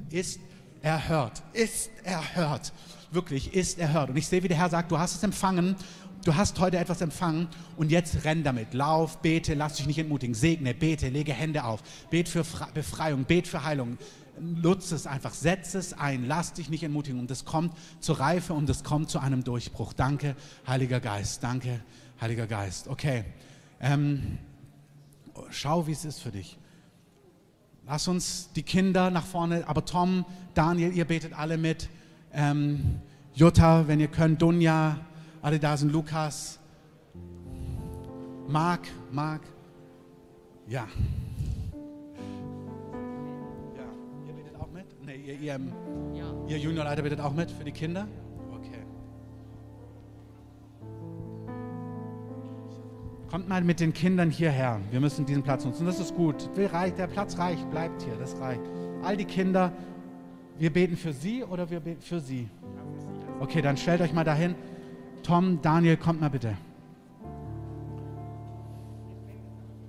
ist 0.09 0.41
erhört, 0.81 1.43
ist 1.53 1.91
erhört. 2.03 2.73
Wirklich, 3.11 3.53
ist 3.55 3.79
erhört. 3.79 4.11
Und 4.11 4.17
ich 4.17 4.27
sehe, 4.27 4.43
wie 4.43 4.49
der 4.49 4.57
Herr 4.57 4.71
sagt, 4.71 4.91
du 4.91 4.99
hast 4.99 5.15
es 5.15 5.23
empfangen 5.23 5.77
du 6.25 6.35
hast 6.35 6.59
heute 6.59 6.79
etwas 6.79 7.01
empfangen 7.01 7.49
und 7.77 7.91
jetzt 7.91 8.25
renn 8.25 8.43
damit. 8.43 8.73
Lauf, 8.75 9.19
bete, 9.19 9.55
lass 9.55 9.75
dich 9.75 9.87
nicht 9.87 9.99
entmutigen. 9.99 10.35
Segne, 10.35 10.75
bete, 10.75 11.09
lege 11.09 11.33
Hände 11.33 11.65
auf. 11.65 11.83
Bet 12.11 12.29
für 12.29 12.45
Befreiung, 12.73 13.25
bet 13.25 13.47
für 13.47 13.63
Heilung 13.65 13.99
nutze 14.41 14.95
es 14.95 15.07
einfach, 15.07 15.33
setze 15.33 15.79
es 15.79 15.93
ein, 15.93 16.27
lass 16.27 16.53
dich 16.53 16.69
nicht 16.69 16.83
entmutigen 16.83 17.21
und 17.21 17.31
es 17.31 17.45
kommt 17.45 17.73
zur 18.01 18.21
Reife 18.21 18.53
und 18.53 18.69
es 18.69 18.85
kommt 18.85 19.11
zu 19.11 19.19
einem 19.19 19.45
Durchbruch. 19.45 19.93
Danke, 19.93 20.37
Heiliger 20.67 21.01
Geist, 21.01 21.43
danke, 21.43 21.81
Heiliger 22.21 22.47
Geist. 22.47 22.89
Okay, 22.89 23.25
ähm, 23.81 24.39
schau, 25.51 25.87
wie 25.87 25.93
es 25.93 26.05
ist 26.05 26.21
für 26.21 26.31
dich. 26.31 26.59
Lass 27.87 28.09
uns 28.09 28.51
die 28.57 28.63
Kinder 28.63 29.11
nach 29.11 29.27
vorne, 29.27 29.69
aber 29.69 29.85
Tom, 29.85 30.25
Daniel, 30.55 30.93
ihr 30.93 31.05
betet 31.05 31.35
alle 31.35 31.59
mit. 31.59 31.91
Ähm, 32.33 33.01
Jutta, 33.35 33.87
wenn 33.89 34.01
ihr 34.01 34.09
könnt, 34.09 34.41
Dunja, 34.41 34.99
alle 35.43 35.59
da 35.59 35.77
sind, 35.77 35.93
Lukas, 35.93 36.59
Marc, 38.49 38.89
Marc, 39.13 39.43
ja. 40.67 40.87
Ihr, 45.35 45.41
ihr, 45.41 45.61
ja. 46.15 46.35
ihr 46.49 46.59
Juniorleiter 46.59 47.03
bittet 47.03 47.21
auch 47.21 47.33
mit 47.33 47.51
für 47.51 47.65
die 47.65 47.73
Kinder? 47.73 48.07
Okay. 48.53 48.85
Kommt 53.31 53.49
mal 53.49 53.63
mit 53.63 53.81
den 53.81 53.93
Kindern 53.93 54.31
hierher. 54.31 54.81
Wir 54.91 55.01
müssen 55.01 55.27
diesen 55.27 55.43
Platz 55.43 55.65
nutzen. 55.65 55.87
Das 55.87 55.99
ist 55.99 56.15
gut. 56.15 56.49
Der 56.57 57.07
Platz 57.07 57.39
reicht, 57.39 57.69
bleibt 57.71 58.03
hier. 58.03 58.15
Das 58.17 58.39
reicht. 58.41 58.63
All 59.03 59.17
die 59.17 59.25
Kinder, 59.25 59.73
wir 60.59 60.73
beten 60.73 60.97
für 60.97 61.13
sie 61.13 61.43
oder 61.45 61.69
wir 61.71 61.81
beten 61.81 62.01
für 62.01 62.21
sie? 62.21 62.49
Okay, 63.41 63.61
dann 63.61 63.77
stellt 63.77 64.01
euch 64.01 64.13
mal 64.13 64.25
dahin. 64.25 64.55
Tom, 65.23 65.61
Daniel, 65.61 65.97
kommt 65.97 66.21
mal 66.21 66.31
bitte. 66.31 66.57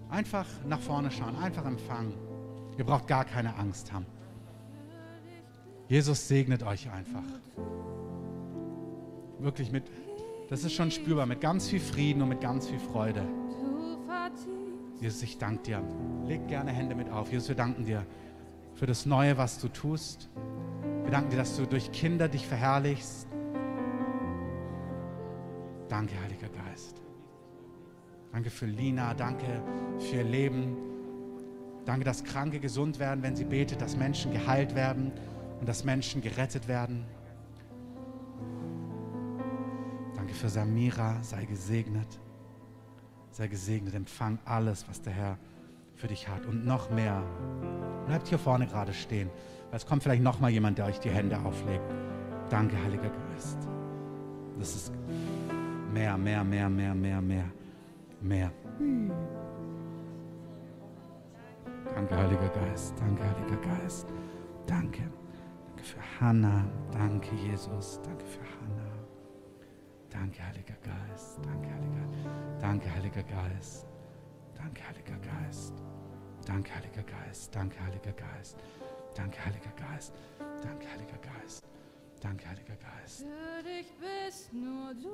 Einfach 0.09 0.47
nach 0.67 0.79
vorne 0.79 1.11
schauen, 1.11 1.35
einfach 1.35 1.65
empfangen. 1.65 2.13
Ihr 2.77 2.85
braucht 2.85 3.07
gar 3.07 3.25
keine 3.25 3.55
Angst 3.57 3.91
haben. 3.91 4.05
Jesus 5.87 6.27
segnet 6.27 6.63
euch 6.63 6.89
einfach. 6.91 7.23
Wirklich 9.39 9.71
mit, 9.71 9.83
das 10.49 10.63
ist 10.63 10.73
schon 10.73 10.89
spürbar, 10.89 11.25
mit 11.25 11.41
ganz 11.41 11.67
viel 11.67 11.79
Frieden 11.79 12.21
und 12.21 12.29
mit 12.29 12.41
ganz 12.41 12.67
viel 12.67 12.79
Freude. 12.79 13.23
Jesus, 14.99 15.21
ich 15.21 15.37
danke 15.37 15.63
dir. 15.63 15.83
Leg 16.25 16.47
gerne 16.47 16.71
Hände 16.71 16.95
mit 16.95 17.11
auf. 17.11 17.31
Jesus, 17.31 17.49
wir 17.49 17.55
danken 17.55 17.85
dir 17.85 18.05
für 18.73 18.87
das 18.87 19.05
Neue, 19.05 19.37
was 19.37 19.59
du 19.59 19.67
tust. 19.67 20.29
Wir 21.03 21.11
danken 21.11 21.29
dir, 21.29 21.37
dass 21.37 21.55
du 21.55 21.67
durch 21.67 21.91
Kinder 21.91 22.27
dich 22.27 22.47
verherrlichst. 22.47 23.27
Danke, 25.87 26.15
Heiliger 26.23 26.49
Geist. 26.49 27.01
Danke 28.31 28.49
für 28.49 28.65
Lina, 28.65 29.13
danke 29.13 29.45
für 29.99 30.15
ihr 30.15 30.23
Leben. 30.23 30.75
Danke, 31.85 32.03
dass 32.03 32.23
Kranke 32.23 32.59
gesund 32.59 32.97
werden, 32.97 33.21
wenn 33.21 33.35
sie 33.35 33.45
betet, 33.45 33.81
dass 33.81 33.95
Menschen 33.95 34.31
geheilt 34.31 34.73
werden 34.73 35.11
und 35.59 35.67
dass 35.67 35.83
Menschen 35.83 36.21
gerettet 36.21 36.67
werden. 36.67 37.05
Danke 40.15 40.33
für 40.33 40.49
Samira, 40.49 41.21
sei 41.21 41.45
gesegnet. 41.45 42.19
Sei 43.31 43.47
gesegnet, 43.47 43.93
empfang 43.95 44.39
alles, 44.45 44.87
was 44.87 45.01
der 45.01 45.13
Herr 45.13 45.37
für 45.95 46.07
dich 46.07 46.27
hat 46.27 46.45
und 46.45 46.65
noch 46.65 46.89
mehr. 46.89 47.23
Bleibt 48.05 48.27
hier 48.27 48.39
vorne 48.39 48.67
gerade 48.67 48.93
stehen, 48.93 49.29
weil 49.69 49.77
es 49.77 49.85
kommt 49.85 50.03
vielleicht 50.03 50.23
noch 50.23 50.39
mal 50.39 50.49
jemand, 50.49 50.77
der 50.77 50.85
euch 50.85 50.99
die 50.99 51.09
Hände 51.09 51.39
auflegt. 51.39 51.83
Danke, 52.49 52.81
Heiliger 52.81 53.09
Geist. 53.09 53.57
Das 54.59 54.75
ist 54.75 54.93
mehr, 55.93 56.17
mehr, 56.17 56.43
mehr, 56.43 56.69
mehr, 56.69 56.95
mehr, 56.95 57.21
mehr, 57.21 57.51
mehr. 58.21 58.51
Danke, 61.93 62.17
Heiliger 62.17 62.49
Geist. 62.49 62.93
Danke, 62.99 63.23
Heiliger 63.23 63.57
Geist. 63.57 64.07
Danke 64.65 65.03
für 65.85 66.01
Hannah. 66.19 66.65
Danke, 66.91 67.35
Jesus. 67.35 67.99
Danke 68.03 68.25
für 68.25 68.41
Hannah. 68.41 68.95
Danke, 70.09 70.43
Heiliger 70.45 70.75
Geist. 70.81 71.39
Danke, 71.43 71.69
Heiliger, 71.69 72.07
Danke, 72.59 72.95
Heiliger 72.95 73.23
Geist. 73.23 73.85
Danke, 74.55 74.81
Heiliger 74.87 75.17
Geist. 75.19 75.73
Danke, 76.45 76.75
Heiliger 76.75 77.03
Geist. 77.03 77.55
Danke, 77.55 77.79
Heiliger 77.85 78.11
Geist. 78.13 78.57
Danke, 79.15 79.37
Heiliger 79.45 79.71
Geist. 79.75 80.13
Danke, 80.61 80.87
Heiliger 80.91 81.17
Geist. 81.17 81.67
Danke, 82.21 82.49
Heiliger 82.49 82.75
Geist. 82.75 83.21
Würdig 83.21 83.87
bist 83.99 84.53
nur 84.53 84.93
du. 84.93 85.09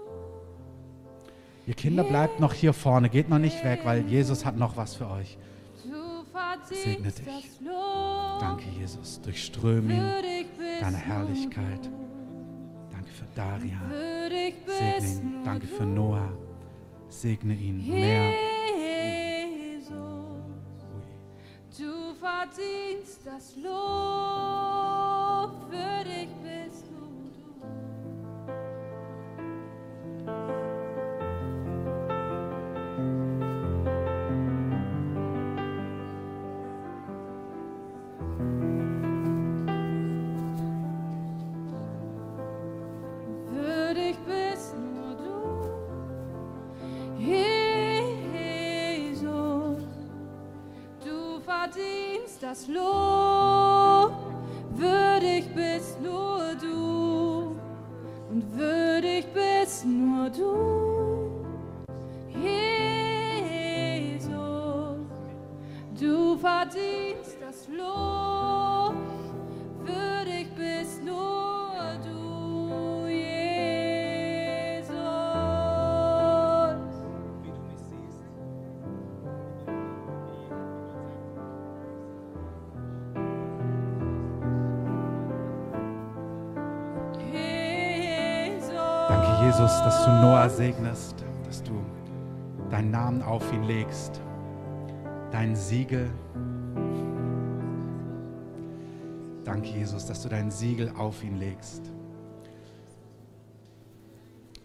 Ihr 1.68 1.74
Kinder 1.74 2.04
bleibt 2.04 2.40
noch 2.40 2.54
hier 2.54 2.74
vorne, 2.74 3.10
geht 3.10 3.30
noch 3.30 3.40
nicht 3.40 3.64
weg, 3.64 3.82
weil 3.84 4.06
Jesus 4.08 4.46
hat 4.46 4.58
noch 4.58 4.78
was 4.78 4.96
für 4.96 5.10
euch. 5.10 5.38
Segne 6.70 7.12
dich. 7.12 7.60
Danke, 8.40 8.66
Jesus. 8.80 9.22
Durchström 9.22 9.90
ihn. 9.90 10.02
Würdig 10.02 10.48
bist 10.58 10.82
Deine 10.82 10.98
Herrlichkeit. 10.98 11.90
Danke 12.92 13.10
für 13.12 13.28
Daria. 13.36 13.80
Würdig 13.90 14.56
Segne 14.66 15.08
ihn. 15.08 15.44
Danke 15.44 15.68
für 15.68 15.86
Noah. 15.86 16.32
Segne 17.10 17.54
ihn 17.54 17.86
mehr. 17.88 18.32
Du 21.78 22.14
verdienst 22.14 23.26
das 23.26 23.56
Lob, 23.56 23.72
würdig 25.72 26.12
bist 26.12 26.21
das 52.52 52.68
Lob, 52.68 54.12
würdig 54.76 55.56
bist 55.56 56.02
nur 56.02 56.54
du 56.60 57.56
und 58.30 58.44
würdig 58.58 59.26
bist 59.34 59.86
nur 59.86 60.30
du. 60.30 61.46
Jesus, 62.38 63.08
du 65.98 66.38
verdienst 66.38 67.38
das 67.40 67.70
Lob, 67.70 68.11
Jesus, 89.62 89.78
dass 89.84 90.06
du 90.06 90.10
Noah 90.10 90.50
segnest, 90.50 91.24
dass 91.46 91.62
du 91.62 91.86
deinen 92.72 92.90
Namen 92.90 93.22
auf 93.22 93.54
ihn 93.54 93.62
legst, 93.62 94.20
dein 95.30 95.56
Siegel. 95.56 96.10
Danke, 99.44 99.70
Jesus, 99.70 100.08
dass 100.08 100.24
du 100.24 100.30
dein 100.30 100.50
Siegel 100.50 100.92
auf 100.98 101.24
ihn 101.24 101.38
legst. 101.38 101.84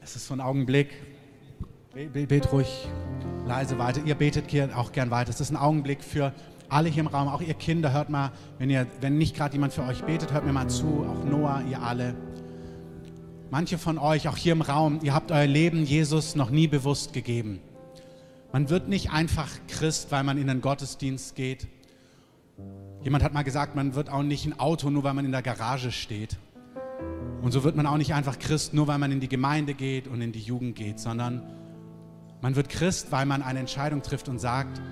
Es 0.00 0.16
ist 0.16 0.28
so 0.28 0.32
ein 0.32 0.40
Augenblick. 0.40 0.94
Be- 1.92 2.06
be- 2.06 2.26
Bet 2.26 2.50
ruhig 2.50 2.88
leise 3.44 3.78
weiter. 3.78 4.00
Ihr 4.02 4.14
betet 4.14 4.50
hier 4.50 4.70
auch 4.78 4.92
gern 4.92 5.10
weiter. 5.10 5.28
Es 5.28 5.42
ist 5.42 5.50
ein 5.50 5.58
Augenblick 5.58 6.02
für 6.02 6.32
alle 6.70 6.88
hier 6.88 7.02
im 7.02 7.08
Raum, 7.08 7.28
auch 7.28 7.42
ihr 7.42 7.52
Kinder. 7.52 7.92
Hört 7.92 8.08
mal, 8.08 8.32
wenn, 8.56 8.70
ihr, 8.70 8.86
wenn 9.02 9.18
nicht 9.18 9.36
gerade 9.36 9.52
jemand 9.52 9.74
für 9.74 9.82
euch 9.82 10.02
betet, 10.04 10.32
hört 10.32 10.46
mir 10.46 10.54
mal 10.54 10.68
zu. 10.70 11.04
Auch 11.06 11.22
Noah, 11.22 11.60
ihr 11.68 11.82
alle. 11.82 12.14
Manche 13.56 13.78
von 13.78 13.96
euch, 13.96 14.28
auch 14.28 14.36
hier 14.36 14.52
im 14.52 14.60
Raum, 14.60 15.00
ihr 15.02 15.14
habt 15.14 15.32
euer 15.32 15.46
Leben 15.46 15.82
Jesus 15.82 16.36
noch 16.36 16.50
nie 16.50 16.66
bewusst 16.66 17.14
gegeben. 17.14 17.58
Man 18.52 18.68
wird 18.68 18.86
nicht 18.86 19.12
einfach 19.12 19.48
Christ, 19.66 20.12
weil 20.12 20.24
man 20.24 20.36
in 20.36 20.46
den 20.46 20.60
Gottesdienst 20.60 21.34
geht. 21.34 21.66
Jemand 23.00 23.24
hat 23.24 23.32
mal 23.32 23.44
gesagt, 23.44 23.74
man 23.74 23.94
wird 23.94 24.10
auch 24.10 24.22
nicht 24.22 24.44
ein 24.44 24.60
Auto, 24.60 24.90
nur 24.90 25.04
weil 25.04 25.14
man 25.14 25.24
in 25.24 25.32
der 25.32 25.40
Garage 25.40 25.90
steht. 25.90 26.36
Und 27.40 27.52
so 27.52 27.64
wird 27.64 27.76
man 27.76 27.86
auch 27.86 27.96
nicht 27.96 28.12
einfach 28.12 28.38
Christ, 28.38 28.74
nur 28.74 28.88
weil 28.88 28.98
man 28.98 29.10
in 29.10 29.20
die 29.20 29.28
Gemeinde 29.30 29.72
geht 29.72 30.06
und 30.06 30.20
in 30.20 30.32
die 30.32 30.40
Jugend 30.40 30.76
geht, 30.76 31.00
sondern 31.00 31.42
man 32.42 32.56
wird 32.56 32.68
Christ, 32.68 33.10
weil 33.10 33.24
man 33.24 33.40
eine 33.40 33.60
Entscheidung 33.60 34.02
trifft 34.02 34.28
und 34.28 34.38
sagt, 34.38 34.82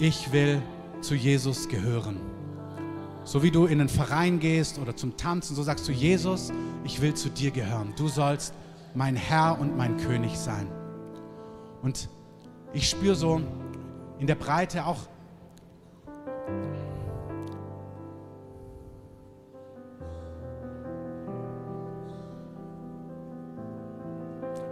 ich 0.00 0.32
will 0.32 0.60
zu 1.00 1.14
Jesus 1.14 1.68
gehören. 1.68 2.16
So 3.24 3.42
wie 3.42 3.50
du 3.50 3.66
in 3.66 3.80
einen 3.80 3.88
Verein 3.88 4.40
gehst 4.40 4.78
oder 4.78 4.96
zum 4.96 5.16
Tanzen, 5.16 5.54
so 5.54 5.62
sagst 5.62 5.86
du, 5.86 5.92
Jesus, 5.92 6.52
ich 6.84 7.00
will 7.00 7.14
zu 7.14 7.28
dir 7.28 7.50
gehören. 7.50 7.92
Du 7.96 8.08
sollst 8.08 8.54
mein 8.94 9.14
Herr 9.14 9.58
und 9.60 9.76
mein 9.76 9.98
König 9.98 10.38
sein. 10.38 10.66
Und 11.82 12.08
ich 12.72 12.88
spüre 12.88 13.14
so 13.14 13.40
in 14.18 14.26
der 14.26 14.34
Breite 14.34 14.86
auch, 14.86 14.98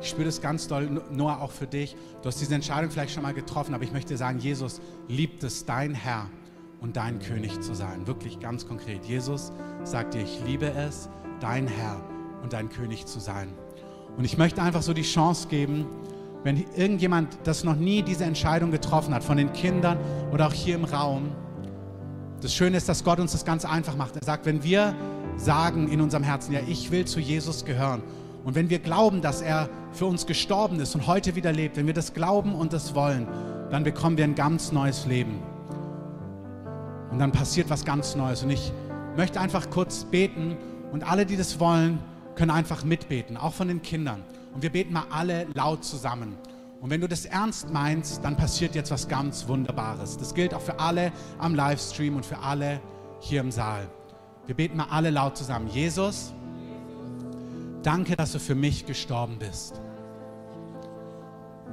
ich 0.01 0.09
spüre 0.09 0.25
das 0.25 0.41
ganz 0.41 0.67
doll, 0.69 1.03
Noah, 1.11 1.41
auch 1.41 1.51
für 1.51 1.67
dich. 1.67 1.97
Du 2.23 2.29
hast 2.29 2.41
diese 2.41 2.55
Entscheidung 2.55 2.91
vielleicht 2.91 3.13
schon 3.13 3.23
mal 3.23 3.35
getroffen, 3.35 3.75
aber 3.75 3.85
ich 3.85 3.93
möchte 3.93 4.15
dir 4.15 4.19
sagen, 4.19 4.39
Jesus 4.39 4.81
liebt 5.07 5.45
es, 5.45 5.67
dein 5.67 5.95
Herr 5.95 6.29
und 6.81 6.97
dein 6.97 7.19
König 7.19 7.61
zu 7.61 7.75
sein. 7.75 8.07
Wirklich 8.07 8.41
ganz 8.41 8.67
konkret. 8.67 9.05
Jesus 9.05 9.53
sagt 9.85 10.15
dir, 10.15 10.23
ich 10.23 10.41
liebe 10.45 10.71
es, 10.71 11.09
dein 11.41 11.67
Herr 11.67 12.01
und 12.43 12.53
dein 12.53 12.69
König 12.69 13.07
zu 13.07 13.21
sein. 13.21 13.49
Und 14.17 14.25
ich 14.25 14.39
möchte 14.39 14.63
einfach 14.63 14.83
so 14.83 14.93
die 14.93 15.03
Chance 15.03 15.49
geben, 15.49 15.87
wenn 16.45 16.65
irgendjemand 16.77 17.39
das 17.45 17.65
noch 17.65 17.77
nie 17.77 18.03
diese 18.03 18.25
Entscheidung 18.25 18.71
getroffen 18.71 19.13
hat, 19.13 19.25
von 19.25 19.37
den 19.37 19.53
Kindern 19.53 19.99
oder 20.33 20.47
auch 20.47 20.53
hier 20.53 20.77
im 20.77 20.85
Raum, 20.85 21.31
das 22.41 22.55
Schöne 22.55 22.77
ist, 22.77 22.89
dass 22.89 23.03
Gott 23.03 23.19
uns 23.19 23.33
das 23.33 23.45
ganz 23.45 23.65
einfach 23.65 23.97
macht. 23.97 24.17
Er 24.17 24.25
sagt, 24.25 24.47
wenn 24.47 24.63
wir 24.63 24.95
sagen 25.37 25.89
in 25.89 26.01
unserem 26.01 26.23
Herzen, 26.23 26.53
ja, 26.53 26.61
ich 26.67 26.91
will 26.91 27.05
zu 27.05 27.21
Jesus 27.21 27.65
gehören, 27.65 28.03
und 28.45 28.55
wenn 28.55 28.71
wir 28.71 28.79
glauben, 28.79 29.21
dass 29.21 29.43
er 29.43 29.69
für 29.93 30.07
uns 30.07 30.25
gestorben 30.25 30.81
ist 30.81 30.95
und 30.95 31.07
heute 31.07 31.35
wieder 31.35 31.53
lebt, 31.53 31.77
wenn 31.77 31.87
wir 31.87 31.93
das 31.93 32.15
glauben 32.15 32.55
und 32.55 32.73
das 32.73 32.95
wollen, 32.95 33.27
dann 33.71 33.85
bekommen 33.85 34.17
wir 34.17 34.25
ein 34.25 34.37
ganz 34.37 34.73
neues 34.73 35.05
Leben. 35.07 35.43
Und 37.11 37.19
dann 37.19 37.33
passiert 37.33 37.71
was 37.71 37.85
ganz 37.85 38.15
Neues. 38.15 38.43
Und 38.43 38.51
ich 38.51 38.73
möchte 39.17 39.41
einfach 39.41 39.71
kurz 39.71 40.05
beten 40.05 40.57
und 40.93 41.09
alle, 41.09 41.27
die 41.27 41.37
das 41.37 41.59
wollen, 41.59 41.99
können 42.35 42.51
einfach 42.51 42.85
mitbeten, 42.85 43.37
auch 43.37 43.55
von 43.55 43.69
den 43.69 43.83
Kindern. 43.83 44.23
Und 44.55 44.63
wir 44.63 44.71
beten 44.71 44.93
mal 44.93 45.07
alle 45.11 45.47
laut 45.55 45.85
zusammen. 45.85 46.37
Und 46.81 46.91
wenn 46.91 47.01
du 47.01 47.09
das 47.09 47.25
ernst 47.25 47.71
meinst, 47.71 48.25
dann 48.25 48.37
passiert 48.37 48.75
jetzt 48.75 48.91
was 48.91 49.09
ganz 49.09 49.49
Wunderbares. 49.49 50.17
Das 50.17 50.35
gilt 50.35 50.55
auch 50.55 50.61
für 50.61 50.79
alle 50.79 51.13
am 51.39 51.55
Livestream 51.55 52.17
und 52.17 52.25
für 52.25 52.39
alle 52.39 52.81
hier 53.21 53.41
im 53.41 53.51
Saal. 53.51 53.89
Wir 54.47 54.55
beten 54.55 54.77
mal 54.77 54.87
alle 54.91 55.11
laut 55.11 55.37
zusammen. 55.37 55.69
Jesus, 55.69 56.33
danke, 57.83 58.17
dass 58.17 58.33
du 58.33 58.39
für 58.39 58.55
mich 58.55 58.87
gestorben 58.87 59.37
bist. 59.39 59.81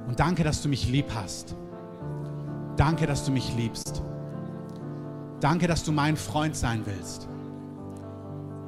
Und 0.07 0.19
danke, 0.19 0.43
dass 0.43 0.61
du 0.61 0.69
mich 0.69 0.87
lieb 0.87 1.07
hast. 1.13 1.55
Danke, 2.75 3.07
dass 3.07 3.25
du 3.25 3.31
mich 3.31 3.55
liebst. 3.55 4.01
Danke, 5.39 5.67
dass 5.67 5.83
du 5.83 5.91
mein 5.91 6.17
Freund 6.17 6.55
sein 6.55 6.83
willst. 6.85 7.27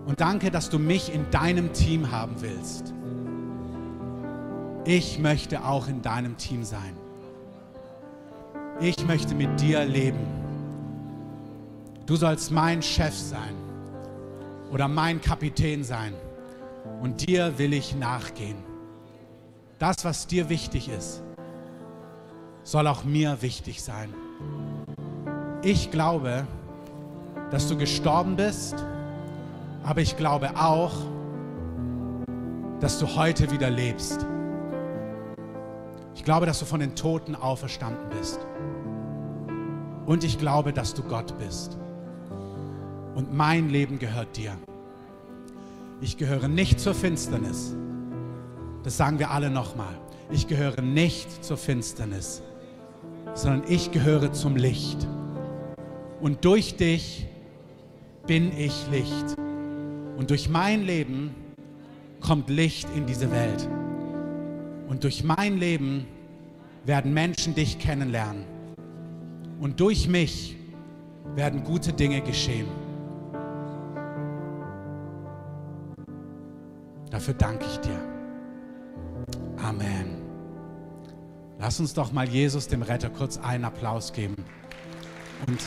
Und 0.05 0.21
danke, 0.21 0.51
dass 0.51 0.69
du 0.69 0.79
mich 0.79 1.13
in 1.13 1.29
deinem 1.31 1.73
Team 1.73 2.11
haben 2.11 2.35
willst. 2.39 2.93
Ich 4.85 5.19
möchte 5.19 5.65
auch 5.65 5.87
in 5.87 6.01
deinem 6.01 6.37
Team 6.37 6.63
sein. 6.63 6.95
Ich 8.79 9.05
möchte 9.05 9.35
mit 9.35 9.59
dir 9.59 9.83
leben. 9.83 10.19
Du 12.05 12.15
sollst 12.15 12.51
mein 12.51 12.81
Chef 12.81 13.13
sein 13.13 13.53
oder 14.71 14.87
mein 14.87 15.19
Kapitän 15.19 15.83
sein. 15.83 16.13
Und 17.01 17.27
dir 17.27 17.57
will 17.57 17.73
ich 17.73 17.95
nachgehen. 17.95 18.57
Das, 19.77 20.05
was 20.05 20.25
dir 20.25 20.47
wichtig 20.47 20.89
ist, 20.89 21.21
soll 22.63 22.87
auch 22.87 23.03
mir 23.03 23.41
wichtig 23.41 23.83
sein. 23.83 24.13
Ich 25.63 25.91
glaube, 25.91 26.47
dass 27.51 27.67
du 27.67 27.77
gestorben 27.77 28.35
bist, 28.35 28.75
aber 29.83 30.01
ich 30.01 30.17
glaube 30.17 30.49
auch, 30.57 30.93
dass 32.79 32.99
du 32.99 33.15
heute 33.15 33.51
wieder 33.51 33.69
lebst. 33.69 34.25
Ich 36.15 36.23
glaube, 36.23 36.45
dass 36.45 36.59
du 36.59 36.65
von 36.65 36.79
den 36.79 36.95
Toten 36.95 37.35
auferstanden 37.35 38.09
bist. 38.17 38.39
Und 40.05 40.23
ich 40.23 40.37
glaube, 40.37 40.73
dass 40.73 40.93
du 40.93 41.03
Gott 41.03 41.37
bist. 41.37 41.77
Und 43.15 43.33
mein 43.33 43.69
Leben 43.69 43.99
gehört 43.99 44.37
dir. 44.37 44.53
Ich 46.01 46.17
gehöre 46.17 46.47
nicht 46.47 46.79
zur 46.79 46.93
Finsternis. 46.93 47.75
Das 48.83 48.97
sagen 48.97 49.19
wir 49.19 49.31
alle 49.31 49.49
nochmal. 49.49 49.95
Ich 50.29 50.47
gehöre 50.47 50.81
nicht 50.81 51.43
zur 51.43 51.57
Finsternis, 51.57 52.41
sondern 53.33 53.63
ich 53.67 53.91
gehöre 53.91 54.33
zum 54.33 54.55
Licht. 54.55 55.07
Und 56.21 56.45
durch 56.45 56.75
dich 56.75 57.27
bin 58.27 58.55
ich 58.57 58.85
Licht. 58.91 59.37
Und 60.17 60.29
durch 60.29 60.49
mein 60.49 60.83
Leben 60.83 61.33
kommt 62.19 62.49
Licht 62.49 62.87
in 62.95 63.05
diese 63.05 63.31
Welt. 63.31 63.67
Und 64.87 65.03
durch 65.03 65.23
mein 65.23 65.57
Leben 65.57 66.05
werden 66.85 67.13
Menschen 67.13 67.55
dich 67.55 67.79
kennenlernen. 67.79 68.43
Und 69.59 69.79
durch 69.79 70.07
mich 70.07 70.55
werden 71.35 71.63
gute 71.63 71.93
Dinge 71.93 72.21
geschehen. 72.21 72.67
Dafür 77.09 77.33
danke 77.33 77.65
ich 77.65 77.77
dir. 77.77 77.99
Amen. 79.57 80.21
Lass 81.59 81.79
uns 81.79 81.93
doch 81.93 82.11
mal 82.11 82.27
Jesus, 82.27 82.67
dem 82.67 82.83
Retter, 82.83 83.09
kurz 83.09 83.37
einen 83.37 83.65
Applaus 83.65 84.13
geben. 84.13 84.35
Und 85.47 85.59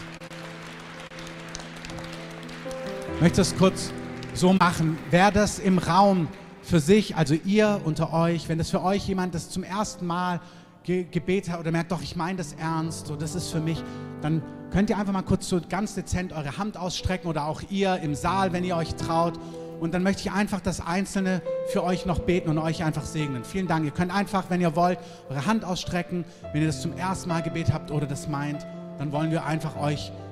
ich 3.20 3.22
möchte 3.22 3.42
es 3.42 3.54
kurz 3.54 3.92
so 4.32 4.54
machen. 4.54 4.98
Wer 5.10 5.30
das 5.30 5.58
im 5.58 5.76
Raum 5.76 6.26
für 6.62 6.80
sich, 6.80 7.16
also 7.16 7.34
ihr 7.34 7.82
unter 7.84 8.14
euch, 8.14 8.48
wenn 8.48 8.56
das 8.56 8.70
für 8.70 8.82
euch 8.82 9.06
jemand 9.06 9.34
das 9.34 9.50
zum 9.50 9.62
ersten 9.62 10.06
Mal 10.06 10.40
ge 10.84 11.04
gebetet 11.04 11.52
hat 11.52 11.60
oder 11.60 11.70
merkt, 11.70 11.92
doch, 11.92 12.00
ich 12.00 12.16
meine 12.16 12.38
das 12.38 12.54
ernst, 12.54 13.08
so 13.08 13.16
das 13.16 13.34
ist 13.34 13.50
für 13.50 13.60
mich, 13.60 13.84
dann 14.22 14.40
könnt 14.70 14.88
ihr 14.88 14.96
einfach 14.96 15.12
mal 15.12 15.20
kurz 15.20 15.50
so 15.50 15.60
ganz 15.68 15.94
dezent 15.94 16.32
eure 16.32 16.56
Hand 16.56 16.78
ausstrecken 16.78 17.28
oder 17.28 17.44
auch 17.44 17.60
ihr 17.68 17.98
im 17.98 18.14
Saal, 18.14 18.54
wenn 18.54 18.64
ihr 18.64 18.74
euch 18.74 18.94
traut. 18.94 19.34
Und 19.80 19.92
dann 19.92 20.02
möchte 20.02 20.22
ich 20.22 20.32
einfach 20.32 20.62
das 20.62 20.80
Einzelne 20.80 21.42
für 21.66 21.84
euch 21.84 22.06
noch 22.06 22.20
beten 22.20 22.48
und 22.48 22.56
euch 22.56 22.82
einfach 22.84 23.04
segnen. 23.04 23.44
Vielen 23.44 23.66
Dank. 23.66 23.84
Ihr 23.84 23.90
könnt 23.90 24.14
einfach, 24.14 24.44
wenn 24.48 24.62
ihr 24.62 24.74
wollt, 24.76 24.98
eure 25.28 25.44
Hand 25.44 25.66
ausstrecken. 25.66 26.24
Wenn 26.54 26.62
ihr 26.62 26.68
das 26.68 26.80
zum 26.80 26.96
ersten 26.96 27.28
Mal 27.28 27.42
gebetet 27.42 27.74
habt 27.74 27.90
oder 27.90 28.06
das 28.06 28.28
meint, 28.28 28.66
dann 28.98 29.12
wollen 29.12 29.30
wir 29.30 29.44
einfach 29.44 29.76
euch 29.76 30.10
segnen 30.10 30.29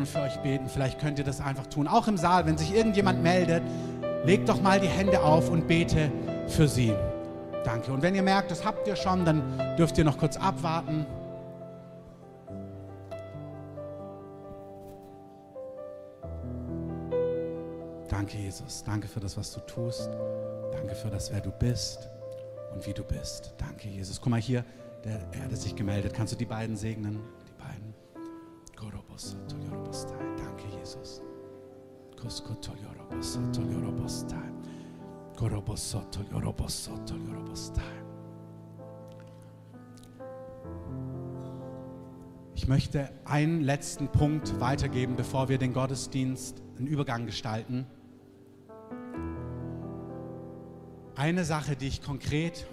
und 0.00 0.06
für 0.06 0.20
euch 0.20 0.36
beten. 0.38 0.68
Vielleicht 0.68 1.00
könnt 1.00 1.18
ihr 1.18 1.24
das 1.24 1.40
einfach 1.40 1.66
tun. 1.66 1.88
Auch 1.88 2.08
im 2.08 2.16
Saal, 2.16 2.46
wenn 2.46 2.58
sich 2.58 2.74
irgendjemand 2.74 3.22
meldet, 3.22 3.62
legt 4.24 4.48
doch 4.48 4.60
mal 4.60 4.80
die 4.80 4.88
Hände 4.88 5.22
auf 5.22 5.50
und 5.50 5.66
bete 5.66 6.10
für 6.48 6.68
sie. 6.68 6.92
Danke. 7.64 7.92
Und 7.92 8.02
wenn 8.02 8.14
ihr 8.14 8.22
merkt, 8.22 8.50
das 8.50 8.64
habt 8.64 8.86
ihr 8.86 8.96
schon, 8.96 9.24
dann 9.24 9.42
dürft 9.76 9.98
ihr 9.98 10.04
noch 10.04 10.18
kurz 10.18 10.36
abwarten. 10.36 11.06
Danke, 18.08 18.38
Jesus. 18.38 18.84
Danke 18.84 19.08
für 19.08 19.20
das, 19.20 19.36
was 19.36 19.52
du 19.52 19.60
tust. 19.60 20.10
Danke 20.72 20.94
für 20.94 21.10
das, 21.10 21.32
wer 21.32 21.40
du 21.40 21.50
bist 21.50 22.08
und 22.72 22.86
wie 22.86 22.92
du 22.92 23.02
bist. 23.02 23.54
Danke, 23.58 23.88
Jesus. 23.88 24.20
Guck 24.20 24.30
mal 24.30 24.40
hier, 24.40 24.64
der, 25.04 25.20
er 25.32 25.44
hat 25.44 25.56
sich 25.56 25.74
gemeldet. 25.74 26.14
Kannst 26.14 26.32
du 26.32 26.36
die 26.36 26.44
beiden 26.44 26.76
segnen? 26.76 27.20
Danke, 30.36 30.64
Jesus. 30.78 31.22
Ich 42.54 42.68
möchte 42.68 43.10
einen 43.24 43.60
letzten 43.60 44.08
Punkt 44.08 44.60
weitergeben, 44.60 45.16
bevor 45.16 45.48
wir 45.48 45.56
den 45.56 45.72
Gottesdienst, 45.72 46.62
einen 46.76 46.86
Übergang 46.86 47.24
gestalten. 47.26 47.86
Eine 51.14 51.44
Sache, 51.44 51.76
die 51.76 51.86
ich 51.86 52.02
konkret 52.02 52.66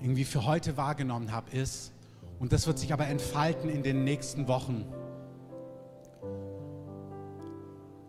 irgendwie 0.00 0.24
für 0.24 0.44
heute 0.46 0.76
wahrgenommen 0.76 1.32
habe, 1.32 1.50
ist, 1.50 1.92
und 2.38 2.52
das 2.52 2.66
wird 2.66 2.78
sich 2.78 2.92
aber 2.92 3.06
entfalten 3.06 3.68
in 3.68 3.82
den 3.82 4.04
nächsten 4.04 4.48
Wochen. 4.48 4.84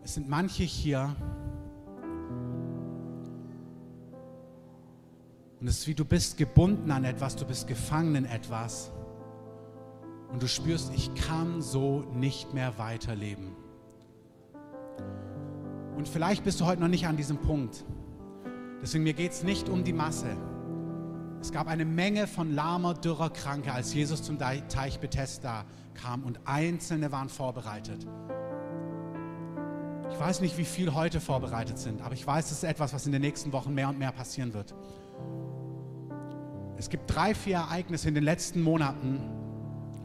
Es 0.02 0.14
sind 0.14 0.28
manche 0.28 0.62
hier, 0.62 1.14
und 5.60 5.66
es 5.68 5.80
ist 5.80 5.88
wie 5.88 5.94
du 5.94 6.04
bist 6.04 6.36
gebunden 6.36 6.90
an 6.90 7.04
etwas, 7.04 7.36
du 7.36 7.44
bist 7.44 7.66
gefangen 7.66 8.14
in 8.14 8.24
etwas 8.24 8.92
und 10.32 10.42
du 10.42 10.48
spürst, 10.48 10.92
ich 10.94 11.14
kann 11.14 11.60
so 11.60 12.04
nicht 12.14 12.54
mehr 12.54 12.78
weiterleben. 12.78 13.56
Und 15.96 16.08
vielleicht 16.08 16.44
bist 16.44 16.60
du 16.60 16.66
heute 16.66 16.80
noch 16.80 16.88
nicht 16.88 17.06
an 17.06 17.16
diesem 17.16 17.36
Punkt. 17.36 17.84
Deswegen 18.80 19.04
mir 19.04 19.12
geht 19.12 19.32
es 19.32 19.42
nicht 19.42 19.68
um 19.68 19.84
die 19.84 19.92
Masse. 19.92 20.34
Es 21.40 21.52
gab 21.52 21.68
eine 21.68 21.86
Menge 21.86 22.26
von 22.26 22.52
lahmer, 22.54 22.94
dürrer 22.94 23.30
Kranke, 23.30 23.72
als 23.72 23.94
Jesus 23.94 24.22
zum 24.22 24.38
Teich 24.38 25.00
Bethesda 25.00 25.64
kam 25.94 26.22
und 26.24 26.38
Einzelne 26.44 27.12
waren 27.12 27.30
vorbereitet. 27.30 28.06
Ich 30.10 30.18
weiß 30.18 30.42
nicht, 30.42 30.58
wie 30.58 30.64
viel 30.64 30.92
heute 30.92 31.18
vorbereitet 31.20 31.78
sind, 31.78 32.02
aber 32.02 32.12
ich 32.12 32.26
weiß, 32.26 32.46
es 32.46 32.58
ist 32.58 32.64
etwas, 32.64 32.92
was 32.92 33.06
in 33.06 33.12
den 33.12 33.22
nächsten 33.22 33.52
Wochen 33.52 33.72
mehr 33.72 33.88
und 33.88 33.98
mehr 33.98 34.12
passieren 34.12 34.52
wird. 34.52 34.74
Es 36.76 36.90
gibt 36.90 37.14
drei, 37.14 37.34
vier 37.34 37.56
Ereignisse 37.56 38.08
in 38.08 38.14
den 38.14 38.24
letzten 38.24 38.60
Monaten, 38.60 39.20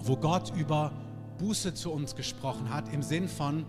wo 0.04 0.16
Gott 0.16 0.54
über 0.56 0.92
Buße 1.38 1.74
zu 1.74 1.92
uns 1.92 2.16
gesprochen 2.16 2.74
hat, 2.74 2.94
im 2.94 3.02
Sinn 3.02 3.28
von, 3.28 3.66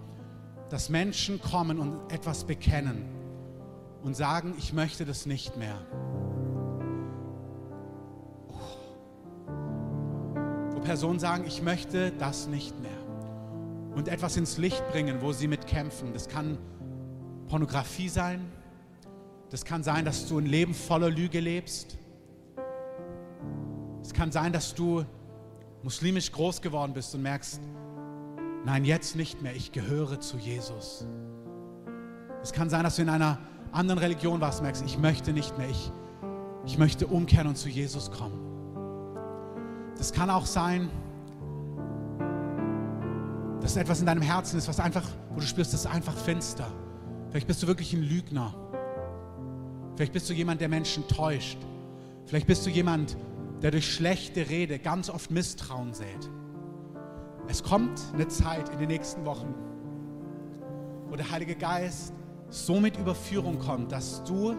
dass 0.71 0.89
Menschen 0.89 1.41
kommen 1.41 1.81
und 1.81 2.13
etwas 2.13 2.45
bekennen 2.45 3.05
und 4.03 4.15
sagen, 4.15 4.55
ich 4.57 4.73
möchte 4.73 5.05
das 5.05 5.27
nicht 5.27 5.57
mehr. 5.57 5.81
Wo 10.87 10.91
Personen 10.91 11.19
sagen, 11.19 11.43
ich 11.49 11.63
möchte 11.63 12.13
das 12.13 12.47
nicht 12.47 12.81
mehr. 12.81 12.93
Und 13.97 14.07
etwas 14.07 14.37
ins 14.37 14.57
Licht 14.57 14.89
bringen, 14.93 15.21
wo 15.21 15.33
sie 15.33 15.49
mit 15.49 15.67
kämpfen. 15.67 16.13
Das 16.13 16.29
kann 16.29 16.59
Pornografie 17.49 18.09
sein. 18.09 18.53
Das 19.51 19.65
kann 19.65 19.83
sein, 19.83 20.05
dass 20.05 20.29
du 20.29 20.39
ein 20.39 20.47
Leben 20.47 20.75
voller 20.75 21.11
Lüge 21.11 21.41
lebst. 21.41 21.99
Es 24.01 24.13
kann 24.13 24.31
sein, 24.31 24.53
dass 24.53 24.77
du 24.77 25.05
muslimisch 25.83 26.31
groß 26.31 26.63
geworden 26.63 26.93
bist 26.93 27.13
und 27.17 27.23
merkst, 27.23 27.61
nein, 28.65 28.85
jetzt 28.85 29.17
nicht 29.17 29.43
mehr, 29.43 29.57
ich 29.57 29.73
gehöre 29.73 30.21
zu 30.21 30.37
Jesus. 30.37 31.05
Es 32.45 32.53
kann 32.53 32.71
sein, 32.71 32.85
dass 32.85 32.95
du 32.95 33.03
in 33.03 33.09
einer 33.09 33.41
anderen 33.73 33.99
Religion 33.99 34.41
warst, 34.41 34.63
merkst, 34.63 34.85
ich 34.87 34.99
möchte 34.99 35.33
nicht 35.33 35.59
mehr, 35.59 35.69
ich, 35.69 35.91
ich 36.65 36.79
möchte 36.79 37.09
umkehren 37.09 37.49
und 37.49 37.59
zu 37.59 37.69
Jesus 37.69 38.13
kommen. 38.13 38.46
Das 39.99 40.13
kann 40.13 40.31
auch 40.31 40.47
sein, 40.47 40.91
dass 43.61 43.77
etwas 43.77 44.01
in 44.01 44.07
deinem 44.07 44.23
Herzen 44.23 44.59
ist, 44.59 44.69
was 44.69 44.79
einfach, 44.79 45.05
wo 45.31 45.41
du 45.41 45.47
spürst, 45.47 45.73
das 45.73 45.81
ist 45.81 45.87
einfach 45.87 46.17
finster. 46.17 46.71
Vielleicht 47.31 47.47
bist 47.47 47.63
du 47.63 47.67
wirklich 47.67 47.93
ein 47.93 48.03
Lügner. 48.03 48.55
Vielleicht 49.97 50.13
bist 50.13 50.29
du 50.29 50.35
jemand, 50.35 50.61
der 50.61 50.69
Menschen 50.69 51.09
täuscht. 51.09 51.59
Vielleicht 52.27 52.47
bist 52.47 52.67
du 52.67 52.71
jemand, 52.71 53.17
der 53.63 53.71
durch 53.71 53.93
schlechte 53.93 54.49
Rede 54.49 54.79
ganz 54.79 55.09
oft 55.09 55.31
Misstrauen 55.31 55.95
sät. 55.95 56.31
Es 57.49 57.63
kommt 57.63 58.01
eine 58.13 58.29
Zeit 58.29 58.69
in 58.69 58.79
den 58.79 58.89
nächsten 58.89 59.25
Wochen, 59.25 59.55
wo 61.09 61.17
der 61.17 61.31
Heilige 61.31 61.55
Geist 61.55 62.13
so 62.51 62.81
mit 62.81 62.97
Überführung 62.99 63.59
kommt, 63.59 63.93
dass 63.93 64.23
du 64.25 64.55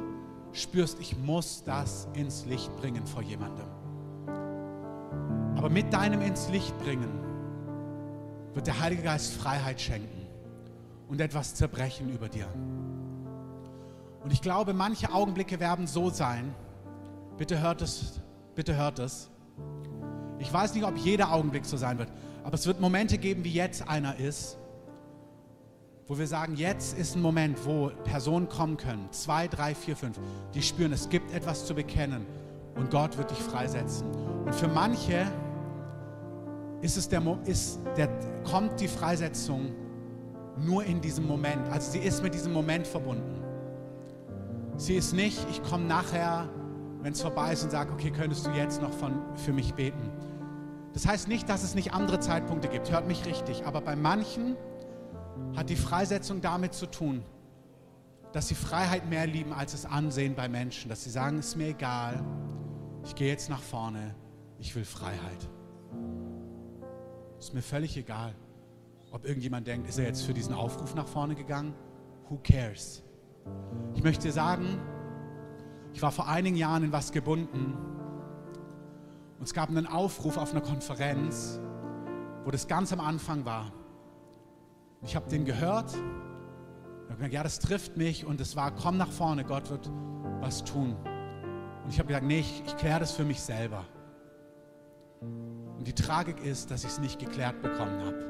spürst, 0.51 0.99
ich 0.99 1.17
muss 1.17 1.63
das 1.63 2.07
ins 2.13 2.45
Licht 2.45 2.75
bringen 2.77 3.05
vor 3.05 3.21
jemandem. 3.21 3.76
Aber 5.57 5.69
mit 5.69 5.91
deinem 5.91 6.21
ins 6.21 6.49
Licht 6.49 6.77
bringen 6.77 7.09
wird 8.53 8.67
der 8.67 8.79
Heilige 8.79 9.01
Geist 9.01 9.33
Freiheit 9.33 9.81
schenken 9.81 10.27
und 11.07 11.19
etwas 11.19 11.55
zerbrechen 11.55 12.09
über 12.09 12.29
dir. 12.29 12.47
Und 14.23 14.31
ich 14.31 14.41
glaube, 14.41 14.73
manche 14.73 15.11
Augenblicke 15.11 15.59
werden 15.59 15.87
so 15.87 16.09
sein. 16.09 16.53
Bitte 17.37 17.59
hört 17.59 17.81
es, 17.81 18.21
bitte 18.55 18.75
hört 18.75 18.99
es. 18.99 19.29
Ich 20.39 20.53
weiß 20.53 20.75
nicht, 20.75 20.85
ob 20.85 20.95
jeder 20.97 21.31
Augenblick 21.31 21.65
so 21.65 21.77
sein 21.77 21.97
wird, 21.97 22.11
aber 22.43 22.53
es 22.53 22.67
wird 22.67 22.79
Momente 22.79 23.17
geben, 23.17 23.43
wie 23.43 23.53
jetzt 23.53 23.87
einer 23.87 24.15
ist, 24.17 24.57
wo 26.07 26.17
wir 26.17 26.27
sagen, 26.27 26.55
jetzt 26.55 26.97
ist 26.97 27.15
ein 27.15 27.21
Moment, 27.21 27.65
wo 27.65 27.91
Personen 28.03 28.47
kommen 28.47 28.77
können, 28.77 29.07
zwei, 29.11 29.47
drei, 29.47 29.73
vier, 29.73 29.95
fünf, 29.95 30.19
die 30.53 30.61
spüren, 30.61 30.93
es 30.93 31.09
gibt 31.09 31.33
etwas 31.33 31.65
zu 31.65 31.73
bekennen 31.73 32.25
und 32.75 32.91
Gott 32.91 33.17
wird 33.17 33.31
dich 33.31 33.39
freisetzen. 33.39 34.07
Und 34.45 34.53
für 34.53 34.67
manche 34.67 35.25
ist 36.81 36.97
es 36.97 37.09
der, 37.09 37.21
ist 37.45 37.79
der, 37.95 38.09
kommt 38.43 38.79
die 38.79 38.87
Freisetzung 38.87 39.71
nur 40.59 40.83
in 40.83 41.01
diesem 41.01 41.27
Moment. 41.27 41.67
Also 41.69 41.91
sie 41.91 41.99
ist 41.99 42.23
mit 42.23 42.33
diesem 42.33 42.53
Moment 42.53 42.87
verbunden. 42.87 43.41
Sie 44.77 44.95
ist 44.95 45.13
nicht, 45.13 45.39
ich 45.49 45.63
komme 45.63 45.85
nachher, 45.85 46.47
wenn 47.01 47.13
es 47.13 47.21
vorbei 47.21 47.53
ist 47.53 47.63
und 47.63 47.71
sage, 47.71 47.91
okay, 47.93 48.11
könntest 48.11 48.45
du 48.45 48.51
jetzt 48.51 48.81
noch 48.81 48.93
von, 48.93 49.13
für 49.35 49.53
mich 49.53 49.73
beten. 49.73 50.11
Das 50.93 51.07
heißt 51.07 51.27
nicht, 51.27 51.49
dass 51.49 51.63
es 51.63 51.75
nicht 51.75 51.93
andere 51.93 52.19
Zeitpunkte 52.19 52.67
gibt, 52.67 52.91
hört 52.91 53.07
mich 53.07 53.25
richtig, 53.25 53.65
aber 53.65 53.81
bei 53.81 53.95
manchen 53.95 54.55
hat 55.55 55.69
die 55.69 55.75
Freisetzung 55.75 56.41
damit 56.41 56.73
zu 56.73 56.85
tun, 56.87 57.23
dass 58.33 58.47
sie 58.47 58.55
Freiheit 58.55 59.09
mehr 59.09 59.25
lieben 59.25 59.53
als 59.53 59.71
das 59.71 59.85
Ansehen 59.85 60.35
bei 60.35 60.47
Menschen, 60.47 60.89
dass 60.89 61.03
sie 61.03 61.09
sagen, 61.09 61.39
es 61.39 61.49
ist 61.49 61.55
mir 61.55 61.69
egal, 61.69 62.23
ich 63.03 63.15
gehe 63.15 63.29
jetzt 63.29 63.49
nach 63.49 63.61
vorne, 63.61 64.15
ich 64.59 64.75
will 64.75 64.85
Freiheit. 64.85 65.49
Ist 67.39 67.53
mir 67.53 67.61
völlig 67.61 67.95
egal, 67.97 68.35
ob 69.11 69.25
irgendjemand 69.25 69.67
denkt, 69.67 69.87
ist 69.87 69.99
er 69.99 70.05
jetzt 70.05 70.23
für 70.23 70.33
diesen 70.33 70.53
Aufruf 70.53 70.95
nach 70.95 71.07
vorne 71.07 71.35
gegangen? 71.35 71.73
who 72.29 72.37
cares? 72.43 73.03
Ich 73.95 74.03
möchte 74.03 74.31
sagen, 74.31 74.79
ich 75.93 76.01
war 76.01 76.11
vor 76.11 76.27
einigen 76.27 76.57
Jahren 76.57 76.83
in 76.83 76.91
was 76.91 77.11
gebunden 77.11 77.77
und 79.39 79.43
es 79.43 79.53
gab 79.53 79.69
einen 79.69 79.87
Aufruf 79.87 80.37
auf 80.37 80.51
einer 80.51 80.61
Konferenz, 80.61 81.59
wo 82.43 82.51
das 82.51 82.67
ganz 82.67 82.91
am 82.91 82.99
Anfang 82.99 83.45
war. 83.45 83.71
Ich 85.01 85.15
habe 85.15 85.29
den 85.29 85.45
gehört, 85.45 85.91
ich 85.91 87.09
habe 87.09 87.17
gedacht, 87.17 87.33
ja, 87.33 87.43
das 87.43 87.59
trifft 87.59 87.97
mich 87.97 88.25
und 88.25 88.41
es 88.41 88.55
war, 88.55 88.71
komm 88.71 88.97
nach 88.97 89.11
vorne, 89.11 89.43
Gott 89.43 89.69
wird 89.69 89.89
was 90.41 90.63
tun. 90.63 90.95
Und 91.83 91.91
ich 91.91 91.99
habe 91.99 92.07
gesagt, 92.07 92.25
nee, 92.25 92.39
ich, 92.39 92.63
ich 92.65 92.75
kläre 92.77 92.99
das 92.99 93.13
für 93.13 93.23
mich 93.23 93.39
selber. 93.41 93.85
Die 95.87 95.93
Tragik 95.93 96.43
ist, 96.43 96.69
dass 96.69 96.83
ich 96.83 96.89
es 96.89 96.99
nicht 96.99 97.17
geklärt 97.17 97.61
bekommen 97.61 98.03
habe. 98.03 98.25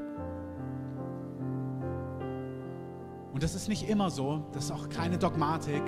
Und 3.32 3.42
das 3.42 3.56
ist 3.56 3.68
nicht 3.68 3.88
immer 3.88 4.10
so, 4.10 4.44
das 4.52 4.66
ist 4.66 4.70
auch 4.70 4.88
keine 4.88 5.18
Dogmatik. 5.18 5.82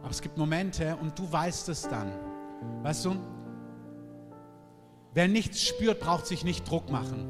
Aber 0.00 0.10
es 0.10 0.22
gibt 0.22 0.38
Momente 0.38 0.96
und 0.96 1.18
du 1.18 1.30
weißt 1.30 1.68
es 1.68 1.82
dann. 1.82 2.10
Weißt 2.82 3.04
du, 3.04 3.16
wer 5.12 5.28
nichts 5.28 5.60
spürt, 5.60 6.00
braucht 6.00 6.26
sich 6.26 6.42
nicht 6.42 6.70
Druck 6.70 6.90
machen. 6.90 7.28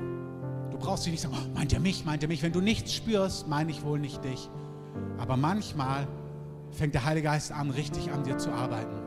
Du 0.71 0.79
brauchst 0.79 1.05
dich 1.05 1.11
nicht 1.15 1.23
sagen, 1.23 1.35
oh, 1.37 1.49
meint 1.53 1.73
er 1.73 1.81
mich, 1.81 2.05
meint 2.05 2.23
er 2.23 2.29
mich. 2.29 2.45
Wenn 2.45 2.53
du 2.53 2.61
nichts 2.61 2.93
spürst, 2.95 3.49
meine 3.49 3.73
ich 3.73 3.83
wohl 3.83 3.99
nicht 3.99 4.23
dich. 4.23 4.49
Aber 5.19 5.37
manchmal 5.37 6.07
fängt 6.71 6.95
der 6.95 7.05
Heilige 7.05 7.27
Geist 7.27 7.51
an, 7.51 7.71
richtig 7.71 8.13
an 8.13 8.23
dir 8.23 8.39
zu 8.39 8.53
arbeiten. 8.53 9.03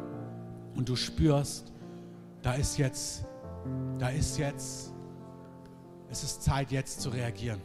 Und 0.76 0.90
du 0.90 0.98
spürst, 0.98 1.72
da 2.42 2.52
ist 2.52 2.78
jetzt, 2.78 3.27
da 4.00 4.10
ist 4.10 4.38
jetzt, 4.38 4.94
es 6.10 6.24
ist 6.24 6.44
Zeit 6.44 6.72
jetzt 6.72 7.02
zu 7.02 7.10
reagieren. 7.10 7.62